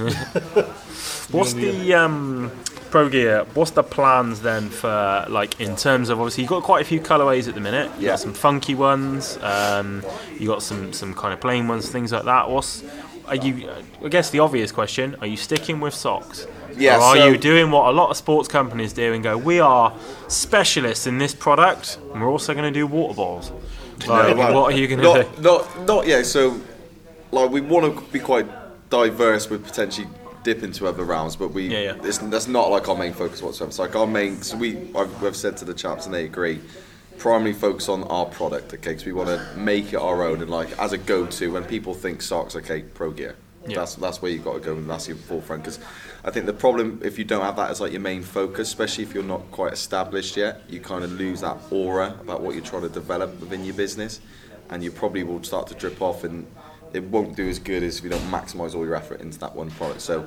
What's 1.29 1.53
the 1.53 1.93
um, 1.93 2.51
Pro 2.93 3.09
Gear? 3.09 3.43
What's 3.55 3.71
the 3.71 3.81
plans 3.81 4.41
then 4.41 4.69
for 4.69 5.25
like 5.27 5.59
in 5.59 5.75
terms 5.75 6.09
of 6.09 6.19
obviously 6.19 6.43
you've 6.43 6.51
got 6.51 6.61
quite 6.61 6.83
a 6.83 6.85
few 6.85 6.99
colorways 6.99 7.47
at 7.47 7.55
the 7.55 7.59
minute. 7.59 7.89
You 7.97 8.05
Yeah. 8.05 8.11
got 8.11 8.19
some 8.19 8.33
funky 8.33 8.75
ones. 8.75 9.39
Um, 9.41 10.03
you 10.39 10.45
got 10.47 10.61
some 10.61 10.93
some 10.93 11.15
kind 11.15 11.33
of 11.33 11.41
plain 11.41 11.67
ones, 11.67 11.89
things 11.89 12.11
like 12.11 12.25
that. 12.25 12.51
What's 12.51 12.83
are 13.27 13.35
you? 13.35 13.67
I 14.05 14.09
guess 14.09 14.29
the 14.29 14.37
obvious 14.41 14.71
question: 14.71 15.15
Are 15.21 15.25
you 15.25 15.37
sticking 15.37 15.79
with 15.79 15.95
socks? 15.95 16.45
Yeah, 16.77 16.97
Or 16.97 17.01
are 17.01 17.17
so- 17.17 17.25
you 17.29 17.37
doing 17.39 17.71
what 17.71 17.87
a 17.87 17.91
lot 17.91 18.11
of 18.11 18.17
sports 18.17 18.47
companies 18.47 18.93
do 18.93 19.11
and 19.11 19.23
go? 19.23 19.37
We 19.37 19.59
are 19.59 19.91
specialists 20.27 21.07
in 21.07 21.17
this 21.17 21.33
product, 21.33 21.97
and 22.13 22.21
we're 22.21 22.29
also 22.29 22.53
going 22.53 22.71
to 22.71 22.79
do 22.79 22.85
water 22.85 23.15
balls. 23.15 23.51
Like, 24.07 24.37
well, 24.37 24.53
what 24.53 24.71
are 24.71 24.77
you 24.77 24.87
going 24.87 25.01
to 25.01 25.23
do? 25.35 25.41
Not, 25.41 25.87
not 25.87 26.05
yet. 26.05 26.27
So, 26.27 26.61
like, 27.31 27.49
we 27.49 27.61
want 27.61 27.83
to 27.95 28.03
be 28.11 28.19
quite 28.19 28.45
diverse 28.91 29.49
with 29.49 29.63
potentially 29.63 30.07
dip 30.43 30.63
into 30.63 30.87
other 30.87 31.03
rounds, 31.03 31.35
but 31.35 31.49
we 31.49 31.67
Yeah, 31.67 31.79
yeah. 31.79 31.95
It's, 32.03 32.17
that's 32.17 32.47
not 32.47 32.69
like 32.69 32.87
our 32.89 32.97
main 32.97 33.13
focus 33.13 33.41
whatsoever. 33.41 33.69
It's 33.69 33.79
like 33.79 33.95
our 33.95 34.07
main. 34.07 34.41
So 34.41 34.57
we 34.57 34.77
I've, 34.95 35.21
we've 35.21 35.35
said 35.35 35.57
to 35.57 35.65
the 35.65 35.73
chaps 35.73 36.05
and 36.05 36.13
they 36.13 36.25
agree. 36.25 36.59
Primarily 37.17 37.53
focus 37.53 37.89
on 37.89 38.03
our 38.05 38.25
product, 38.25 38.73
okay? 38.73 38.91
Because 38.91 39.05
we 39.05 39.13
want 39.13 39.29
to 39.29 39.57
make 39.57 39.93
it 39.93 39.97
our 39.97 40.23
own 40.23 40.41
and 40.41 40.49
like 40.49 40.77
as 40.79 40.93
a 40.93 40.97
go-to 40.97 41.51
when 41.51 41.63
people 41.63 41.93
think 41.93 42.21
socks, 42.21 42.55
okay, 42.55 42.81
Pro 42.81 43.11
Gear. 43.11 43.35
Yeah. 43.67 43.77
That's 43.77 43.95
that's 43.95 44.21
where 44.21 44.31
you've 44.31 44.43
got 44.43 44.55
to 44.55 44.59
go 44.59 44.75
and 44.75 44.89
that's 44.89 45.07
your 45.07 45.15
forefront. 45.15 45.63
Because 45.63 45.79
I 46.25 46.31
think 46.31 46.47
the 46.47 46.53
problem 46.53 46.99
if 47.03 47.17
you 47.17 47.23
don't 47.23 47.43
have 47.43 47.55
that 47.55 47.69
as 47.69 47.79
like 47.79 47.91
your 47.91 48.01
main 48.01 48.23
focus, 48.23 48.67
especially 48.67 49.03
if 49.03 49.13
you're 49.13 49.23
not 49.23 49.49
quite 49.51 49.73
established 49.73 50.35
yet, 50.35 50.61
you 50.67 50.81
kind 50.81 51.03
of 51.03 51.13
lose 51.13 51.41
that 51.41 51.57
aura 51.71 52.17
about 52.19 52.41
what 52.41 52.55
you're 52.55 52.63
trying 52.63 52.81
to 52.81 52.89
develop 52.89 53.39
within 53.39 53.63
your 53.63 53.75
business, 53.75 54.19
and 54.69 54.83
you 54.83 54.91
probably 54.91 55.23
will 55.23 55.41
start 55.43 55.67
to 55.67 55.75
drip 55.75 56.01
off, 56.01 56.23
and 56.25 56.45
it 56.93 57.03
won't 57.03 57.35
do 57.35 57.47
as 57.49 57.59
good 57.59 57.83
as 57.83 57.97
if 57.97 58.03
you 58.03 58.09
don't 58.09 58.29
maximise 58.31 58.75
all 58.75 58.85
your 58.85 58.95
effort 58.95 59.21
into 59.21 59.39
that 59.39 59.55
one 59.55 59.69
product. 59.71 60.01
So 60.01 60.21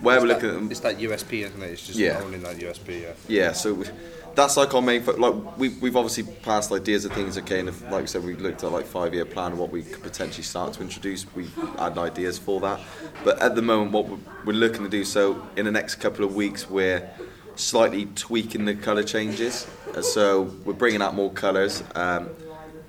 where 0.00 0.20
we're 0.20 0.26
looking 0.28 0.48
at 0.50 0.54
them, 0.54 0.70
It's 0.70 0.80
that 0.80 0.98
USP, 0.98 1.44
isn't 1.44 1.62
it? 1.62 1.70
It's 1.70 1.86
just 1.86 1.98
Yeah. 1.98 2.20
owning 2.24 2.42
that 2.42 2.58
USP, 2.58 3.00
yeah. 3.02 3.12
yeah, 3.28 3.52
so 3.52 3.74
we- 3.74 3.86
that's 4.34 4.56
like 4.56 4.72
our 4.74 4.80
main. 4.80 5.02
Fo- 5.02 5.16
like 5.16 5.34
we 5.58 5.70
we've 5.80 5.96
obviously 5.96 6.22
passed 6.42 6.70
ideas 6.70 7.04
of 7.04 7.12
things. 7.12 7.36
Okay, 7.36 7.58
and 7.58 7.68
if, 7.68 7.82
like 7.90 8.02
I 8.02 8.04
said, 8.06 8.22
we 8.24 8.34
looked 8.36 8.62
at 8.62 8.70
like 8.70 8.86
five 8.86 9.12
year 9.12 9.24
plan 9.24 9.50
and 9.52 9.58
what 9.60 9.70
we 9.72 9.82
could 9.82 10.02
potentially 10.04 10.44
start 10.44 10.72
to 10.74 10.82
introduce. 10.82 11.26
We 11.34 11.48
had 11.78 11.98
ideas 11.98 12.38
for 12.38 12.60
that, 12.60 12.80
but 13.24 13.40
at 13.42 13.56
the 13.56 13.62
moment, 13.62 13.90
what 13.90 14.08
we're, 14.08 14.18
we're 14.46 14.52
looking 14.52 14.84
to 14.84 14.88
do. 14.88 15.04
So 15.04 15.42
in 15.56 15.64
the 15.64 15.72
next 15.72 15.96
couple 15.96 16.24
of 16.24 16.34
weeks, 16.36 16.70
we're 16.70 17.10
slightly 17.56 18.06
tweaking 18.14 18.66
the 18.66 18.74
color 18.76 19.02
changes. 19.02 19.66
So 20.00 20.42
we're 20.64 20.74
bringing 20.74 21.02
out 21.02 21.14
more 21.16 21.32
colors. 21.32 21.82
Um, 21.96 22.28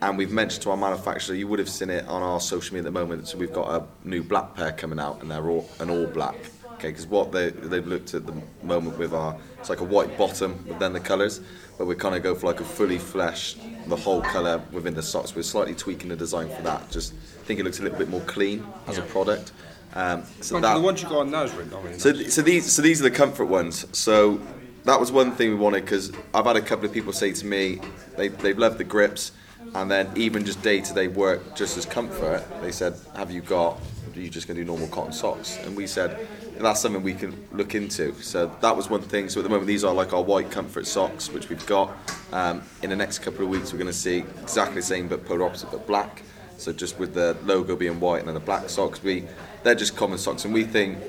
and 0.02 0.18
we've 0.18 0.32
mentioned 0.32 0.64
to 0.64 0.72
our 0.72 0.78
manufacturer, 0.78 1.36
you 1.36 1.48
would 1.48 1.60
have 1.60 1.70
seen 1.70 1.90
it 1.90 2.08
on 2.08 2.24
our 2.24 2.40
social 2.40 2.74
media 2.74 2.88
at 2.88 2.94
the 2.94 3.00
moment. 3.00 3.28
So 3.28 3.38
we've 3.38 3.54
got 3.54 3.70
a 3.70 4.08
new 4.08 4.24
black 4.24 4.56
pair 4.56 4.72
coming 4.72 5.00
out, 5.00 5.22
and 5.22 5.30
they're 5.30 5.48
all 5.48 5.70
an 5.80 5.90
all 5.90 6.08
black. 6.08 6.36
Okay, 6.74 6.90
because 6.90 7.06
what 7.06 7.32
they 7.32 7.52
they've 7.52 7.86
looked 7.86 8.16
at 8.16 8.26
the 8.26 8.34
moment 8.64 8.98
with 8.98 9.14
our 9.14 9.38
it's 9.60 9.70
like 9.70 9.82
a 9.82 9.84
white 9.84 10.18
bottom 10.18 10.64
but 10.68 10.80
then 10.80 10.94
the 10.94 11.00
colours, 11.00 11.42
but 11.78 11.86
we 11.86 11.94
kind 11.94 12.16
of 12.16 12.24
go 12.24 12.34
for 12.34 12.48
like 12.48 12.60
a 12.60 12.64
fully 12.64 12.98
fleshed 12.98 13.60
the 13.88 13.96
whole 13.96 14.22
colour 14.22 14.60
within 14.72 14.96
the 14.96 15.04
socks. 15.04 15.36
We're 15.36 15.44
slightly 15.44 15.76
tweaking 15.76 16.10
the 16.10 16.16
design 16.16 16.50
for 16.50 16.64
that. 16.64 16.90
Just 16.90 17.14
think 17.46 17.60
it 17.60 17.64
looks 17.64 17.80
a 17.80 17.84
little 17.84 17.98
bit 18.00 18.10
more 18.10 18.22
clean 18.22 18.66
as 18.88 18.98
a 18.98 19.04
product. 19.04 19.52
Um, 19.94 20.24
so 20.40 20.56
Mind 20.56 20.64
that 20.64 20.74
the 20.76 20.82
ones 20.82 21.04
you 21.04 21.10
got 21.10 21.20
on 21.20 21.32
now 21.32 21.44
is 21.44 21.54
really, 21.54 21.76
I 21.76 21.84
mean, 21.84 22.00
so, 22.00 22.14
th- 22.14 22.32
so 22.32 22.42
these 22.42 22.72
so 22.72 22.82
these 22.82 23.00
are 23.02 23.04
the 23.04 23.12
comfort 23.12 23.46
ones. 23.46 23.86
So 23.96 24.42
that 24.86 25.00
was 25.00 25.12
one 25.12 25.34
thing 25.34 25.50
we 25.50 25.56
wanted 25.56 25.82
because 25.82 26.12
I've 26.34 26.46
had 26.46 26.56
a 26.56 26.62
couple 26.62 26.86
of 26.86 26.94
people 26.94 27.14
say 27.14 27.34
to 27.34 27.46
me 27.46 27.80
they 28.18 28.30
they've 28.30 28.58
loved 28.58 28.80
the 28.80 28.84
grips, 28.86 29.34
and 29.76 29.90
then 29.90 30.12
even 30.16 30.46
just 30.46 30.62
day 30.62 30.82
to 30.82 30.94
day 30.94 31.08
work, 31.08 31.56
just 31.56 31.78
as 31.78 31.86
comfort, 31.86 32.44
they 32.62 32.72
said, 32.72 32.96
"Have 33.16 33.32
you 33.32 33.42
got? 33.42 33.80
Are 34.16 34.20
you 34.20 34.30
just 34.30 34.48
going 34.48 34.58
to 34.58 34.64
do 34.64 34.68
normal 34.68 34.88
cotton 34.88 35.14
socks?" 35.14 35.58
And 35.66 35.76
we 35.76 35.88
said. 35.88 36.28
That's 36.60 36.80
something 36.80 37.02
we 37.02 37.16
can 37.16 37.48
look 37.54 37.74
into. 37.74 38.14
So 38.22 38.56
that 38.62 38.78
was 38.78 38.88
one 38.88 39.02
thing. 39.02 39.30
So 39.30 39.40
at 39.40 39.44
the 39.44 39.50
moment, 39.50 39.66
these 39.66 39.84
are 39.84 39.96
like 39.96 40.14
our 40.14 40.22
white 40.22 40.52
comfort 40.52 40.86
socks, 40.86 41.32
which 41.32 41.50
we've 41.50 41.66
got. 41.66 41.92
Um, 42.32 42.62
in 42.84 42.92
the 42.92 42.96
next 42.96 43.20
couple 43.20 43.44
of 43.44 43.50
weeks, 43.50 43.72
we're 43.74 43.80
going 43.80 43.92
to 43.92 43.98
see 43.98 44.20
exactly 44.40 44.76
the 44.76 44.82
same, 44.84 45.08
but 45.08 45.26
polar 45.26 45.46
opposite, 45.46 45.72
but 45.72 45.88
black. 45.88 46.22
So 46.58 46.72
just 46.72 47.00
with 47.00 47.16
the 47.16 47.36
logo 47.46 47.76
being 47.76 48.00
white 48.00 48.20
and 48.20 48.28
then 48.28 48.36
the 48.36 48.42
black 48.42 48.70
socks, 48.70 49.02
we 49.02 49.26
they're 49.64 49.74
just 49.74 49.96
common 49.96 50.20
socks, 50.20 50.46
and 50.46 50.54
we 50.54 50.64
think 50.64 51.00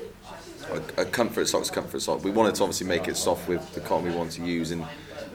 a, 0.71 1.01
a 1.01 1.05
comfort 1.05 1.47
sock's 1.47 1.69
comfort 1.69 2.01
sock. 2.01 2.23
We 2.23 2.31
wanted 2.31 2.55
to 2.55 2.63
obviously 2.63 2.87
make 2.87 3.07
it 3.07 3.15
soft 3.15 3.47
with 3.47 3.73
the 3.75 3.81
cotton 3.81 4.09
we 4.09 4.15
want 4.15 4.31
to 4.31 4.43
use 4.43 4.71
and 4.71 4.83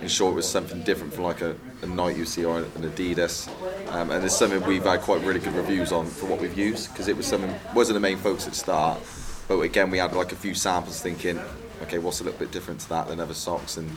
ensure 0.01 0.31
it 0.31 0.35
was 0.35 0.49
something 0.49 0.83
different 0.83 1.13
from 1.13 1.25
like 1.25 1.41
a, 1.41 1.57
a 1.83 1.87
Nike 1.87 2.25
see 2.25 2.45
or 2.45 2.59
an 2.59 2.65
Adidas. 2.65 3.49
Um, 3.93 4.11
and 4.11 4.25
it's 4.25 4.37
something 4.37 4.65
we've 4.67 4.85
had 4.85 5.01
quite 5.01 5.23
really 5.23 5.41
good 5.41 5.55
reviews 5.55 5.93
on 5.93 6.07
for 6.07 6.27
what 6.27 6.41
we've 6.41 6.57
used 6.57 6.91
because 6.91 7.09
it 7.09 7.17
was 7.17 7.27
something 7.27 7.55
wasn't 7.75 7.95
the 7.95 8.01
main 8.01 8.17
focus 8.19 8.47
at 8.47 8.55
start. 8.55 9.01
But 9.49 9.61
again, 9.61 9.91
we 9.91 9.99
had 9.99 10.13
like 10.13 10.33
a 10.33 10.37
few 10.37 10.55
samples 10.55 11.01
thinking, 11.01 11.41
okay, 11.83 11.99
what's 11.99 12.21
a 12.21 12.25
little 12.25 12.39
bit 12.39 12.53
different 12.53 12.81
to 12.81 12.89
that 12.91 13.09
than 13.09 13.19
other 13.19 13.35
socks, 13.35 13.77
and 13.77 13.91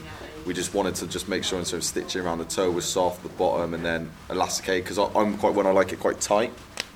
we 0.46 0.54
just 0.54 0.74
wanted 0.74 0.94
to 0.96 1.06
just 1.06 1.28
make 1.28 1.44
sure 1.44 1.58
and 1.58 1.66
sort 1.66 1.78
of 1.78 1.84
stitching 1.84 2.22
around 2.22 2.38
the 2.38 2.44
toe 2.44 2.70
was 2.70 2.84
soft, 2.84 3.22
the 3.22 3.28
bottom, 3.30 3.74
and 3.74 3.84
then 3.84 4.10
elasticate 4.30 4.84
because 4.84 4.98
I'm 4.98 5.36
quite 5.38 5.54
when 5.54 5.66
I 5.66 5.72
like 5.72 5.92
it 5.92 6.00
quite 6.00 6.20
tight 6.20 6.52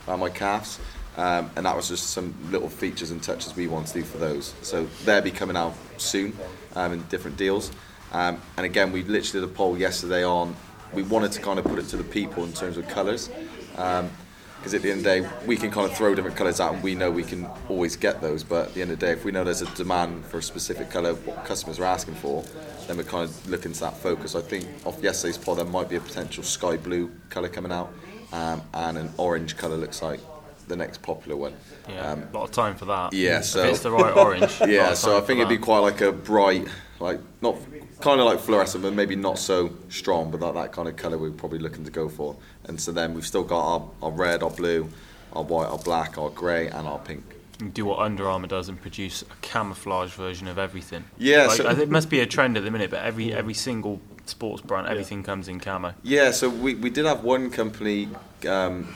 around 0.08 0.20
my 0.20 0.30
calves. 0.30 0.80
Um, 1.16 1.50
and 1.56 1.64
that 1.64 1.74
was 1.74 1.88
just 1.88 2.10
some 2.10 2.34
little 2.50 2.68
features 2.68 3.10
and 3.10 3.22
touches 3.22 3.56
we 3.56 3.68
want 3.68 3.86
to 3.88 3.94
do 3.94 4.02
for 4.02 4.18
those. 4.18 4.54
So 4.60 4.86
they'll 5.04 5.22
be 5.22 5.30
coming 5.30 5.56
out 5.56 5.74
soon 5.96 6.36
um, 6.74 6.92
in 6.92 7.02
different 7.04 7.38
deals. 7.38 7.72
Um, 8.12 8.40
and 8.56 8.64
again, 8.66 8.92
we 8.92 9.02
literally 9.02 9.44
did 9.46 9.50
a 9.50 9.54
poll 9.54 9.76
yesterday 9.78 10.24
on. 10.24 10.54
We 10.92 11.02
wanted 11.02 11.32
to 11.32 11.40
kind 11.40 11.58
of 11.58 11.64
put 11.64 11.78
it 11.78 11.88
to 11.88 11.96
the 11.96 12.04
people 12.04 12.44
in 12.44 12.52
terms 12.52 12.76
of 12.76 12.88
colours, 12.88 13.28
because 13.70 14.72
at 14.74 14.82
the 14.82 14.90
end 14.90 14.98
of 14.98 15.04
the 15.04 15.20
day, 15.22 15.28
we 15.46 15.56
can 15.56 15.70
kind 15.70 15.90
of 15.90 15.96
throw 15.96 16.14
different 16.14 16.36
colours 16.36 16.60
out, 16.60 16.74
and 16.74 16.82
we 16.82 16.94
know 16.94 17.10
we 17.10 17.24
can 17.24 17.46
always 17.68 17.96
get 17.96 18.20
those. 18.20 18.42
But 18.44 18.68
at 18.68 18.74
the 18.74 18.82
end 18.82 18.90
of 18.92 18.98
the 19.00 19.06
day, 19.06 19.12
if 19.12 19.24
we 19.24 19.32
know 19.32 19.44
there's 19.44 19.62
a 19.62 19.74
demand 19.74 20.24
for 20.26 20.38
a 20.38 20.42
specific 20.42 20.90
colour, 20.90 21.14
what 21.14 21.44
customers 21.44 21.78
are 21.80 21.84
asking 21.84 22.14
for, 22.14 22.44
then 22.86 22.96
we're 22.96 23.02
kind 23.02 23.28
of 23.28 23.48
looking 23.50 23.72
to 23.72 23.80
that 23.80 23.96
focus. 23.96 24.34
I 24.34 24.40
think 24.40 24.66
off 24.84 25.02
yesterday's 25.02 25.36
poll, 25.38 25.56
there 25.56 25.64
might 25.64 25.88
be 25.88 25.96
a 25.96 26.00
potential 26.00 26.42
sky 26.44 26.76
blue 26.76 27.10
colour 27.28 27.48
coming 27.48 27.72
out, 27.72 27.92
um, 28.32 28.62
and 28.72 28.96
an 28.96 29.12
orange 29.18 29.56
colour 29.56 29.76
looks 29.76 30.00
like 30.02 30.20
the 30.68 30.76
next 30.76 31.02
popular 31.02 31.36
one. 31.36 31.54
Yeah, 31.88 32.12
Um, 32.12 32.22
a 32.32 32.36
lot 32.38 32.44
of 32.44 32.50
time 32.52 32.76
for 32.76 32.86
that. 32.86 33.12
yeah, 33.12 33.38
if 33.38 33.44
so- 33.44 33.64
it's 33.64 33.80
the 33.80 33.90
right 33.90 34.16
orange. 34.16 34.52
Yeah, 34.66 34.94
so 34.94 35.16
I 35.18 35.20
think 35.20 35.38
it'd 35.38 35.48
be 35.48 35.58
quite 35.58 35.80
like 35.80 36.00
a 36.00 36.10
bright, 36.12 36.66
like 36.98 37.20
not 37.40 37.56
kind 38.00 38.20
of 38.20 38.26
like 38.26 38.38
fluorescent, 38.40 38.82
but 38.82 38.92
maybe 38.92 39.16
not 39.16 39.38
so 39.38 39.70
strong, 39.88 40.30
but 40.30 40.40
that, 40.40 40.54
that 40.54 40.72
kind 40.72 40.88
of 40.88 40.96
colour 40.96 41.18
we're 41.18 41.30
probably 41.30 41.58
looking 41.58 41.84
to 41.84 41.90
go 41.90 42.08
for. 42.08 42.36
And 42.64 42.80
so 42.80 42.92
then 42.92 43.14
we've 43.14 43.26
still 43.26 43.44
got 43.44 43.60
our, 43.60 43.88
our 44.02 44.10
red, 44.10 44.42
our 44.42 44.50
blue, 44.50 44.88
our 45.32 45.42
white, 45.42 45.66
our 45.68 45.78
black, 45.78 46.18
our 46.18 46.30
grey, 46.30 46.68
and 46.68 46.86
our 46.86 46.98
pink. 46.98 47.24
do 47.72 47.86
what 47.86 47.98
Under 48.00 48.28
Armour 48.28 48.48
does 48.48 48.68
and 48.68 48.80
produce 48.80 49.22
a 49.22 49.36
camouflage 49.40 50.12
version 50.12 50.46
of 50.48 50.58
everything. 50.58 51.04
Yeah, 51.18 51.46
like, 51.46 51.56
so- 51.56 51.68
it 51.70 51.90
must 51.90 52.10
be 52.10 52.20
a 52.20 52.26
trend 52.26 52.56
at 52.56 52.64
the 52.64 52.70
minute, 52.70 52.90
but 52.90 53.02
every 53.02 53.32
every 53.32 53.54
single 53.54 54.00
sports 54.26 54.60
brand, 54.60 54.88
everything 54.88 55.22
comes 55.22 55.48
in 55.48 55.60
camo. 55.60 55.94
Yeah, 56.02 56.32
so 56.32 56.48
we, 56.50 56.74
we 56.74 56.90
did 56.90 57.06
have 57.06 57.22
one 57.24 57.50
company 57.50 58.08
um, 58.48 58.92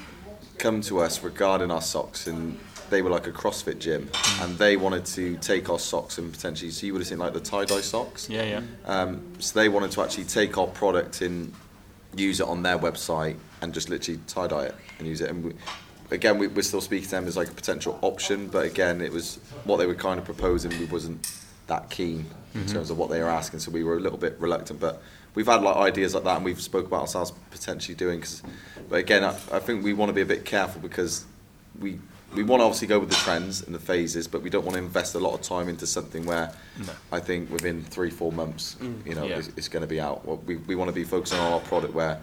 come 0.59 0.81
to 0.83 0.99
us 0.99 1.23
regarding 1.23 1.71
our 1.71 1.81
socks, 1.83 2.27
and 2.27 2.59
they 2.91 3.03
were 3.03 3.11
like 3.11 3.27
a 3.27 3.33
CrossFit 3.33 3.79
gym, 3.79 4.11
and 4.41 4.59
they 4.59 4.77
wanted 4.77 5.07
to 5.07 5.37
take 5.37 5.71
our 5.71 5.79
socks 5.79 6.19
and 6.19 6.33
potentially, 6.33 6.71
so 6.71 6.87
you 6.87 6.93
would 6.93 7.01
have 7.01 7.09
seen 7.09 7.19
like 7.19 7.33
the 7.33 7.41
tie 7.41 7.65
dye 7.65 7.81
socks. 7.81 8.29
Yeah, 8.29 8.43
yeah. 8.43 8.63
Um, 8.85 9.35
so 9.39 9.59
they 9.59 9.69
wanted 9.69 9.93
to 9.93 10.03
actually 10.03 10.25
take 10.25 10.59
our 10.59 10.67
product 10.67 11.21
and 11.23 11.53
use 12.17 12.41
it 12.41 12.47
on 12.47 12.63
their 12.63 12.79
website 12.79 13.37
and 13.63 13.73
just 13.73 13.89
literally 13.89 14.21
tie 14.27 14.49
dye 14.49 14.67
it 14.67 14.75
and 14.99 15.07
use 15.07 15.21
it. 15.21 15.31
And 15.31 15.45
we, 15.45 15.55
again, 16.11 16.39
we, 16.39 16.49
we're 16.49 16.63
still 16.63 16.81
speaking 16.81 17.05
to 17.05 17.11
them 17.13 17.27
as 17.27 17.37
like 17.37 17.49
a 17.49 17.55
potential 17.55 17.99
option, 18.03 18.49
but 18.49 18.65
again, 18.67 19.01
it 19.01 19.13
was 19.13 19.37
what 19.65 19.77
they 19.77 19.87
were 19.87 19.95
kind 19.95 20.19
of 20.19 20.25
proposing. 20.25 20.77
We 20.79 20.87
wasn't 20.87 21.31
that 21.67 21.89
keen 21.89 22.27
in 22.53 22.67
terms 22.67 22.91
of 22.91 22.99
what 22.99 23.11
they 23.11 23.21
were 23.21 23.29
asking, 23.29 23.61
so 23.61 23.71
we 23.71 23.85
were 23.85 23.97
a 23.97 24.01
little 24.01 24.19
bit 24.19 24.37
reluctant. 24.41 24.81
But 24.81 25.01
we've 25.35 25.47
had 25.47 25.63
like 25.63 25.77
ideas 25.77 26.15
like 26.15 26.25
that, 26.25 26.37
and 26.37 26.45
we've 26.45 26.61
spoke 26.61 26.87
about 26.87 27.03
ourselves 27.03 27.33
potentially 27.51 27.95
doing. 27.95 28.21
Cause, 28.21 28.43
but 28.89 28.97
again, 28.97 29.23
I, 29.23 29.31
I 29.53 29.61
think 29.61 29.85
we 29.85 29.93
want 29.93 30.09
to 30.09 30.13
be 30.13 30.23
a 30.23 30.27
bit 30.27 30.45
careful 30.45 30.81
because 30.81 31.27
we 31.79 32.01
we 32.35 32.43
want 32.43 32.61
to 32.61 32.65
obviously 32.65 32.87
go 32.89 32.99
with 32.99 33.09
the 33.09 33.17
trends 33.17 33.63
and 33.63 33.75
the 33.75 33.79
phases, 33.81 34.29
but 34.29 34.43
we 34.43 34.51
don't 34.51 34.65
want 34.65 34.75
to 34.77 34.83
invest 34.83 35.15
a 35.15 35.19
lot 35.19 35.35
of 35.35 35.43
time 35.43 35.69
into 35.69 35.87
something 35.87 36.25
where 36.25 36.53
No. 36.79 36.93
I 37.13 37.21
think 37.21 37.51
within 37.51 37.83
three 37.83 38.11
four 38.11 38.33
months, 38.33 38.77
mm. 38.81 39.05
you 39.07 39.15
know, 39.15 39.25
Yeah. 39.25 39.39
it's, 39.39 39.49
it's 39.57 39.69
going 39.69 39.83
to 39.83 39.89
be 39.89 40.01
out. 40.01 40.25
Well, 40.25 40.37
we 40.47 40.57
we 40.57 40.75
want 40.77 40.89
to 40.89 40.95
be 40.95 41.05
focusing 41.05 41.39
on 41.39 41.53
our 41.53 41.61
product 41.61 41.95
where 41.95 42.21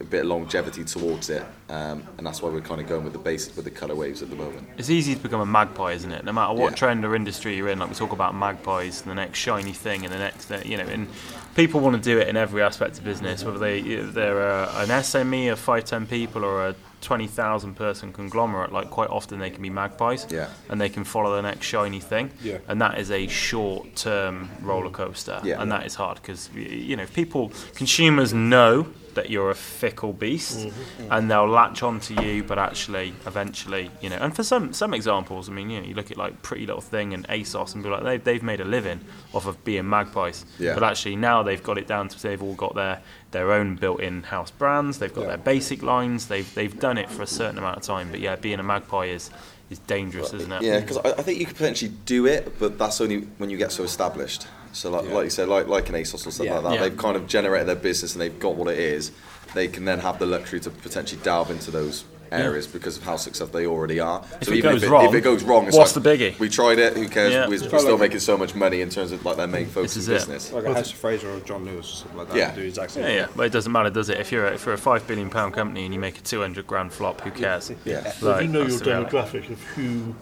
a 0.00 0.04
bit 0.04 0.22
of 0.22 0.26
longevity 0.26 0.82
towards 0.84 1.30
it, 1.30 1.44
um, 1.70 2.02
and 2.18 2.26
that's 2.26 2.42
why 2.42 2.48
we're 2.50 2.60
kind 2.60 2.80
of 2.80 2.88
going 2.88 3.04
with 3.04 3.12
the 3.12 3.18
basics 3.18 3.54
with 3.56 3.64
the 3.64 3.70
colour 3.70 3.94
waves 3.94 4.22
at 4.22 4.28
the 4.30 4.34
moment. 4.36 4.66
It's 4.76 4.90
easy 4.90 5.14
to 5.14 5.20
become 5.22 5.40
a 5.40 5.46
magpie, 5.46 5.92
isn't 5.92 6.10
it? 6.10 6.24
No 6.24 6.32
matter 6.32 6.52
what 6.52 6.70
Yeah. 6.72 6.76
trend 6.76 7.04
or 7.04 7.14
industry 7.14 7.56
you're 7.56 7.68
in, 7.68 7.78
like 7.78 7.88
we 7.90 7.94
talk 7.94 8.12
about 8.12 8.34
magpies, 8.34 9.02
the 9.02 9.14
next 9.14 9.38
shiny 9.38 9.72
thing, 9.72 10.04
and 10.04 10.12
the 10.12 10.18
next, 10.18 10.50
uh, 10.50 10.60
you 10.64 10.76
know, 10.76 10.82
and 10.84 11.06
people 11.54 11.78
want 11.80 11.94
to 11.96 12.02
do 12.02 12.18
it 12.18 12.26
in 12.26 12.36
every 12.36 12.60
aspect 12.62 12.98
of 12.98 13.04
business, 13.04 13.44
whether 13.44 13.58
they 13.58 13.80
they're 13.82 14.42
a, 14.42 14.68
an 14.78 14.88
SME 14.90 15.52
of 15.52 15.58
five 15.60 15.84
ten 15.84 16.06
people 16.06 16.44
or 16.44 16.66
a 16.66 16.74
twenty 17.00 17.28
thousand 17.28 17.74
person 17.74 18.12
conglomerate. 18.12 18.72
Like 18.72 18.90
quite 18.90 19.10
often 19.10 19.38
they 19.38 19.50
can 19.50 19.62
be 19.62 19.70
magpies, 19.70 20.26
Yeah. 20.28 20.48
and 20.68 20.80
they 20.80 20.88
can 20.88 21.04
follow 21.04 21.36
the 21.36 21.42
next 21.42 21.66
shiny 21.66 22.00
thing, 22.00 22.30
Yeah. 22.42 22.58
and 22.66 22.80
that 22.82 22.98
is 22.98 23.12
a 23.12 23.28
short 23.28 23.94
term 23.94 24.50
roller 24.60 24.90
coaster, 24.90 25.40
Yeah. 25.44 25.62
and 25.62 25.70
that 25.70 25.86
is 25.86 25.94
hard 25.94 26.16
because 26.20 26.50
you 26.54 26.96
know 26.96 27.04
if 27.04 27.14
people 27.14 27.52
consumers 27.76 28.34
know 28.34 28.86
that 29.14 29.30
you're 29.30 29.50
a 29.50 29.54
fickle 29.54 30.12
beast 30.12 30.58
mm-hmm. 30.58 30.68
Mm-hmm. 30.68 31.12
and 31.12 31.30
they'll 31.30 31.48
latch 31.48 31.82
onto 31.82 32.20
you 32.22 32.42
but 32.44 32.58
actually 32.58 33.14
eventually 33.26 33.90
you 34.00 34.10
know 34.10 34.16
and 34.16 34.34
for 34.34 34.42
some 34.42 34.72
some 34.72 34.94
examples 34.94 35.48
i 35.48 35.52
mean 35.52 35.70
you 35.70 35.80
know 35.80 35.86
you 35.86 35.94
look 35.94 36.10
at 36.10 36.16
like 36.16 36.42
pretty 36.42 36.66
little 36.66 36.80
thing 36.80 37.14
and 37.14 37.26
asos 37.28 37.74
and 37.74 37.82
be 37.82 37.88
like 37.90 38.02
they've, 38.02 38.24
they've 38.24 38.42
made 38.42 38.60
a 38.60 38.64
living 38.64 39.00
off 39.32 39.46
of 39.46 39.62
being 39.64 39.88
magpies 39.88 40.44
Yeah. 40.58 40.74
but 40.74 40.82
actually 40.82 41.16
now 41.16 41.42
they've 41.42 41.62
got 41.62 41.78
it 41.78 41.86
down 41.86 42.08
to 42.08 42.22
they've 42.22 42.42
all 42.42 42.54
got 42.54 42.74
their 42.74 43.00
their 43.30 43.52
own 43.52 43.76
built-in 43.76 44.22
house 44.24 44.50
brands 44.50 44.98
they've 44.98 45.14
got 45.14 45.22
Yeah. 45.22 45.28
their 45.28 45.38
basic 45.38 45.82
lines 45.82 46.28
they've 46.28 46.52
they've 46.54 46.78
done 46.78 46.98
it 46.98 47.10
for 47.10 47.22
a 47.22 47.26
certain 47.26 47.58
amount 47.58 47.76
of 47.78 47.82
time 47.82 48.10
but 48.10 48.20
yeah 48.20 48.36
being 48.36 48.60
a 48.60 48.62
magpie 48.62 49.06
is 49.06 49.30
is 49.70 49.78
dangerous 49.80 50.32
isn't 50.34 50.52
it 50.52 50.62
Yeah, 50.62 50.80
because 50.80 50.98
I, 50.98 51.10
I 51.12 51.22
think 51.22 51.40
you 51.40 51.46
could 51.46 51.56
potentially 51.56 51.92
do 52.04 52.26
it, 52.26 52.58
but 52.58 52.76
that's 52.78 53.00
only 53.00 53.20
when 53.38 53.48
you 53.48 53.56
get 53.56 53.72
so 53.72 53.82
established. 53.82 54.46
So, 54.74 54.90
like, 54.90 55.04
Yeah. 55.06 55.14
like 55.14 55.24
you 55.24 55.30
said, 55.30 55.48
like 55.48 55.68
like 55.68 55.88
an 55.88 55.94
ASOS 55.94 56.26
or 56.26 56.30
something 56.30 56.46
Yeah. 56.46 56.54
like 56.54 56.64
that, 56.64 56.74
Yeah. 56.74 56.80
they've 56.88 56.96
kind 56.96 57.16
of 57.16 57.26
generated 57.26 57.68
their 57.68 57.76
business 57.76 58.12
and 58.12 58.20
they've 58.20 58.38
got 58.38 58.56
what 58.56 58.68
it 58.68 58.78
is. 58.78 59.12
They 59.54 59.68
can 59.68 59.84
then 59.84 60.00
have 60.00 60.18
the 60.18 60.26
luxury 60.26 60.60
to 60.60 60.70
potentially 60.70 61.20
delve 61.22 61.50
into 61.50 61.70
those 61.70 62.04
areas 62.32 62.66
because 62.66 62.96
of 62.96 63.04
how 63.04 63.14
successful 63.16 63.56
they 63.60 63.66
already 63.66 64.00
are. 64.00 64.20
If 64.40 64.48
so 64.48 64.52
it 64.52 64.58
even 64.58 64.72
goes 64.72 64.82
if, 64.82 64.88
it, 64.88 64.92
wrong, 64.92 65.04
if 65.06 65.14
it 65.14 65.20
goes 65.20 65.44
wrong, 65.44 65.68
it's 65.68 65.76
what's 65.76 65.94
like, 65.94 66.02
the 66.02 66.10
biggie? 66.10 66.38
We 66.40 66.48
tried 66.48 66.80
it. 66.80 66.96
Who 66.96 67.08
cares? 67.08 67.32
Yeah. 67.32 67.46
We're, 67.46 67.60
we're 67.70 67.78
still 67.78 67.98
making 67.98 68.18
so 68.18 68.36
much 68.36 68.56
money 68.56 68.80
in 68.80 68.90
terms 68.90 69.12
of 69.12 69.24
like 69.24 69.36
their 69.36 69.46
main 69.46 69.66
focus 69.66 69.96
is 69.96 70.08
of 70.08 70.14
it. 70.14 70.16
business. 70.18 70.52
Like 70.52 70.64
a 70.64 70.74
House 70.74 70.90
of 70.90 70.96
Fraser 70.96 71.30
or 71.30 71.38
John 71.40 71.64
Lewis 71.64 71.86
or 71.92 71.96
something 71.96 72.18
like 72.18 72.28
that. 72.30 72.36
Yeah. 72.36 72.54
Do 72.54 72.68
the 72.68 72.88
same 72.88 73.04
yeah, 73.04 73.10
yeah, 73.10 73.26
but 73.36 73.44
it 73.46 73.52
doesn't 73.52 73.70
matter, 73.70 73.90
does 73.90 74.08
it? 74.08 74.18
If 74.18 74.32
you're 74.32 74.46
a, 74.48 74.54
if 74.54 74.66
you're 74.66 74.74
a 74.74 74.78
five 74.78 75.06
billion 75.06 75.30
pound 75.30 75.54
company 75.54 75.84
and 75.84 75.94
you 75.94 76.00
make 76.00 76.18
a 76.18 76.22
two 76.22 76.40
hundred 76.40 76.66
grand 76.66 76.92
flop, 76.92 77.20
who 77.20 77.30
cares? 77.30 77.70
Yeah. 77.84 78.12
Well, 78.20 78.36
if 78.38 78.42
you 78.42 78.48
know 78.48 78.60
your 78.60 78.68
that's 78.68 78.80
the 78.80 78.90
reality. 78.90 79.16
demographic 79.16 79.50
of 79.50 79.60
who 79.76 80.14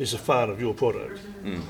is 0.00 0.14
a 0.14 0.18
fan 0.18 0.48
of 0.48 0.58
your 0.60 0.72
product, 0.72 1.20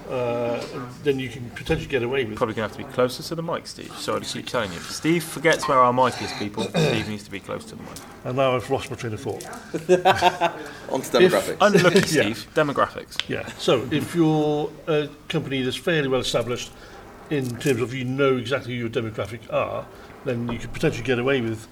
uh, 0.09 0.65
then 1.03 1.19
you 1.19 1.29
can 1.29 1.51
potentially 1.51 1.89
get 1.89 2.05
away 2.05 2.25
with 2.25 2.37
Probably 2.37 2.55
gonna 2.55 2.69
have 2.69 2.77
to 2.77 2.83
be 2.85 2.91
closer 2.93 3.25
to 3.25 3.35
the 3.35 3.43
mic, 3.43 3.67
Steve. 3.67 3.93
Sorry 3.99 4.21
to 4.21 4.27
keep 4.27 4.47
telling 4.47 4.73
you. 4.73 4.79
Steve 4.79 5.25
forgets 5.25 5.67
where 5.67 5.79
our 5.79 5.93
mic 5.93 6.23
is, 6.23 6.31
people. 6.39 6.63
Steve 6.71 7.09
needs 7.09 7.25
to 7.25 7.31
be 7.31 7.41
close 7.41 7.65
to 7.67 7.75
the 7.75 7.83
mic. 7.83 7.93
And 8.25 8.37
now 8.37 8.55
I've 8.55 8.71
lost 8.71 8.89
my 8.89 8.97
train 8.97 9.15
of 9.15 9.21
thought. 9.21 9.45
On 10.91 11.01
to 11.03 11.11
demographics. 11.11 11.57
Unlucky, 11.61 11.99
Yeah. 12.15 12.23
Steve. 12.33 12.47
Demographics. 12.55 13.29
Yeah. 13.29 13.47
So 13.59 13.87
if 13.91 14.15
you're 14.15 14.71
a 14.87 15.09
company 15.29 15.63
that's 15.63 15.77
fairly 15.77 16.07
well 16.09 16.21
established 16.21 16.71
in 17.31 17.57
terms 17.59 17.81
of 17.81 17.93
you 17.93 18.05
know 18.05 18.37
exactly 18.37 18.75
who 18.75 18.79
your 18.81 18.89
demographic 18.91 19.41
are, 19.53 19.85
then 20.25 20.49
you 20.53 20.59
could 20.61 20.73
potentially 20.73 21.05
get 21.05 21.19
away 21.19 21.41
with 21.41 21.67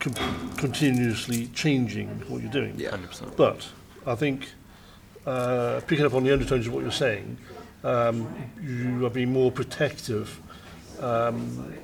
com- 0.00 0.50
continuously 0.56 1.46
changing 1.48 2.08
what 2.28 2.42
you're 2.42 2.50
doing. 2.50 2.74
Yeah. 2.76 2.90
Hundred 2.90 3.08
percent. 3.10 3.36
But 3.36 3.68
I 4.04 4.16
think 4.16 4.48
uh, 5.26 5.80
picking 5.86 6.04
up 6.04 6.14
on 6.14 6.24
the 6.24 6.32
undertones 6.32 6.66
of 6.66 6.74
what 6.74 6.82
you're 6.82 6.90
saying, 6.90 7.36
um, 7.84 8.28
you 8.62 9.04
are 9.06 9.10
being 9.10 9.32
more 9.32 9.50
protective, 9.50 10.40
um, 11.00 11.74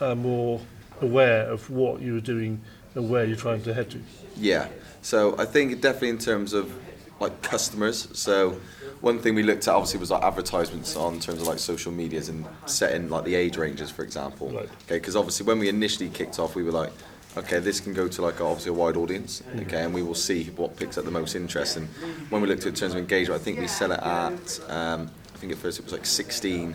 uh, 0.00 0.14
more 0.14 0.60
aware 1.00 1.48
of 1.50 1.68
what 1.70 2.00
you're 2.02 2.20
doing 2.20 2.60
and 2.94 3.08
where 3.08 3.24
you're 3.24 3.36
trying 3.36 3.62
to 3.62 3.74
head 3.74 3.90
to. 3.90 4.00
Yeah. 4.36 4.68
So 5.02 5.38
I 5.38 5.44
think 5.44 5.80
definitely 5.80 6.10
in 6.10 6.18
terms 6.18 6.52
of 6.52 6.72
like 7.20 7.42
customers. 7.42 8.08
So 8.12 8.60
one 9.00 9.18
thing 9.18 9.34
we 9.34 9.42
looked 9.42 9.68
at 9.68 9.74
obviously 9.74 10.00
was 10.00 10.10
like 10.10 10.22
advertisements 10.22 10.96
on 10.96 11.14
in 11.14 11.20
terms 11.20 11.40
of 11.40 11.46
like 11.46 11.58
social 11.58 11.92
medias 11.92 12.28
and 12.28 12.46
setting 12.66 13.08
like 13.08 13.24
the 13.24 13.34
age 13.34 13.56
ranges, 13.56 13.90
for 13.90 14.02
example. 14.02 14.48
Right. 14.48 14.64
Okay. 14.64 14.98
Because 14.98 15.16
obviously 15.16 15.46
when 15.46 15.58
we 15.58 15.68
initially 15.68 16.08
kicked 16.10 16.38
off, 16.38 16.54
we 16.54 16.62
were 16.62 16.72
like, 16.72 16.92
okay, 17.38 17.58
this 17.58 17.80
can 17.80 17.94
go 17.94 18.08
to 18.08 18.22
like 18.22 18.40
obviously 18.40 18.70
a 18.70 18.74
wide 18.74 18.96
audience. 18.96 19.42
Okay, 19.60 19.82
and 19.82 19.94
we 19.94 20.02
will 20.02 20.14
see 20.14 20.44
what 20.56 20.76
picks 20.76 20.98
up 20.98 21.04
the 21.04 21.10
most 21.10 21.34
interest. 21.34 21.76
And 21.76 21.88
when 22.30 22.42
we 22.42 22.48
looked 22.48 22.66
at 22.66 22.76
terms 22.76 22.94
of 22.94 22.98
engagement, 22.98 23.40
I 23.40 23.44
think 23.44 23.58
we 23.58 23.66
sell 23.66 23.92
it 23.92 24.00
at 24.00 24.60
um, 24.68 25.10
I 25.34 25.38
think 25.38 25.52
at 25.52 25.58
first 25.58 25.78
it 25.78 25.84
was 25.84 25.92
like 25.92 26.04
16 26.06 26.74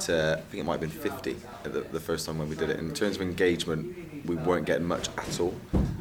to 0.00 0.36
I 0.38 0.40
think 0.50 0.60
it 0.60 0.64
might 0.64 0.80
have 0.80 0.80
been 0.80 0.90
50 0.90 1.36
at 1.64 1.72
the, 1.72 1.80
the 1.80 2.00
first 2.00 2.26
time 2.26 2.38
when 2.38 2.48
we 2.48 2.56
did 2.56 2.70
it. 2.70 2.78
In 2.78 2.92
terms 2.92 3.16
of 3.16 3.22
engagement, 3.22 4.26
we 4.26 4.36
weren't 4.36 4.66
getting 4.66 4.86
much 4.86 5.08
at 5.16 5.40
all 5.40 5.54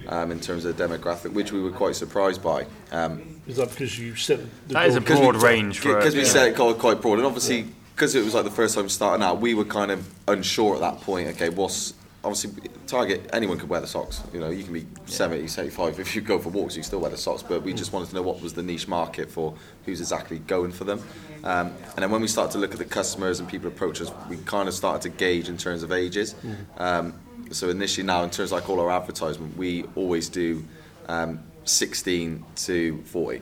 um, 0.09 0.31
in 0.31 0.39
terms 0.39 0.65
of 0.65 0.75
the 0.75 0.87
demographic, 0.87 1.33
which 1.33 1.51
we 1.51 1.61
were 1.61 1.71
quite 1.71 1.95
surprised 1.95 2.43
by. 2.43 2.65
Um, 2.91 3.41
Is 3.47 3.57
that 3.57 3.69
because 3.69 3.97
you 3.97 4.15
set 4.15 4.39
the 4.67 4.73
That 4.73 4.87
is 4.87 4.95
a 4.95 5.01
broad 5.01 5.37
we- 5.37 5.41
range 5.43 5.79
for 5.79 5.95
because 5.95 6.13
we 6.15 6.21
yeah. 6.21 6.27
set 6.27 6.47
it 6.49 6.55
quite, 6.55 6.77
quite 6.77 7.01
broad, 7.01 7.17
and 7.17 7.25
obviously 7.25 7.67
because 7.95 8.13
it 8.13 8.25
was 8.25 8.33
like 8.33 8.43
the 8.43 8.51
first 8.51 8.75
time 8.75 8.89
starting 8.89 9.23
out, 9.23 9.39
we 9.39 9.53
were 9.53 9.63
kind 9.63 9.89
of 9.89 10.13
unsure 10.27 10.75
at 10.75 10.81
that 10.81 10.99
point. 11.01 11.29
Okay, 11.29 11.49
what's 11.49 11.93
obviously 12.25 12.69
target? 12.87 13.29
Anyone 13.31 13.57
could 13.57 13.69
wear 13.69 13.79
the 13.79 13.87
socks. 13.87 14.21
You 14.33 14.39
know, 14.39 14.49
you 14.49 14.63
can 14.63 14.73
be 14.73 14.85
70, 15.05 15.47
75. 15.47 15.99
If 15.99 16.15
you 16.15 16.21
go 16.21 16.39
for 16.39 16.49
walks, 16.49 16.75
you 16.75 16.83
still 16.83 16.99
wear 16.99 17.11
the 17.11 17.17
socks. 17.17 17.43
But 17.43 17.63
we 17.63 17.73
just 17.73 17.93
wanted 17.93 18.09
to 18.09 18.15
know 18.15 18.21
what 18.23 18.41
was 18.41 18.53
the 18.53 18.63
niche 18.63 18.87
market 18.87 19.29
for 19.31 19.55
who's 19.85 20.01
exactly 20.01 20.39
going 20.39 20.71
for 20.71 20.83
them. 20.83 20.99
Um, 21.43 21.67
and 21.95 21.97
then 22.03 22.11
when 22.11 22.21
we 22.21 22.27
started 22.27 22.51
to 22.53 22.57
look 22.57 22.71
at 22.73 22.79
the 22.79 22.85
customers 22.85 23.39
and 23.39 23.47
people 23.47 23.67
approach 23.67 24.01
us, 24.01 24.11
we 24.29 24.37
kind 24.37 24.67
of 24.67 24.73
started 24.73 25.01
to 25.03 25.09
gauge 25.09 25.47
in 25.47 25.57
terms 25.57 25.83
of 25.83 25.91
ages. 25.91 26.35
Um, 26.77 27.13
so 27.51 27.69
initially 27.69 28.05
now, 28.05 28.23
in 28.23 28.31
terms 28.31 28.51
of 28.51 28.59
like 28.59 28.69
all 28.69 28.79
our 28.79 28.89
advertisement, 28.91 29.55
we 29.55 29.85
always 29.95 30.27
do 30.29 30.65
um, 31.07 31.39
16 31.65 32.43
to 32.55 33.01
40. 33.03 33.41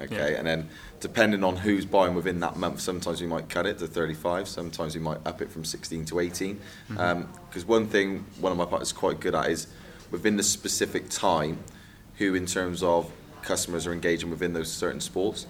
Okay, 0.00 0.32
Yeah. 0.32 0.38
and 0.38 0.46
then 0.46 0.68
depending 1.04 1.44
on 1.44 1.54
who's 1.54 1.84
buying 1.84 2.14
within 2.14 2.40
that 2.40 2.56
month, 2.56 2.80
sometimes 2.80 3.20
we 3.20 3.26
might 3.26 3.46
cut 3.50 3.66
it 3.66 3.76
to 3.76 3.86
35, 3.86 4.48
sometimes 4.48 4.94
we 4.94 5.02
might 5.02 5.18
up 5.26 5.42
it 5.42 5.50
from 5.50 5.62
16 5.62 6.06
to 6.06 6.18
18. 6.18 6.56
Mm-hmm. 6.56 6.98
Um, 6.98 7.28
because 7.46 7.66
one 7.66 7.88
thing 7.88 8.24
one 8.40 8.52
of 8.52 8.56
my 8.56 8.64
partners 8.64 8.88
is 8.88 8.94
quite 8.94 9.20
good 9.20 9.34
at 9.34 9.50
is 9.50 9.66
within 10.10 10.38
the 10.38 10.42
specific 10.42 11.10
time, 11.10 11.58
who 12.16 12.34
in 12.34 12.46
terms 12.46 12.82
of 12.82 13.12
customers 13.42 13.86
are 13.86 13.92
engaging 13.92 14.30
within 14.30 14.54
those 14.54 14.72
certain 14.72 14.98
sports. 14.98 15.46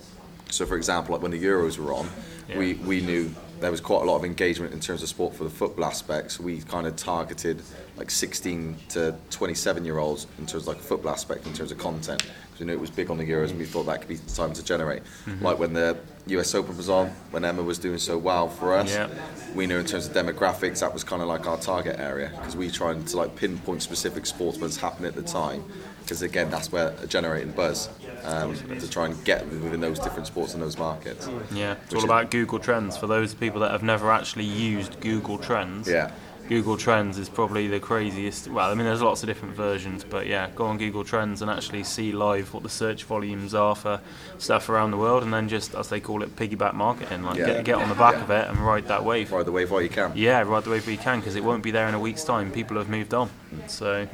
So, 0.51 0.67
for 0.67 0.77
example, 0.77 1.13
like 1.13 1.23
when 1.23 1.31
the 1.31 1.41
Euros 1.41 1.79
were 1.79 1.93
on, 1.93 2.11
we, 2.57 2.75
we 2.75 3.01
knew 3.01 3.33
there 3.65 3.71
was 3.71 3.81
quite 3.81 4.03
a 4.03 4.05
lot 4.05 4.17
of 4.17 4.27
engagement 4.27 4.75
in 4.75 4.79
terms 4.79 5.03
of 5.03 5.09
sport 5.09 5.35
for 5.35 5.45
the 5.45 5.49
football 5.51 5.87
aspect. 5.87 6.33
So 6.33 6.43
we 6.43 6.61
kind 6.61 6.87
of 6.87 6.97
targeted 6.97 7.63
like 7.97 8.11
16 8.11 8.77
to 8.91 9.15
27 9.31 9.87
year 9.87 9.97
olds 9.97 10.27
in 10.39 10.45
terms 10.45 10.65
of 10.65 10.69
like 10.69 10.77
football 10.77 11.11
aspect 11.11 11.47
in 11.47 11.55
terms 11.55 11.73
of 11.73 11.79
content. 11.79 12.23
Because 12.23 12.61
we 12.61 12.67
knew 12.67 12.75
it 12.75 12.81
was 12.81 12.91
big 12.91 13.11
on 13.11 13.17
the 13.17 13.25
Euros 13.25 13.49
and 13.49 13.59
we 13.59 13.65
thought 13.65 13.85
that 13.85 14.01
could 14.01 14.09
be 14.09 14.19
time 14.35 14.53
to 14.53 14.63
generate. 14.63 15.03
Mm-hmm. 15.25 15.43
Like 15.43 15.59
when 15.59 15.73
the 15.73 15.97
US 16.27 16.55
Open 16.55 16.77
was 16.77 16.91
on, 16.91 17.09
when 17.31 17.43
Emma 17.43 17.63
was 17.63 17.79
doing 17.79 17.97
so 17.97 18.19
well 18.19 18.51
for 18.51 18.75
us, 18.75 18.93
Yeah. 18.93 19.09
we 19.55 19.67
knew 19.67 19.79
in 19.79 19.87
terms 19.87 20.07
of 20.07 20.13
demographics 20.13 20.81
that 20.81 20.93
was 20.93 21.03
kind 21.03 21.23
of 21.23 21.29
like 21.29 21.47
our 21.47 21.57
target 21.57 21.99
area 21.99 22.33
because 22.37 22.57
we 22.57 22.71
tried 22.71 23.07
to 23.07 23.17
like 23.17 23.35
pinpoint 23.35 23.83
specific 23.83 24.27
sports 24.27 24.59
what's 24.59 24.77
happening 24.77 25.09
at 25.09 25.15
the 25.15 25.23
time 25.23 25.65
because 26.03 26.21
again 26.21 26.51
that's 26.51 26.71
where 26.71 26.93
generating 27.09 27.51
buzz 27.53 27.89
um, 28.25 28.55
to 28.55 28.91
try 28.91 29.07
and 29.07 29.25
get 29.25 29.47
within 29.49 29.81
those 29.81 29.99
different 29.99 30.27
sports 30.27 30.55
and 30.55 30.63
those 30.63 30.79
markets. 30.79 31.29
Yeah, 31.53 31.73
it's 31.73 31.83
Which 31.91 31.93
all 31.93 31.99
is- 31.99 32.05
about 32.05 32.31
Google 32.31 32.59
Trends. 32.59 32.97
For 32.97 33.07
those 33.07 33.35
people 33.35 33.61
that 33.61 33.71
have 33.71 33.83
never 33.83 34.11
actually 34.11 34.45
used 34.45 35.01
Google 35.01 35.39
Trends, 35.39 35.89
Yeah. 35.89 36.11
Google 36.47 36.77
Trends 36.77 37.17
is 37.17 37.31
probably 37.31 37.69
the 37.69 37.81
craziest. 37.81 38.49
Well, 38.49 38.71
I 38.71 38.75
mean, 38.75 38.85
there's 38.85 39.01
lots 39.01 39.23
of 39.23 39.29
different 39.29 39.57
versions, 39.57 40.05
but 40.05 40.27
yeah, 40.27 40.51
go 40.55 40.67
on 40.67 40.77
Google 40.77 41.03
Trends 41.03 41.41
and 41.41 41.51
actually 41.51 41.85
see 41.85 42.13
live 42.13 42.53
what 42.53 42.63
the 42.63 42.69
search 42.69 43.05
volumes 43.05 43.55
are 43.55 43.75
for 43.75 43.99
stuff 44.37 44.69
around 44.69 44.91
the 44.91 44.99
world, 44.99 45.23
and 45.23 45.33
then 45.33 45.49
just, 45.49 45.75
as 45.75 45.89
they 45.89 46.01
call 46.01 46.23
it, 46.23 46.37
piggyback 46.37 46.75
marketing. 46.75 47.23
Like, 47.23 47.39
Yeah. 47.39 47.47
get, 47.47 47.65
get 47.65 47.75
on 47.77 47.89
the 47.89 47.95
back 47.95 48.17
Yeah. 48.17 48.23
of 48.25 48.31
it 48.31 48.49
and 48.51 48.59
ride 48.59 48.89
that 48.89 49.05
wave. 49.07 49.33
Ride 49.33 49.47
the 49.47 49.53
wave 49.53 49.71
while 49.71 49.81
you 49.81 49.89
can. 49.89 50.13
Yeah, 50.15 50.43
ride 50.43 50.65
the 50.65 50.71
wave 50.71 50.85
where 50.87 50.93
you 50.93 50.99
can, 50.99 51.21
because 51.21 51.35
it 51.35 51.43
won't 51.45 51.63
be 51.63 51.71
there 51.71 51.89
in 51.89 51.95
a 51.95 51.99
week's 52.01 52.25
time. 52.25 52.51
People 52.51 52.77
have 52.77 52.91
moved 52.91 53.15
on. 53.15 53.31
So, 53.67 54.07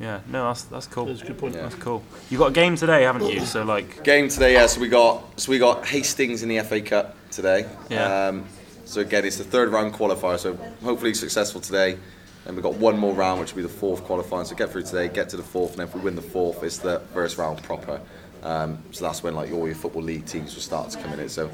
yeah, 0.00 0.20
no, 0.28 0.46
that's 0.46 0.62
that's 0.64 0.86
cool. 0.86 1.06
That's 1.06 1.22
a 1.22 1.26
good 1.26 1.38
point. 1.38 1.54
Yeah. 1.54 1.62
That's 1.62 1.74
cool. 1.76 2.02
You 2.30 2.38
got 2.38 2.50
a 2.50 2.54
game 2.54 2.76
today, 2.76 3.02
haven't 3.02 3.28
you? 3.28 3.44
So, 3.44 3.64
like, 3.64 4.04
Game 4.04 4.28
today, 4.28 4.52
yeah. 4.52 4.66
So 4.66 4.80
we 4.80 4.88
got 4.88 5.40
so 5.40 5.50
we 5.50 5.58
got 5.58 5.86
Hastings 5.86 6.42
in 6.42 6.48
the 6.48 6.60
FA 6.60 6.80
Cup 6.80 7.16
today. 7.30 7.66
Yeah. 7.88 8.28
Um, 8.28 8.46
so 8.84 9.00
again, 9.00 9.24
it's 9.24 9.36
the 9.36 9.44
third 9.44 9.70
round 9.70 9.94
qualifier. 9.94 10.38
So 10.38 10.54
hopefully 10.82 11.14
successful 11.14 11.60
today. 11.60 11.98
And 12.46 12.56
we've 12.56 12.62
got 12.62 12.76
one 12.76 12.98
more 12.98 13.12
round, 13.12 13.40
which 13.40 13.52
will 13.52 13.62
be 13.62 13.62
the 13.62 13.74
fourth 13.74 14.04
qualifying. 14.04 14.46
So 14.46 14.54
get 14.54 14.70
through 14.70 14.84
today, 14.84 15.08
get 15.08 15.28
to 15.30 15.36
the 15.36 15.42
fourth, 15.42 15.72
and 15.72 15.82
if 15.82 15.94
we 15.94 16.00
win 16.00 16.16
the 16.16 16.22
fourth, 16.22 16.62
it's 16.62 16.78
the 16.78 17.00
first 17.12 17.36
round 17.36 17.62
proper. 17.62 18.00
Um, 18.42 18.82
so 18.92 19.04
that's 19.04 19.22
when 19.22 19.34
like 19.34 19.52
all 19.52 19.66
your 19.66 19.74
football 19.74 20.02
league 20.02 20.24
teams 20.24 20.54
will 20.54 20.62
start 20.62 20.90
to 20.90 20.98
come 20.98 21.18
in. 21.18 21.28
So 21.28 21.50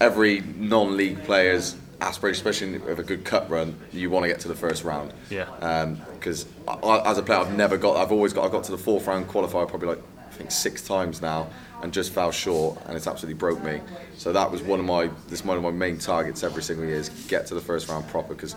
every 0.00 0.40
non-league 0.58 1.24
player's 1.24 1.76
aspiration, 2.00 2.46
especially 2.46 2.78
with 2.78 2.98
a 2.98 3.04
good 3.04 3.24
cut 3.24 3.48
run, 3.50 3.78
you 3.92 4.10
want 4.10 4.24
to 4.24 4.28
get 4.28 4.40
to 4.40 4.48
the 4.48 4.54
first 4.54 4.84
round. 4.84 5.12
Yeah. 5.30 5.96
Because 6.14 6.46
as 6.66 7.18
a 7.18 7.22
player, 7.22 7.38
I've 7.38 7.56
never 7.56 7.76
got. 7.76 7.96
I've 7.96 8.12
always 8.12 8.32
got. 8.32 8.46
I 8.46 8.50
got 8.50 8.64
to 8.64 8.72
the 8.72 8.78
fourth 8.78 9.06
round 9.06 9.28
qualifier 9.28 9.68
probably 9.68 9.88
like 9.88 10.02
I 10.28 10.36
think 10.36 10.50
six 10.50 10.82
times 10.82 11.22
now, 11.22 11.48
and 11.82 11.92
just 11.92 12.12
fell 12.12 12.32
short, 12.32 12.80
and 12.86 12.96
it's 12.96 13.06
absolutely 13.06 13.38
broke 13.38 13.62
me. 13.62 13.80
So 14.16 14.32
that 14.32 14.50
was 14.50 14.62
one 14.62 14.80
of 14.80 14.86
my. 14.86 15.10
This 15.28 15.44
one 15.44 15.56
of 15.56 15.62
my 15.62 15.70
main 15.70 15.98
targets 15.98 16.42
every 16.42 16.62
single 16.62 16.86
year 16.86 16.96
is 16.96 17.08
get 17.28 17.46
to 17.46 17.54
the 17.54 17.60
first 17.60 17.88
round 17.88 18.08
proper 18.08 18.34
because 18.34 18.56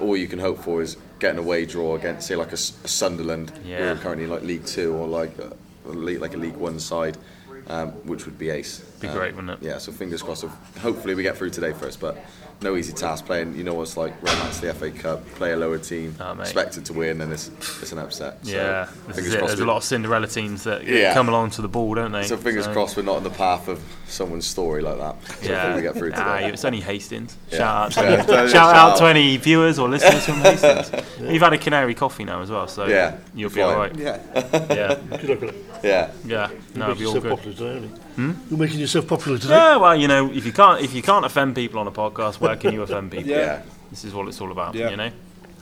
all 0.00 0.16
you 0.16 0.28
can 0.28 0.38
hope 0.38 0.58
for 0.58 0.80
is 0.80 0.96
getting 1.18 1.38
a 1.38 1.42
away 1.42 1.66
draw 1.66 1.96
against, 1.96 2.28
say, 2.28 2.36
like 2.36 2.52
a 2.52 2.56
Sunderland, 2.56 3.50
who 3.64 3.74
are 3.74 3.96
currently 3.96 4.24
in, 4.24 4.30
like 4.30 4.42
League 4.42 4.64
Two 4.64 4.94
or 4.94 5.06
like 5.06 5.36
a, 5.38 5.54
a 5.86 5.88
league, 5.88 6.20
like 6.20 6.34
a 6.34 6.36
League 6.36 6.56
One 6.56 6.78
side, 6.78 7.18
um, 7.66 7.90
which 8.06 8.24
would 8.26 8.38
be 8.38 8.50
ace. 8.50 8.78
Be 9.00 9.08
Um, 9.08 9.14
great, 9.16 9.34
wouldn't 9.36 9.50
it? 9.62 9.66
Yeah, 9.66 9.78
so 9.78 9.92
fingers 9.92 10.22
crossed. 10.22 10.42
Of, 10.44 10.50
hopefully 10.80 11.14
we 11.14 11.22
get 11.22 11.36
through 11.36 11.50
today 11.50 11.72
first, 11.72 12.00
but 12.00 12.16
no 12.60 12.74
easy 12.74 12.92
task 12.92 13.26
playing. 13.26 13.54
You 13.54 13.62
know 13.62 13.74
what's 13.74 13.96
like 13.96 14.12
romance 14.20 14.58
the 14.58 14.74
FA 14.74 14.90
Cup, 14.90 15.24
play 15.36 15.52
a 15.52 15.56
lower 15.56 15.78
team, 15.78 16.16
Oh, 16.20 16.32
expected 16.40 16.84
to 16.86 16.92
win, 16.92 17.20
and 17.20 17.32
it's 17.32 17.48
it's 17.80 17.92
an 17.92 17.98
upset. 17.98 18.44
So 18.44 18.50
yeah, 18.52 18.86
fingers 18.86 19.36
crossed. 19.36 19.46
There's 19.48 19.60
a 19.60 19.64
lot 19.66 19.76
of 19.76 19.84
Cinderella 19.84 20.26
teams 20.26 20.64
that 20.64 20.84
Yeah. 20.84 21.14
come 21.14 21.28
along 21.28 21.50
to 21.50 21.62
the 21.62 21.68
ball, 21.68 21.94
don't 21.94 22.10
they? 22.10 22.24
so 22.24 22.36
fingers 22.36 22.66
crossed 22.66 22.96
we're 22.96 23.04
not 23.04 23.18
in 23.18 23.22
the 23.24 23.30
path 23.30 23.68
of 23.68 23.80
someone's 24.08 24.46
story 24.46 24.82
like 24.82 24.98
that. 24.98 25.14
So 25.42 25.48
Yeah, 25.52 25.54
hopefully 25.60 25.74
we 25.76 25.82
get 25.82 25.94
through 25.96 26.12
Ah, 26.16 26.38
today. 26.38 26.52
it's 26.52 26.64
only 26.64 26.80
Hastings. 26.80 27.36
Yeah. 27.52 27.58
Shout 27.58 27.76
out, 27.76 27.92
to, 27.92 28.00
Yeah, 28.02 28.10
yeah, 28.10 28.24
shout 28.26 28.50
shout 28.50 28.74
out 28.76 28.92
out. 28.92 28.98
to 28.98 29.04
any 29.06 29.36
viewers 29.36 29.78
or 29.78 29.88
listeners 29.88 30.24
from 30.26 30.34
Hastings. 30.40 30.90
You've 31.20 31.42
had 31.42 31.52
a 31.52 31.58
Canary 31.58 31.94
coffee 31.94 32.24
now 32.24 32.42
as 32.42 32.50
well, 32.50 32.66
so 32.66 32.86
Yeah, 32.86 33.18
you'll 33.36 33.50
be 33.50 33.60
fine. 33.60 33.64
all 33.64 33.76
right. 33.76 33.94
Yeah. 33.96 34.18
Yeah, 34.34 34.96
Good 35.18 35.42
luck 35.42 35.54
yeah. 35.84 36.10
yeah, 36.24 36.50
no, 36.74 36.86
You're 36.88 36.90
it'll 36.90 37.20
be 37.20 37.28
all 37.28 37.36
good. 37.36 38.00
You? 38.18 38.36
You're 38.50 38.58
making 38.58 38.80
yourself 38.80 39.06
popular 39.06 39.38
today. 39.38 39.54
Yeah, 39.54 39.76
well, 39.76 39.96
you 39.96 40.08
know, 40.08 40.30
if 40.30 40.44
you 40.44 40.52
can't 40.52 40.80
if 40.82 40.92
you 40.94 41.02
can't 41.02 41.24
offend 41.24 41.54
people 41.54 41.78
on 41.80 41.86
a 41.86 41.92
podcast, 41.92 42.40
where 42.40 42.56
can 42.56 42.74
you 42.74 42.82
offend 42.86 43.10
people? 43.10 43.30
Yeah. 43.30 43.62
This 43.90 44.04
is 44.04 44.12
what 44.12 44.28
it's 44.28 44.40
all 44.40 44.52
about, 44.52 44.74
Yeah. 44.74 44.90
you 44.90 44.96
know. 44.96 45.10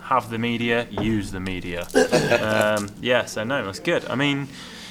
Have 0.02 0.30
the 0.30 0.38
media, 0.38 0.86
use 0.90 1.30
the 1.32 1.40
media. 1.40 1.82
um, 2.40 2.88
yeah, 3.00 3.24
so 3.24 3.42
no, 3.44 3.64
that's 3.64 3.80
good. 3.80 4.04
I 4.09 4.14
mean, 4.14 4.46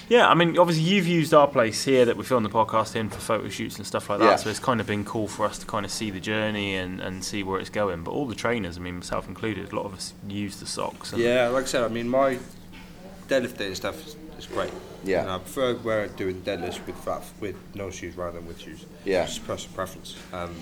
yeah, 0.10 0.28
I 0.28 0.36
mean, 0.36 0.58
obviously 0.58 0.84
you've 0.84 1.08
used 1.08 1.34
our 1.34 1.48
place 1.48 1.84
here 1.86 2.06
that 2.06 2.16
we 2.18 2.24
film 2.24 2.44
the 2.44 2.50
podcast 2.50 2.96
in 2.96 3.10
for 3.10 3.20
photo 3.20 3.50
shoots 3.50 3.78
and 3.78 3.88
stuff 3.88 4.10
like 4.10 4.20
that. 4.20 4.26
Yeah. 4.26 4.36
So 4.36 4.50
it's 4.50 4.60
kind 4.60 4.80
of 4.82 4.88
been 4.88 5.04
cool 5.06 5.28
for 5.28 5.46
us 5.46 5.58
to 5.60 5.66
kind 5.66 5.86
of 5.86 5.92
see 5.92 6.12
the 6.12 6.20
journey 6.20 6.76
and, 6.76 7.00
and 7.02 7.24
see 7.24 7.44
where 7.44 7.60
it's 7.60 7.70
going. 7.70 8.04
But 8.04 8.12
all 8.12 8.26
the 8.26 8.36
trainers, 8.36 8.78
I 8.78 8.82
mean, 8.82 8.96
myself 8.96 9.28
included, 9.28 9.72
a 9.72 9.76
lot 9.76 9.86
of 9.86 9.94
us 9.94 10.14
use 10.28 10.58
the 10.60 10.66
socks. 10.66 11.14
Yeah, 11.16 11.48
like 11.48 11.64
I 11.64 11.68
said, 11.68 11.84
I 11.84 11.88
mean, 11.88 12.08
my 12.10 12.38
deadlifting 13.28 13.76
stuff 13.76 14.16
is 14.38 14.46
great. 14.48 14.72
Yeah. 15.06 15.22
And 15.22 15.32
I 15.32 15.38
prefer 15.38 15.76
wearing 15.76 16.12
doing 16.14 16.42
deadlifts 16.42 16.86
with 16.86 16.96
flat, 16.98 17.24
with 17.40 17.56
no 17.76 17.90
shoes 17.92 18.16
rather 18.18 18.40
than 18.40 18.48
with 18.48 18.60
shoes. 18.60 18.86
Yeah. 19.06 19.24
It's 19.24 19.36
just 19.36 19.48
personal 19.48 19.76
preference. 19.76 20.18
Um, 20.34 20.56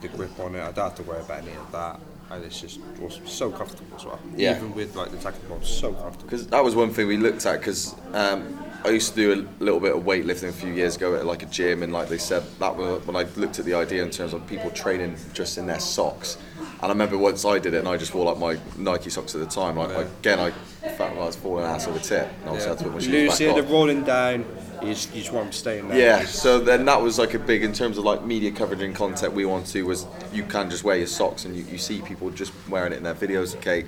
the 0.00 0.08
grip 0.08 0.38
on 0.38 0.54
it, 0.54 0.60
I 0.60 0.72
don't 0.72 0.84
have 0.84 0.94
to 0.96 1.02
worry 1.02 1.20
about 1.20 1.42
any 1.42 1.52
of 1.52 1.72
that. 1.72 2.00
And 2.30 2.42
it's 2.42 2.60
just 2.60 2.80
so 3.26 3.50
comfortable 3.50 3.96
as 3.96 4.04
well. 4.04 4.18
Yeah. 4.34 4.56
Even 4.56 4.74
with 4.74 4.96
like 4.96 5.10
the 5.10 5.18
tackle 5.18 5.42
box, 5.48 5.68
so 5.68 5.92
comfortable. 5.92 6.24
Because 6.24 6.46
that 6.46 6.64
was 6.64 6.74
one 6.74 6.90
thing 6.90 7.06
we 7.06 7.18
looked 7.18 7.44
at. 7.44 7.58
Because 7.58 7.94
um, 8.14 8.64
I 8.84 8.90
used 8.90 9.10
to 9.10 9.16
do 9.16 9.32
a 9.32 9.62
little 9.62 9.80
bit 9.80 9.94
of 9.94 10.04
weightlifting 10.04 10.48
a 10.48 10.52
few 10.52 10.72
years 10.72 10.96
ago 10.96 11.14
at 11.16 11.26
like 11.26 11.42
a 11.42 11.46
gym, 11.46 11.82
and 11.82 11.92
like 11.92 12.08
they 12.08 12.18
said, 12.18 12.42
that 12.60 12.76
was 12.76 13.06
when 13.06 13.14
I 13.16 13.22
looked 13.36 13.58
at 13.58 13.66
the 13.66 13.74
idea 13.74 14.02
in 14.02 14.10
terms 14.10 14.32
of 14.32 14.46
people 14.46 14.70
training 14.70 15.16
just 15.32 15.58
in 15.58 15.66
their 15.66 15.80
socks. 15.80 16.38
And 16.58 16.82
I 16.82 16.88
remember 16.88 17.18
once 17.18 17.44
I 17.44 17.58
did 17.58 17.74
it, 17.74 17.78
and 17.78 17.88
I 17.88 17.96
just 17.98 18.14
wore 18.14 18.24
like 18.24 18.38
my 18.38 18.58
Nike 18.76 19.10
socks 19.10 19.34
at 19.34 19.40
the 19.40 19.46
time. 19.46 19.76
Like 19.76 20.06
again, 20.20 20.38
I 20.38 20.52
felt 20.96 21.12
like 21.12 21.22
I 21.22 21.26
was 21.26 21.36
falling 21.36 21.64
ass 21.64 21.86
over 21.86 21.98
tip, 21.98 22.26
and 22.40 22.48
obviously 22.48 22.66
I 22.66 22.68
had 22.70 22.78
to 22.78 22.84
put 22.84 22.92
my 22.94 22.98
shoes 23.00 23.08
Loose 23.10 23.38
back 23.38 23.48
on. 23.48 23.54
they're 23.54 23.72
rolling 23.72 24.02
down. 24.04 24.44
You 24.82 24.88
just, 24.92 25.14
you 25.14 25.20
just 25.22 25.32
want 25.32 25.46
them 25.46 25.52
staying 25.52 25.88
there. 25.88 25.98
Yeah, 25.98 26.24
so 26.26 26.58
then 26.60 26.84
that 26.86 27.00
was 27.00 27.18
like 27.18 27.32
a 27.34 27.38
big 27.38 27.62
in 27.64 27.72
terms 27.72 27.96
of 27.96 28.04
like 28.04 28.24
media 28.24 28.50
coverage 28.50 28.82
and 28.82 28.94
content 28.94 29.32
we 29.32 29.46
want 29.46 29.66
to 29.68 29.82
was 29.84 30.06
you 30.32 30.42
can 30.44 30.68
just 30.68 30.84
wear 30.84 30.96
your 30.96 31.06
socks 31.06 31.44
and 31.46 31.56
you, 31.56 31.64
you 31.64 31.78
see 31.78 32.02
people 32.02 32.28
just 32.30 32.52
wearing 32.68 32.92
it 32.92 32.96
in 32.96 33.02
their 33.02 33.14
videos. 33.14 33.56
Okay, 33.56 33.86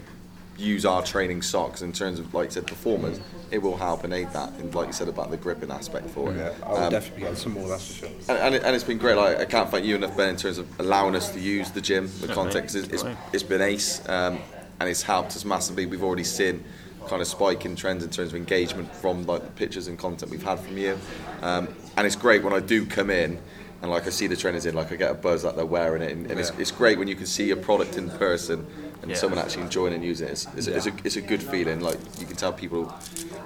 use 0.57 0.87
our 0.87 1.03
training 1.03 1.43
socks 1.43 1.83
in 1.83 1.93
terms 1.93 2.19
of 2.19 2.33
like 2.33 2.47
you 2.47 2.51
said 2.53 2.67
performance. 2.67 3.21
It 3.51 3.59
will 3.59 3.77
help 3.77 4.05
and 4.05 4.13
aid 4.15 4.31
that, 4.33 4.53
and 4.55 4.75
like 4.75 4.87
you 4.87 4.93
said 4.93 5.09
about 5.09 5.31
the 5.31 5.37
gripping 5.37 5.71
aspect 5.71 6.09
for 6.11 6.33
it. 6.33 6.37
Yeah, 6.39 6.53
I'll 6.65 6.77
Um, 6.77 6.91
definitely 6.91 7.25
get 7.29 7.37
some 7.37 7.53
more, 7.53 7.69
that's 7.69 7.87
for 7.87 8.07
sure. 8.07 8.17
and, 8.29 8.39
and, 8.39 8.55
it, 8.57 8.63
and 8.65 8.75
it's 8.75 8.83
been 8.85 8.99
great. 8.99 9.17
Like, 9.17 9.39
I 9.39 9.45
can't 9.45 9.71
thank 9.71 9.85
you 9.85 9.95
enough, 9.97 10.17
Ben, 10.17 10.31
in 10.31 10.37
terms 10.37 10.59
of 10.59 10.67
allowing 10.81 11.15
us 11.15 11.31
to 11.33 11.39
use 11.39 11.71
the 11.71 11.81
gym, 11.81 12.11
the 12.21 12.27
Yeah, 12.29 12.35
context. 12.35 12.75
mate, 12.75 12.85
It's, 12.93 13.03
it's, 13.05 13.17
it's 13.35 13.43
been 13.45 13.61
ace, 13.61 14.01
um, 14.09 14.39
and 14.81 14.89
it's 14.89 15.03
helped 15.03 15.37
us 15.37 15.45
massively. 15.45 15.87
We've 15.87 16.03
already 16.03 16.25
seen 16.25 16.65
kind 17.09 17.23
of 17.23 17.29
spike 17.29 17.65
in 17.65 17.77
trends 17.77 18.05
in 18.05 18.11
terms 18.11 18.31
of 18.31 18.37
engagement 18.37 18.95
from 18.97 19.27
like 19.27 19.43
the 19.43 19.51
pictures 19.51 19.89
and 19.89 19.99
content 19.99 20.31
we've 20.31 20.43
had 20.43 20.59
from 20.61 20.77
you, 20.79 20.99
um, 21.43 21.69
and 21.97 22.07
it's 22.07 22.17
great 22.17 22.43
when 22.43 22.53
I 22.53 22.61
do 22.61 22.87
come 22.87 23.11
in. 23.11 23.39
And 23.83 23.91
like 23.91 24.07
I 24.07 24.11
see 24.11 24.27
the 24.27 24.37
trainers 24.37 24.65
in, 24.65 24.75
like 24.75 24.91
I 24.91 24.97
get 24.97 25.11
a 25.11 25.15
buzz 25.15 25.43
that 25.43 25.55
they're 25.55 25.67
wearing 25.67 26.01
it, 26.01 26.11
and, 26.11 26.31
and 26.31 26.41
it's, 26.41 26.51
Yeah. 26.51 26.61
it's 26.61 26.71
great 26.71 26.99
when 26.99 27.09
you 27.09 27.15
can 27.15 27.27
see 27.27 27.45
your 27.45 27.59
product 27.59 27.99
in 27.99 28.09
person 28.09 28.67
and 29.03 29.11
Yeah. 29.11 29.17
someone 29.19 29.39
actually 29.39 29.65
enjoying 29.65 29.93
and 29.93 30.03
using 30.03 30.29
it. 30.29 30.33
It's, 30.33 30.47
it's, 30.57 30.67
a, 30.67 30.77
it's, 30.77 30.87
a, 30.87 30.93
it's 31.05 31.17
a 31.17 31.21
good 31.21 31.43
feeling. 31.43 31.81
Like 31.81 31.99
you 32.19 32.25
can 32.25 32.37
tell 32.37 32.55
people, 32.55 32.93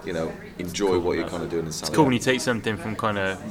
you 0.07 0.13
know, 0.13 0.33
enjoy 0.61 1.01
what 1.01 1.17
you're 1.19 1.29
kind 1.29 1.43
of 1.43 1.51
doing. 1.51 1.67
It's 1.67 1.83
cool 1.91 2.05
when 2.05 2.13
you 2.13 2.21
take 2.21 2.41
something 2.41 2.77
from 2.77 2.95
kind 2.95 3.19
of 3.19 3.43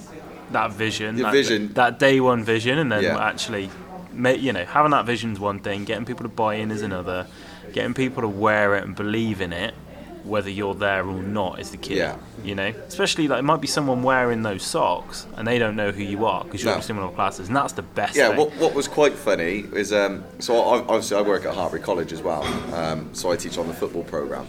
that 0.54 0.72
vision, 0.72 1.18
that, 1.18 1.34
vision. 1.34 1.74
that 1.74 2.00
day 2.00 2.22
one 2.22 2.46
vision, 2.46 2.80
and 2.80 2.90
then 2.90 3.04
Yeah. 3.04 3.28
actually, 3.28 3.70
you 4.16 4.54
know, 4.54 4.64
having 4.64 4.92
that 4.92 5.06
vision's 5.06 5.38
one 5.38 5.60
thing. 5.60 5.84
Getting 5.84 6.06
people 6.06 6.24
to 6.24 6.30
buy 6.30 6.56
in 6.56 6.72
is 6.72 6.82
another. 6.82 7.28
Getting 7.74 7.94
people 7.94 8.22
to 8.22 8.28
wear 8.30 8.76
it 8.76 8.86
and 8.86 8.96
believe 8.96 9.42
in 9.42 9.52
it, 9.52 9.76
whether 10.24 10.50
you're 10.50 10.76
there 10.76 11.06
or 11.06 11.22
not, 11.22 11.60
is 11.60 11.72
the 11.72 11.78
key. 11.78 11.98
Yeah. 11.98 12.18
You 12.44 12.56
know, 12.56 12.68
especially 12.88 13.28
like 13.28 13.40
it 13.40 13.44
might 13.44 13.62
be 13.62 13.68
someone 13.68 14.04
wearing 14.04 14.44
those 14.44 14.64
socks 14.64 15.26
and 15.38 15.48
they 15.48 15.60
don't 15.60 15.76
know 15.76 15.92
who 15.92 16.04
you 16.04 16.26
are 16.26 16.44
because 16.44 16.64
you're 16.64 16.74
No. 16.76 16.80
in 16.82 16.96
the 16.98 17.10
classes, 17.10 17.48
and 17.48 17.56
that's 17.56 17.74
the 17.74 17.82
best. 17.82 18.16
Yeah, 18.16 18.30
thing. 18.30 18.38
what, 18.38 18.52
what 18.58 18.74
was 18.74 18.88
quite 18.88 19.14
funny 19.14 19.66
is 19.74 19.92
um, 19.94 20.24
so 20.40 20.58
I, 20.60 20.80
obviously 20.80 21.18
I 21.18 21.22
work 21.22 21.46
at 21.46 21.54
Hartpury 21.56 21.82
College 21.82 22.12
as 22.14 22.22
well, 22.22 22.44
um, 22.74 23.10
so 23.14 23.32
I 23.32 23.36
teach 23.36 23.58
on 23.58 23.68
the 23.68 23.74
football 23.74 24.04
program, 24.04 24.48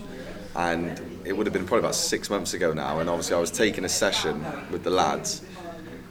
and 0.56 1.00
it 1.24 1.32
would 1.36 1.46
have 1.46 1.52
been 1.52 1.66
probably 1.66 1.80
about 1.80 1.94
six 1.94 2.30
months 2.30 2.54
ago 2.54 2.72
now, 2.72 2.98
and 3.00 3.08
obviously 3.08 3.36
I 3.36 3.40
was 3.40 3.50
taking 3.50 3.84
a 3.84 3.88
session 3.88 4.44
with 4.70 4.82
the 4.84 4.90
lads, 4.90 5.42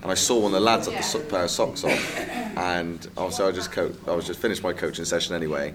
and 0.01 0.11
I 0.11 0.13
saw 0.15 0.35
one 0.39 0.45
of 0.47 0.51
the 0.53 0.59
lads 0.61 0.87
had 0.87 0.97
the 0.97 1.03
so- 1.03 1.19
pair 1.21 1.43
of 1.43 1.49
socks 1.51 1.83
on, 1.83 1.91
and 1.91 3.05
obviously 3.17 3.45
I 3.45 3.51
just 3.51 3.71
co- 3.71 3.93
I 4.07 4.11
was 4.11 4.25
just 4.27 4.39
finished 4.39 4.63
my 4.63 4.73
coaching 4.73 5.05
session 5.05 5.35
anyway. 5.35 5.73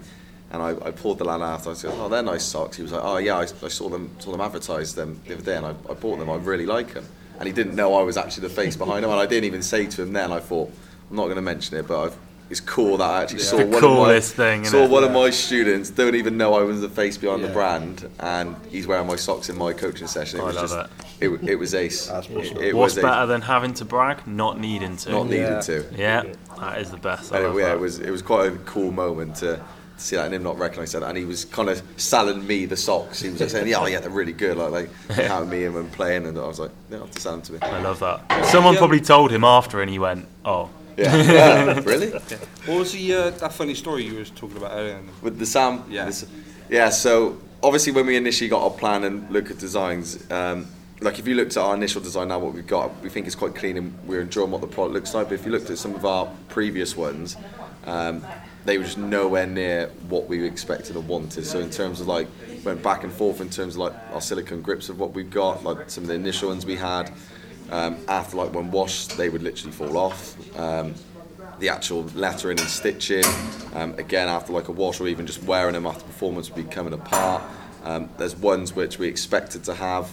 And 0.55 0.63
I, 0.63 0.87
I 0.87 0.91
pulled 0.91 1.17
the 1.19 1.25
lad 1.25 1.41
after. 1.41 1.69
I 1.71 1.73
said, 1.73 1.91
"Oh, 1.93 2.07
they're 2.09 2.23
nice 2.23 2.43
socks." 2.45 2.77
He 2.77 2.83
was 2.83 2.91
like, 2.93 3.01
"Oh 3.03 3.17
yeah, 3.17 3.35
I, 3.35 3.41
I 3.41 3.67
saw 3.67 3.89
them 3.89 4.09
saw 4.19 4.31
them 4.31 4.41
advertised 4.41 4.95
them 4.95 5.19
the 5.27 5.33
other 5.35 5.43
day, 5.43 5.57
and 5.57 5.65
I, 5.65 5.71
I 5.89 5.93
bought 5.93 6.17
them. 6.19 6.29
I 6.29 6.35
really 6.37 6.65
like 6.65 6.93
them." 6.93 7.05
And 7.37 7.47
he 7.47 7.53
didn't 7.53 7.75
know 7.75 7.95
I 7.95 8.03
was 8.03 8.15
actually 8.17 8.47
the 8.47 8.53
face 8.53 8.75
behind 8.77 9.03
them, 9.03 9.11
and 9.11 9.19
I 9.19 9.25
didn't 9.25 9.43
even 9.43 9.61
say 9.61 9.85
to 9.87 10.01
him 10.03 10.13
then. 10.13 10.31
I 10.31 10.39
thought, 10.39 10.71
I'm 11.09 11.15
not 11.17 11.23
going 11.25 11.35
to 11.35 11.41
mention 11.41 11.75
it, 11.77 11.85
but 11.85 12.01
I've, 12.01 12.17
it's 12.49 12.61
cool 12.61 12.95
that 12.97 13.09
I 13.09 13.23
actually 13.23 13.39
saw 13.39 13.57
The 13.57 13.65
one 13.65 13.81
coolest 13.81 14.33
of 14.33 14.37
my 14.37 14.45
thing, 14.45 14.65
saw 14.65 14.77
innit? 14.77 14.89
one 14.89 15.03
of 15.03 15.11
my 15.11 15.29
students 15.31 15.89
don't 15.89 16.15
even 16.15 16.37
know 16.37 16.53
I 16.53 16.61
was 16.61 16.79
the 16.79 16.87
face 16.87 17.17
behind 17.17 17.43
the 17.43 17.49
brand, 17.49 18.07
and 18.19 18.55
he's 18.69 18.87
wearing 18.87 19.07
my 19.07 19.17
socks 19.17 19.49
in 19.49 19.57
my 19.57 19.73
coaching 19.73 20.07
session. 20.07 20.39
It 20.39 20.43
I 20.43 20.45
was 20.45 20.55
love 20.55 20.69
just 20.69 21.21
it. 21.21 21.49
It, 21.49 21.55
was 21.55 21.73
ace. 21.73 22.07
That's 22.07 22.29
it, 22.29 22.37
awesome. 22.37 22.57
it 22.63 22.75
What's 22.75 22.95
was 22.95 23.01
better 23.03 23.23
ace. 23.23 23.27
than 23.27 23.41
having 23.41 23.73
to 23.75 23.85
brag? 23.85 24.25
Not 24.27 24.59
needing 24.59 24.95
to. 24.97 25.11
Not 25.11 25.23
needed 25.25 25.39
Yeah. 25.49 25.59
to. 25.61 25.85
Yeah, 25.97 26.23
that 26.59 26.79
is 26.81 26.91
the 26.91 26.97
best. 26.97 27.33
I 27.33 27.39
it, 27.39 27.41
yeah, 27.55 27.65
that. 27.65 27.73
it 27.75 27.79
was 27.79 27.99
it 27.99 28.11
was 28.11 28.21
quite 28.21 28.47
a 28.53 28.55
cool 28.59 28.91
moment 28.91 29.35
to, 29.37 29.55
to 29.57 29.65
see 29.97 30.15
that 30.15 30.25
and 30.25 30.33
him 30.35 30.43
not 30.43 30.57
recognise 30.57 30.91
that. 30.93 31.03
And 31.03 31.17
he 31.17 31.25
was 31.25 31.45
kind 31.45 31.69
of 31.69 31.81
selling 31.97 32.45
me 32.45 32.65
the 32.65 32.77
socks. 32.77 33.21
He 33.21 33.29
was 33.29 33.39
like 33.39 33.49
saying, 33.49 33.67
"Yeah, 33.67 33.77
oh, 33.79 33.85
yeah, 33.85 33.99
they're 33.99 34.09
really 34.09 34.33
good." 34.33 34.57
Like 34.57 34.71
like 34.71 34.89
having 35.27 35.49
me 35.49 35.65
in 35.65 35.73
when 35.73 35.89
playing, 35.89 36.25
and 36.25 36.37
I 36.37 36.45
was 36.47 36.59
like, 36.59 36.71
"Yeah, 36.89 36.97
I'll 36.97 37.05
have 37.05 37.11
to 37.15 37.21
sell 37.21 37.33
them 37.33 37.41
to 37.43 37.53
me." 37.53 37.59
I 37.61 37.81
love 37.81 37.99
that. 37.99 38.45
Someone 38.47 38.73
Yeah. 38.73 38.79
probably 38.79 39.01
told 39.01 39.31
him 39.31 39.43
after, 39.43 39.81
and 39.81 39.89
he 39.89 39.99
went, 39.99 40.27
"Oh, 40.43 40.69
Yeah, 40.97 41.15
yeah 41.23 41.81
really. 41.83 42.11
What 42.65 42.79
was 42.79 42.93
the, 42.93 43.13
uh, 43.13 43.29
that 43.31 43.51
funny 43.53 43.73
story 43.75 44.03
you 44.05 44.15
were 44.15 44.23
talking 44.25 44.57
about 44.57 44.71
earlier? 44.73 44.99
With 45.21 45.37
the 45.39 45.45
Sam, 45.45 45.83
Yeah. 45.89 46.05
this- 46.05 46.25
yeah. 46.69 46.89
So 46.89 47.37
obviously, 47.61 47.91
when 47.91 48.05
we 48.05 48.15
initially 48.15 48.49
got 48.49 48.63
our 48.63 48.69
plan 48.71 49.03
and 49.03 49.29
look 49.29 49.51
at 49.51 49.57
designs, 49.57 50.23
um, 50.31 50.67
like 51.01 51.19
if 51.19 51.27
you 51.27 51.35
looked 51.35 51.57
at 51.57 51.63
our 51.63 51.73
initial 51.75 51.99
design 52.01 52.29
now, 52.29 52.39
what 52.39 52.53
we've 52.53 52.65
got, 52.65 52.91
we 53.03 53.09
think 53.09 53.25
it's 53.27 53.35
quite 53.35 53.53
clean 53.55 53.75
and 53.77 53.93
we're 54.07 54.21
enjoying 54.21 54.51
what 54.51 54.61
the 54.61 54.67
product 54.67 54.93
looks 54.93 55.13
like. 55.13 55.27
But 55.27 55.35
if 55.35 55.45
you 55.45 55.51
looked 55.51 55.69
at 55.69 55.77
some 55.77 55.93
of 55.95 56.05
our 56.05 56.27
previous 56.47 56.95
ones, 56.95 57.35
um, 57.85 58.23
they 58.65 58.77
were 58.77 58.83
just 58.83 58.97
nowhere 58.97 59.45
near 59.45 59.87
what 60.09 60.27
we 60.27 60.43
expected 60.43 60.95
or 60.95 61.01
wanted. 61.01 61.45
So 61.45 61.59
in 61.59 61.69
terms 61.69 62.01
of 62.01 62.07
like, 62.07 62.27
went 62.63 62.81
back 62.81 63.03
and 63.03 63.13
forth 63.13 63.39
in 63.39 63.49
terms 63.49 63.75
of 63.75 63.81
like 63.81 63.93
our 64.11 64.21
silicone 64.21 64.61
grips 64.61 64.89
of 64.89 64.99
what 64.99 65.13
we've 65.13 65.29
got, 65.29 65.63
like 65.63 65.89
some 65.89 66.03
of 66.03 66.07
the 66.07 66.15
initial 66.15 66.49
ones 66.49 66.65
we 66.65 66.75
had. 66.75 67.11
Um, 67.71 67.97
after 68.07 68.37
like 68.37 68.53
when 68.53 68.71
washed, 68.71 69.17
they 69.17 69.29
would 69.29 69.43
literally 69.43 69.71
fall 69.71 69.97
off. 69.97 70.59
Um, 70.59 70.95
the 71.59 71.69
actual 71.69 72.03
lettering 72.15 72.59
and 72.59 72.67
stitching. 72.67 73.23
Um, 73.73 73.93
again, 73.97 74.27
after 74.27 74.51
like 74.51 74.67
a 74.67 74.71
wash 74.71 74.99
or 74.99 75.07
even 75.07 75.25
just 75.25 75.43
wearing 75.43 75.73
them 75.73 75.85
after 75.85 76.03
performance 76.03 76.49
would 76.49 76.67
be 76.67 76.69
coming 76.69 76.93
apart. 76.93 77.43
Um, 77.83 78.09
there's 78.17 78.35
ones 78.35 78.75
which 78.75 78.97
we 78.97 79.07
expected 79.07 79.63
to 79.65 79.75
have. 79.75 80.11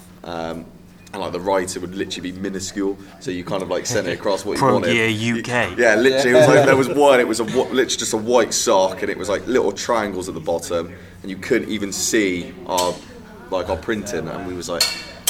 And 1.13 1.21
like 1.21 1.33
the 1.33 1.41
writer 1.41 1.79
would 1.81 1.95
literally 1.95 2.33
be 2.33 2.39
minuscule, 2.39 2.97
so 3.21 3.31
you 3.31 3.45
kind 3.45 3.63
of 3.63 3.69
like 3.69 3.85
sent 3.85 4.07
it 4.09 4.19
across 4.19 4.47
what 4.47 4.55
you 4.55 4.59
Pro 4.59 4.75
wanted. 4.75 4.93
Gear 4.93 5.39
UK. 5.39 5.77
Yeah, 5.77 5.95
literally, 5.97 6.31
it 6.31 6.35
was 6.35 6.49
like 6.49 6.65
there 6.65 6.77
was 6.77 6.89
one. 6.89 7.21
It 7.21 7.29
was 7.29 7.39
a 7.39 7.45
literally 7.45 7.85
just 7.87 8.15
a 8.15 8.17
white 8.17 8.55
sock, 8.55 9.03
and 9.03 9.11
it 9.11 9.19
was 9.19 9.29
like 9.29 9.47
little 9.47 9.73
triangles 9.73 10.29
at 10.29 10.35
the 10.35 10.41
bottom, 10.41 10.95
and 11.21 11.31
you 11.31 11.37
couldn't 11.37 11.69
even 11.69 11.93
see 11.93 12.55
our 12.67 12.95
like 13.51 13.69
our 13.69 13.77
printing, 13.77 14.27
and 14.27 14.47
we 14.47 14.55
was 14.55 14.71
like, 14.71 14.83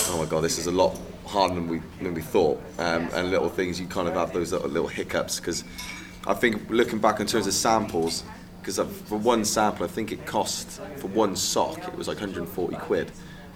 oh 0.09 0.18
my 0.18 0.24
god, 0.24 0.43
this 0.43 0.57
is 0.57 0.68
a 0.68 0.70
lot 0.70 0.97
harder 1.26 1.55
than 1.55 1.66
we 1.68 1.80
than 2.01 2.14
we 2.14 2.22
thought. 2.22 2.62
Um, 2.78 3.09
and 3.12 3.30
little 3.30 3.49
things 3.49 3.80
you 3.80 3.87
kind 3.87 4.07
of 4.07 4.14
have 4.14 4.33
those 4.33 4.53
little, 4.53 4.68
little 4.68 4.89
hiccups 4.89 5.41
because 5.41 5.64
I 6.26 6.35
think 6.35 6.70
looking 6.70 7.01
back 7.01 7.18
in 7.18 7.26
terms 7.26 7.49
of 7.49 7.55
samples, 7.55 8.22
because 8.61 8.78
for 9.07 9.18
one 9.18 9.45
sample, 9.45 9.85
I 9.85 9.89
think 9.89 10.12
it 10.12 10.26
cost 10.26 10.80
for 10.99 11.09
one 11.09 11.35
sock 11.35 11.78
it 11.89 11.97
was 11.97 12.07
like 12.07 12.18
140 12.18 12.76
quid. 12.76 13.11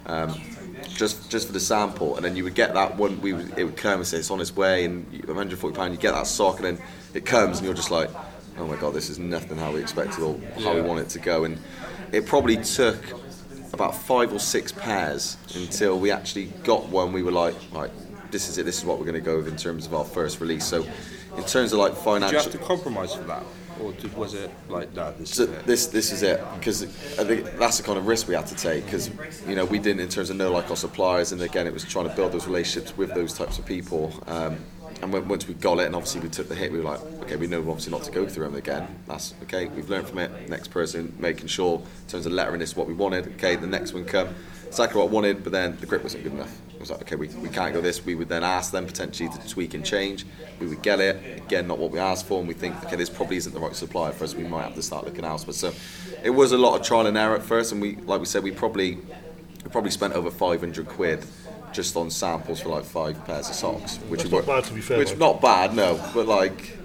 Um, 0.07 0.41
just 0.89 1.31
just 1.31 1.47
for 1.47 1.53
the 1.53 1.61
sample, 1.61 2.16
and 2.16 2.24
then 2.24 2.37
you 2.37 2.45
would 2.45 2.55
get 2.55 2.74
that 2.74 2.97
one. 2.97 3.20
We 3.20 3.33
would, 3.33 3.59
it 3.59 3.64
would 3.64 3.77
come 3.77 3.99
and 4.01 4.07
say 4.07 4.18
it's 4.18 4.31
on 4.31 4.41
its 4.41 4.55
way, 4.55 4.85
and 4.85 5.07
you- 5.12 5.20
140 5.27 5.74
pound. 5.77 5.93
You 5.93 5.99
get 6.01 6.12
that 6.12 6.27
sock, 6.27 6.57
and 6.57 6.64
then 6.64 6.79
it 7.14 7.24
comes, 7.24 7.59
and 7.59 7.66
you're 7.66 7.74
just 7.74 7.91
like, 7.91 8.11
oh 8.59 8.66
my 8.66 8.77
god, 8.77 8.95
this 8.95 9.09
is 9.11 9.18
nothing 9.18 9.59
how 9.59 9.72
we 9.72 9.81
expected 9.81 10.22
or 10.22 10.39
how 10.62 10.74
we 10.74 10.81
want 10.83 11.01
it 11.01 11.09
to 11.11 11.18
go. 11.18 11.45
And 11.45 11.59
it 12.12 12.27
probably 12.27 12.57
took 12.57 12.97
about 13.72 13.95
five 13.97 14.33
or 14.33 14.39
six 14.39 14.72
pairs 14.72 15.37
until 15.55 15.99
we 15.99 16.11
actually 16.11 16.47
got 16.64 16.87
one. 16.89 17.12
We 17.12 17.22
were 17.22 17.33
like, 17.33 17.55
right, 17.72 17.91
this 18.31 18.49
is 18.49 18.59
it. 18.59 18.64
This 18.64 18.79
is 18.79 18.85
what 18.85 18.99
we're 18.99 19.05
going 19.05 19.14
to 19.14 19.20
go 19.20 19.37
with 19.39 19.49
in 19.49 19.57
terms 19.57 19.87
of 19.87 19.95
our 19.95 20.05
first 20.05 20.41
release. 20.41 20.64
So, 20.64 20.87
in 21.37 21.45
terms 21.45 21.72
of 21.72 21.79
like 21.79 21.93
Did 21.93 21.99
you 21.99 22.05
financial. 22.05 22.41
have 22.43 22.53
to 22.53 22.59
compromise 22.59 23.14
for 23.14 23.24
that, 23.24 23.43
or 23.81 23.93
did, 23.93 24.14
was 24.16 24.35
it 24.35 24.51
like 24.68 24.95
no? 24.95 25.12
This 25.12 25.31
So 25.31 25.45
is 25.45 25.51
it? 25.51 25.66
this 25.66 25.87
this 25.87 26.12
is 26.12 26.22
it. 26.22 26.43
Because 26.59 26.83
I 27.18 27.24
think 27.24 27.59
that's 27.59 27.79
the 27.79 27.83
kind 27.83 27.99
of 27.99 28.07
risk 28.07 28.29
we 28.29 28.35
had 28.35 28.47
to 28.47 28.55
take 28.55 28.85
because 28.85 29.11
you 29.47 29.55
know 29.55 29.64
we 29.64 29.79
didn't 29.79 30.01
in 30.01 30.09
terms 30.09 30.31
of 30.31 30.37
know 30.37 30.51
like 30.53 30.70
our 30.70 30.77
suppliers 30.77 31.33
and 31.33 31.41
again 31.43 31.66
it 31.66 31.72
was 31.72 31.85
trying 31.85 32.09
to 32.09 32.14
build 32.14 32.33
those 32.33 32.47
relationships 32.47 32.97
with 32.97 33.14
those 33.14 33.33
types 33.35 33.59
of 33.59 33.66
people 33.66 34.12
um, 34.27 34.59
and 35.03 35.12
when, 35.12 35.29
once 35.29 35.47
we 35.47 35.55
got 35.55 35.79
it 35.79 35.87
and 35.87 35.95
obviously 35.95 36.20
we 36.20 36.29
took 36.29 36.49
the 36.49 36.55
hit 36.55 36.72
we 36.72 36.79
were 36.79 36.85
like 36.85 37.01
okay 37.22 37.37
we 37.37 37.47
know 37.47 37.59
obviously 37.61 37.93
not 37.93 38.03
to 38.03 38.11
go 38.11 38.27
through 38.27 38.45
them 38.45 38.55
again. 38.57 38.87
That's 39.07 39.35
okay 39.45 39.66
we've 39.66 39.89
learned 39.91 40.09
from 40.09 40.18
it. 40.18 40.49
Next 40.49 40.68
person 40.68 41.14
making 41.18 41.49
sure 41.49 41.79
in 41.79 42.11
terms 42.11 42.27
of 42.27 42.33
lettering 42.33 42.61
this 42.61 42.70
is 42.70 42.77
what 42.77 42.87
we 42.87 42.95
wanted. 42.95 43.27
Okay 43.35 43.57
the 43.57 43.66
next 43.66 43.93
one 43.93 44.05
come. 44.05 44.35
Exactly 44.66 44.99
what 45.01 45.09
I 45.09 45.12
wanted 45.12 45.43
but 45.43 45.53
then 45.53 45.77
the 45.81 45.87
grip 45.87 46.03
wasn't 46.03 46.24
good 46.24 46.33
enough 46.33 46.61
was 46.81 46.91
like 46.91 47.01
okay 47.03 47.16
we, 47.16 47.29
we 47.29 47.49
can't 47.49 47.72
go 47.74 47.81
this. 47.81 48.05
We 48.05 48.14
would 48.14 48.29
then 48.29 48.45
ask 48.45 48.72
them 48.72 48.87
potentially 48.87 49.29
to 49.29 49.49
tweak 49.49 49.74
and 49.74 49.85
change. 49.85 50.24
We 50.61 50.66
would 50.66 50.83
get 50.83 51.01
it. 51.01 51.39
Again 51.39 51.66
not 51.66 51.79
what 51.79 51.91
we 51.91 51.99
asked 51.99 52.27
for. 52.27 52.39
And 52.39 52.49
we 52.49 52.55
think 52.55 52.83
okay 52.85 52.97
this 52.97 53.11
probably 53.11 53.37
isn't 53.37 53.53
the 53.53 53.61
right 53.61 53.74
supplier 53.74 54.12
for 54.12 54.24
us. 54.24 54.35
We 54.35 54.45
might 54.45 54.64
have 54.64 54.74
to 54.74 54.83
start 54.83 55.05
looking 55.05 55.24
elsewhere. 55.24 55.55
So 55.55 55.72
it 56.22 56.31
was 56.31 56.53
a 56.53 56.59
lot 56.59 56.79
of 56.81 56.87
trial 56.87 57.07
and 57.07 57.16
error 57.16 57.35
at 57.37 57.43
first. 57.43 57.72
And 57.72 57.81
we 57.81 57.97
like 57.97 58.20
we 58.20 58.27
said 58.27 58.43
we 58.43 58.51
probably 58.53 58.97
we 58.97 59.70
probably 59.70 59.91
spent 59.91 60.14
over 60.14 60.31
500 60.31 60.87
quid 60.89 61.24
just 61.72 61.97
on 61.97 62.11
samples 62.11 62.61
for 62.61 62.70
like 62.70 62.85
five 62.85 63.22
pairs 63.27 63.49
of 63.51 63.55
socks 63.55 63.97
which 64.09 64.20
That's 64.22 64.33
not 64.33 64.47
were- 64.47 64.55
bad, 64.55 64.64
to 64.64 64.72
be 64.72 64.81
fair, 64.81 64.97
which 64.99 65.11
like. 65.11 65.18
not 65.18 65.41
bad 65.43 65.74
no. 65.74 66.01
But 66.14 66.27
like 66.27 66.77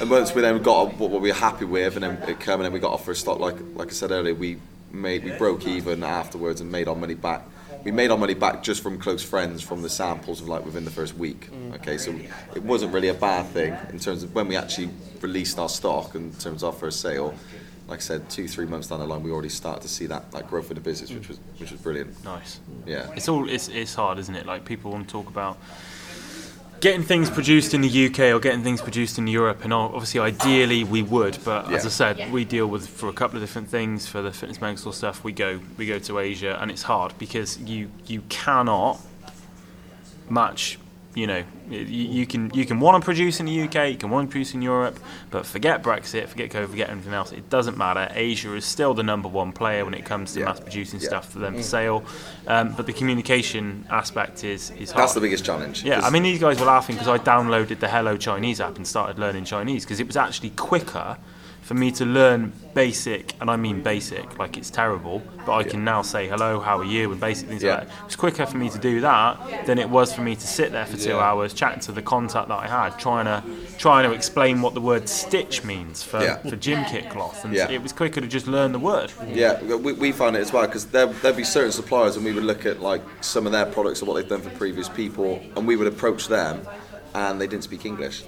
and 0.00 0.10
once 0.10 0.34
we 0.34 0.42
then 0.42 0.60
got 0.62 0.94
what 0.98 1.10
we 1.20 1.28
were 1.30 1.34
happy 1.34 1.64
with 1.64 1.94
and 1.96 2.02
then 2.02 2.16
it 2.28 2.40
came 2.40 2.54
and 2.54 2.64
then 2.64 2.72
we 2.72 2.78
got 2.80 2.92
off 2.92 3.04
for 3.04 3.12
a 3.12 3.16
stock 3.16 3.38
like 3.38 3.56
like 3.74 3.88
I 3.88 3.92
said 3.92 4.10
earlier 4.10 4.34
we 4.34 4.58
made 4.90 5.24
we 5.24 5.30
broke 5.32 5.66
even 5.66 6.02
afterwards 6.02 6.60
and 6.60 6.70
made 6.70 6.88
our 6.88 6.94
money 6.94 7.14
back 7.14 7.42
we 7.84 7.90
made 7.90 8.10
our 8.10 8.18
money 8.18 8.34
back 8.34 8.62
just 8.62 8.82
from 8.82 8.98
close 8.98 9.22
friends 9.22 9.62
from 9.62 9.82
the 9.82 9.88
samples 9.88 10.40
of 10.40 10.48
like 10.48 10.64
within 10.64 10.84
the 10.84 10.90
first 10.90 11.16
week. 11.16 11.50
Mm. 11.50 11.74
Okay 11.76 11.98
so 11.98 12.18
it 12.54 12.62
wasn't 12.62 12.92
really 12.92 13.08
a 13.08 13.14
bad 13.14 13.46
thing 13.46 13.76
in 13.90 13.98
terms 13.98 14.22
of 14.22 14.34
when 14.34 14.48
we 14.48 14.56
actually 14.56 14.90
released 15.20 15.58
our 15.58 15.68
stock 15.68 16.14
in 16.14 16.32
terms 16.34 16.62
of 16.62 16.74
our 16.74 16.80
first 16.80 17.00
sale. 17.00 17.34
Like 17.86 17.98
I 17.98 18.02
said 18.02 18.30
two 18.30 18.48
three 18.48 18.66
months 18.66 18.88
down 18.88 19.00
the 19.00 19.06
line 19.06 19.22
we 19.22 19.30
already 19.30 19.50
started 19.50 19.82
to 19.82 19.88
see 19.88 20.06
that 20.06 20.32
like 20.32 20.48
growth 20.48 20.70
in 20.70 20.76
the 20.76 20.80
business 20.80 21.10
which 21.10 21.24
mm. 21.24 21.28
was 21.28 21.40
which 21.58 21.70
was 21.70 21.80
brilliant. 21.80 22.24
Nice. 22.24 22.60
yeah. 22.86 23.10
It's 23.14 23.28
all 23.28 23.48
it's, 23.48 23.68
it's 23.68 23.94
hard, 23.94 24.18
isn't 24.18 24.34
it? 24.34 24.46
Like 24.46 24.64
people 24.64 24.90
want 24.90 25.06
to 25.06 25.12
talk 25.12 25.28
about 25.28 25.58
getting 26.80 27.02
things 27.02 27.30
produced 27.30 27.74
in 27.74 27.80
the 27.80 28.06
UK 28.06 28.20
or 28.34 28.40
getting 28.40 28.62
things 28.62 28.82
produced 28.82 29.18
in 29.18 29.26
Europe, 29.26 29.64
and 29.64 29.72
obviously, 29.72 30.20
ideally, 30.20 30.84
we 30.84 31.02
would. 31.02 31.38
But 31.44 31.72
as 31.72 31.86
I 31.86 31.88
said, 31.88 32.32
we 32.32 32.44
deal 32.44 32.66
with 32.66 32.88
for 32.88 33.08
a 33.08 33.12
couple 33.12 33.36
of 33.36 33.42
different 33.42 33.68
things. 33.68 34.06
For 34.06 34.22
the 34.22 34.32
fitness 34.32 34.60
medical 34.60 34.92
stuff, 34.92 35.24
we 35.24 35.32
go 35.32 35.60
we 35.76 35.86
go 35.86 35.98
to 35.98 36.18
Asia, 36.18 36.58
and 36.60 36.70
it's 36.70 36.82
hard 36.82 37.16
because 37.18 37.58
you 37.58 37.90
you 38.06 38.22
cannot 38.28 39.00
match. 40.28 40.78
You 41.14 41.28
know, 41.28 41.44
you, 41.70 41.78
you 41.80 42.26
can 42.26 42.50
you 42.52 42.64
can 42.66 42.80
want 42.80 43.00
to 43.00 43.04
produce 43.04 43.38
in 43.38 43.46
the 43.46 43.62
UK, 43.62 43.90
you 43.90 43.96
can 43.96 44.10
want 44.10 44.28
to 44.28 44.32
produce 44.32 44.52
in 44.52 44.62
Europe, 44.62 44.98
but 45.30 45.46
forget 45.46 45.80
Brexit, 45.80 46.26
forget 46.26 46.50
COVID, 46.50 46.68
forget 46.70 46.90
anything 46.90 47.12
else. 47.12 47.30
It 47.30 47.48
doesn't 47.50 47.78
matter. 47.78 48.08
Asia 48.12 48.52
is 48.54 48.64
still 48.64 48.94
the 48.94 49.04
number 49.04 49.28
one 49.28 49.52
player 49.52 49.84
when 49.84 49.94
it 49.94 50.04
comes 50.04 50.32
to 50.32 50.40
Yeah. 50.40 50.46
mass 50.46 50.58
producing 50.58 50.98
Yeah. 51.00 51.06
stuff 51.08 51.30
for 51.30 51.38
them 51.38 51.54
for 51.54 51.62
sale. 51.62 52.04
Um, 52.48 52.74
but 52.76 52.86
the 52.86 52.92
communication 52.92 53.86
aspect 53.90 54.42
is 54.42 54.70
is 54.72 54.90
hard. 54.90 55.02
that's 55.02 55.14
the 55.14 55.20
biggest 55.20 55.44
challenge 55.44 55.84
Yeah, 55.84 56.00
I 56.00 56.10
mean, 56.10 56.24
these 56.24 56.40
guys 56.40 56.58
were 56.58 56.66
laughing 56.66 56.96
because 56.96 57.08
I 57.08 57.18
downloaded 57.18 57.78
the 57.78 57.88
Hello 57.88 58.16
Chinese 58.16 58.60
app 58.60 58.76
and 58.76 58.84
started 58.86 59.18
learning 59.18 59.44
Chinese 59.44 59.84
because 59.84 60.00
it 60.00 60.08
was 60.08 60.16
actually 60.16 60.50
quicker 60.50 61.16
for 61.64 61.74
me 61.74 61.90
to 61.92 62.04
learn 62.04 62.52
basic, 62.74 63.32
and 63.40 63.50
I 63.50 63.56
mean 63.56 63.82
basic, 63.82 64.38
like 64.38 64.58
it's 64.58 64.68
terrible, 64.68 65.22
but 65.46 65.54
I 65.54 65.62
can 65.64 65.82
now 65.82 66.02
say 66.02 66.28
hello, 66.28 66.60
how 66.60 66.78
are 66.78 66.84
you, 66.84 67.10
and 67.10 67.18
basic 67.18 67.48
things 67.48 67.62
Yeah. 67.62 67.76
like 67.76 67.88
that. 67.88 67.98
It 68.00 68.04
was 68.04 68.16
quicker 68.16 68.44
for 68.44 68.58
me 68.58 68.68
to 68.68 68.78
do 68.78 69.00
that 69.00 69.64
than 69.66 69.78
it 69.78 69.88
was 69.88 70.12
for 70.12 70.20
me 70.20 70.34
to 70.36 70.46
sit 70.46 70.72
there 70.72 70.84
for 70.84 70.98
two 70.98 71.10
Yeah. 71.10 71.20
hours 71.20 71.54
chatting 71.54 71.80
to 71.80 71.92
the 71.92 72.02
contact 72.02 72.48
that 72.48 72.58
I 72.58 72.66
had, 72.66 72.98
trying 72.98 73.24
to 73.24 73.42
trying 73.78 74.08
to 74.08 74.14
explain 74.14 74.60
what 74.60 74.74
the 74.74 74.80
word 74.80 75.08
stitch 75.08 75.64
means 75.64 76.02
for, 76.02 76.20
Yeah. 76.22 76.36
for 76.36 76.56
gym 76.56 76.84
kit 76.84 77.08
cloth, 77.08 77.44
and 77.44 77.54
Yeah. 77.54 77.70
it 77.70 77.82
was 77.82 77.92
quicker 77.92 78.20
to 78.20 78.26
just 78.26 78.46
learn 78.46 78.72
the 78.72 78.78
word. 78.78 79.12
Yeah, 79.32 79.60
we, 79.62 79.92
we 79.94 80.12
found 80.12 80.36
it 80.36 80.40
as 80.40 80.52
well 80.52 80.66
because 80.66 80.84
there 80.86 81.06
there'd 81.06 81.36
be 81.36 81.44
certain 81.44 81.72
suppliers 81.72 82.16
and 82.16 82.24
we 82.26 82.32
would 82.32 82.44
look 82.44 82.66
at 82.66 82.80
like 82.82 83.02
some 83.22 83.46
of 83.46 83.52
their 83.52 83.66
products 83.66 84.02
or 84.02 84.04
what 84.06 84.14
they've 84.16 84.28
done 84.28 84.42
for 84.42 84.50
previous 84.50 84.88
people, 84.90 85.40
and 85.56 85.66
we 85.66 85.76
would 85.76 85.86
approach 85.88 86.28
them, 86.28 86.60
and 87.14 87.40
they 87.40 87.46
didn't 87.46 87.64
speak 87.64 87.86
English, 87.86 88.22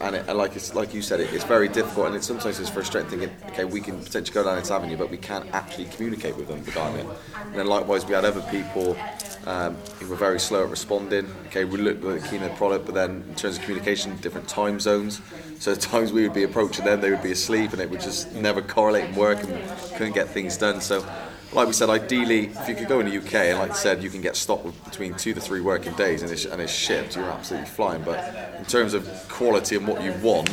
and, 0.00 0.16
it, 0.16 0.24
and 0.28 0.38
like 0.38 0.56
it's 0.56 0.74
like 0.74 0.94
you 0.94 1.02
said, 1.02 1.20
it, 1.20 1.32
it's 1.32 1.44
very 1.44 1.68
difficult, 1.68 2.06
and 2.08 2.16
it's 2.16 2.26
sometimes 2.26 2.58
it's 2.60 2.70
frustrating 2.70 3.10
thinking, 3.10 3.30
okay, 3.48 3.64
we 3.64 3.80
can 3.80 4.02
potentially 4.02 4.34
go 4.34 4.44
down 4.44 4.58
this 4.58 4.70
avenue, 4.70 4.96
but 4.96 5.10
we 5.10 5.16
can't 5.16 5.46
actually 5.54 5.86
communicate 5.86 6.36
with 6.36 6.48
them 6.48 6.62
regarding 6.64 7.06
it. 7.06 7.16
And 7.44 7.54
then 7.54 7.66
likewise, 7.66 8.04
we 8.06 8.14
had 8.14 8.24
other 8.24 8.42
people 8.42 8.96
um, 9.46 9.76
who 10.00 10.08
were 10.08 10.16
very 10.16 10.40
slow 10.40 10.64
at 10.64 10.70
responding. 10.70 11.26
Okay, 11.46 11.64
we 11.64 11.78
looked 11.78 12.04
at 12.04 12.30
the 12.30 12.48
product, 12.56 12.86
but 12.86 12.94
then 12.94 13.24
in 13.28 13.34
terms 13.34 13.58
of 13.58 13.62
communication, 13.64 14.16
different 14.18 14.48
time 14.48 14.80
zones. 14.80 15.20
So 15.58 15.72
at 15.72 15.80
times 15.80 16.12
we 16.12 16.22
would 16.22 16.34
be 16.34 16.42
approaching 16.42 16.84
them, 16.84 17.00
they 17.00 17.10
would 17.10 17.22
be 17.22 17.32
asleep, 17.32 17.72
and 17.72 17.80
it 17.80 17.88
would 17.90 18.00
just 18.00 18.32
never 18.34 18.60
correlate 18.60 19.04
and 19.04 19.16
work, 19.16 19.42
and 19.42 19.68
couldn't 19.96 20.12
get 20.14 20.28
things 20.28 20.56
done. 20.56 20.80
So, 20.80 21.04
like 21.52 21.66
we 21.66 21.72
said, 21.72 21.88
ideally, 21.88 22.46
if 22.46 22.68
you 22.68 22.74
could 22.74 22.88
go 22.88 23.00
in 23.00 23.06
the 23.06 23.16
UK, 23.18 23.34
and 23.34 23.58
like 23.58 23.70
I 23.70 23.74
said, 23.74 24.02
you 24.02 24.10
can 24.10 24.20
get 24.20 24.36
stock 24.36 24.64
with 24.64 24.82
between 24.84 25.14
two 25.14 25.32
to 25.34 25.40
three 25.40 25.60
working 25.60 25.94
days, 25.94 26.22
and 26.22 26.30
it's, 26.30 26.44
and 26.44 26.60
it's 26.60 26.72
shipped. 26.72 27.16
You're 27.16 27.30
absolutely 27.30 27.68
flying. 27.68 28.02
But 28.02 28.18
in 28.58 28.64
terms 28.64 28.94
of 28.94 29.08
quality 29.28 29.76
and 29.76 29.86
what 29.86 30.02
you 30.02 30.12
want, 30.14 30.50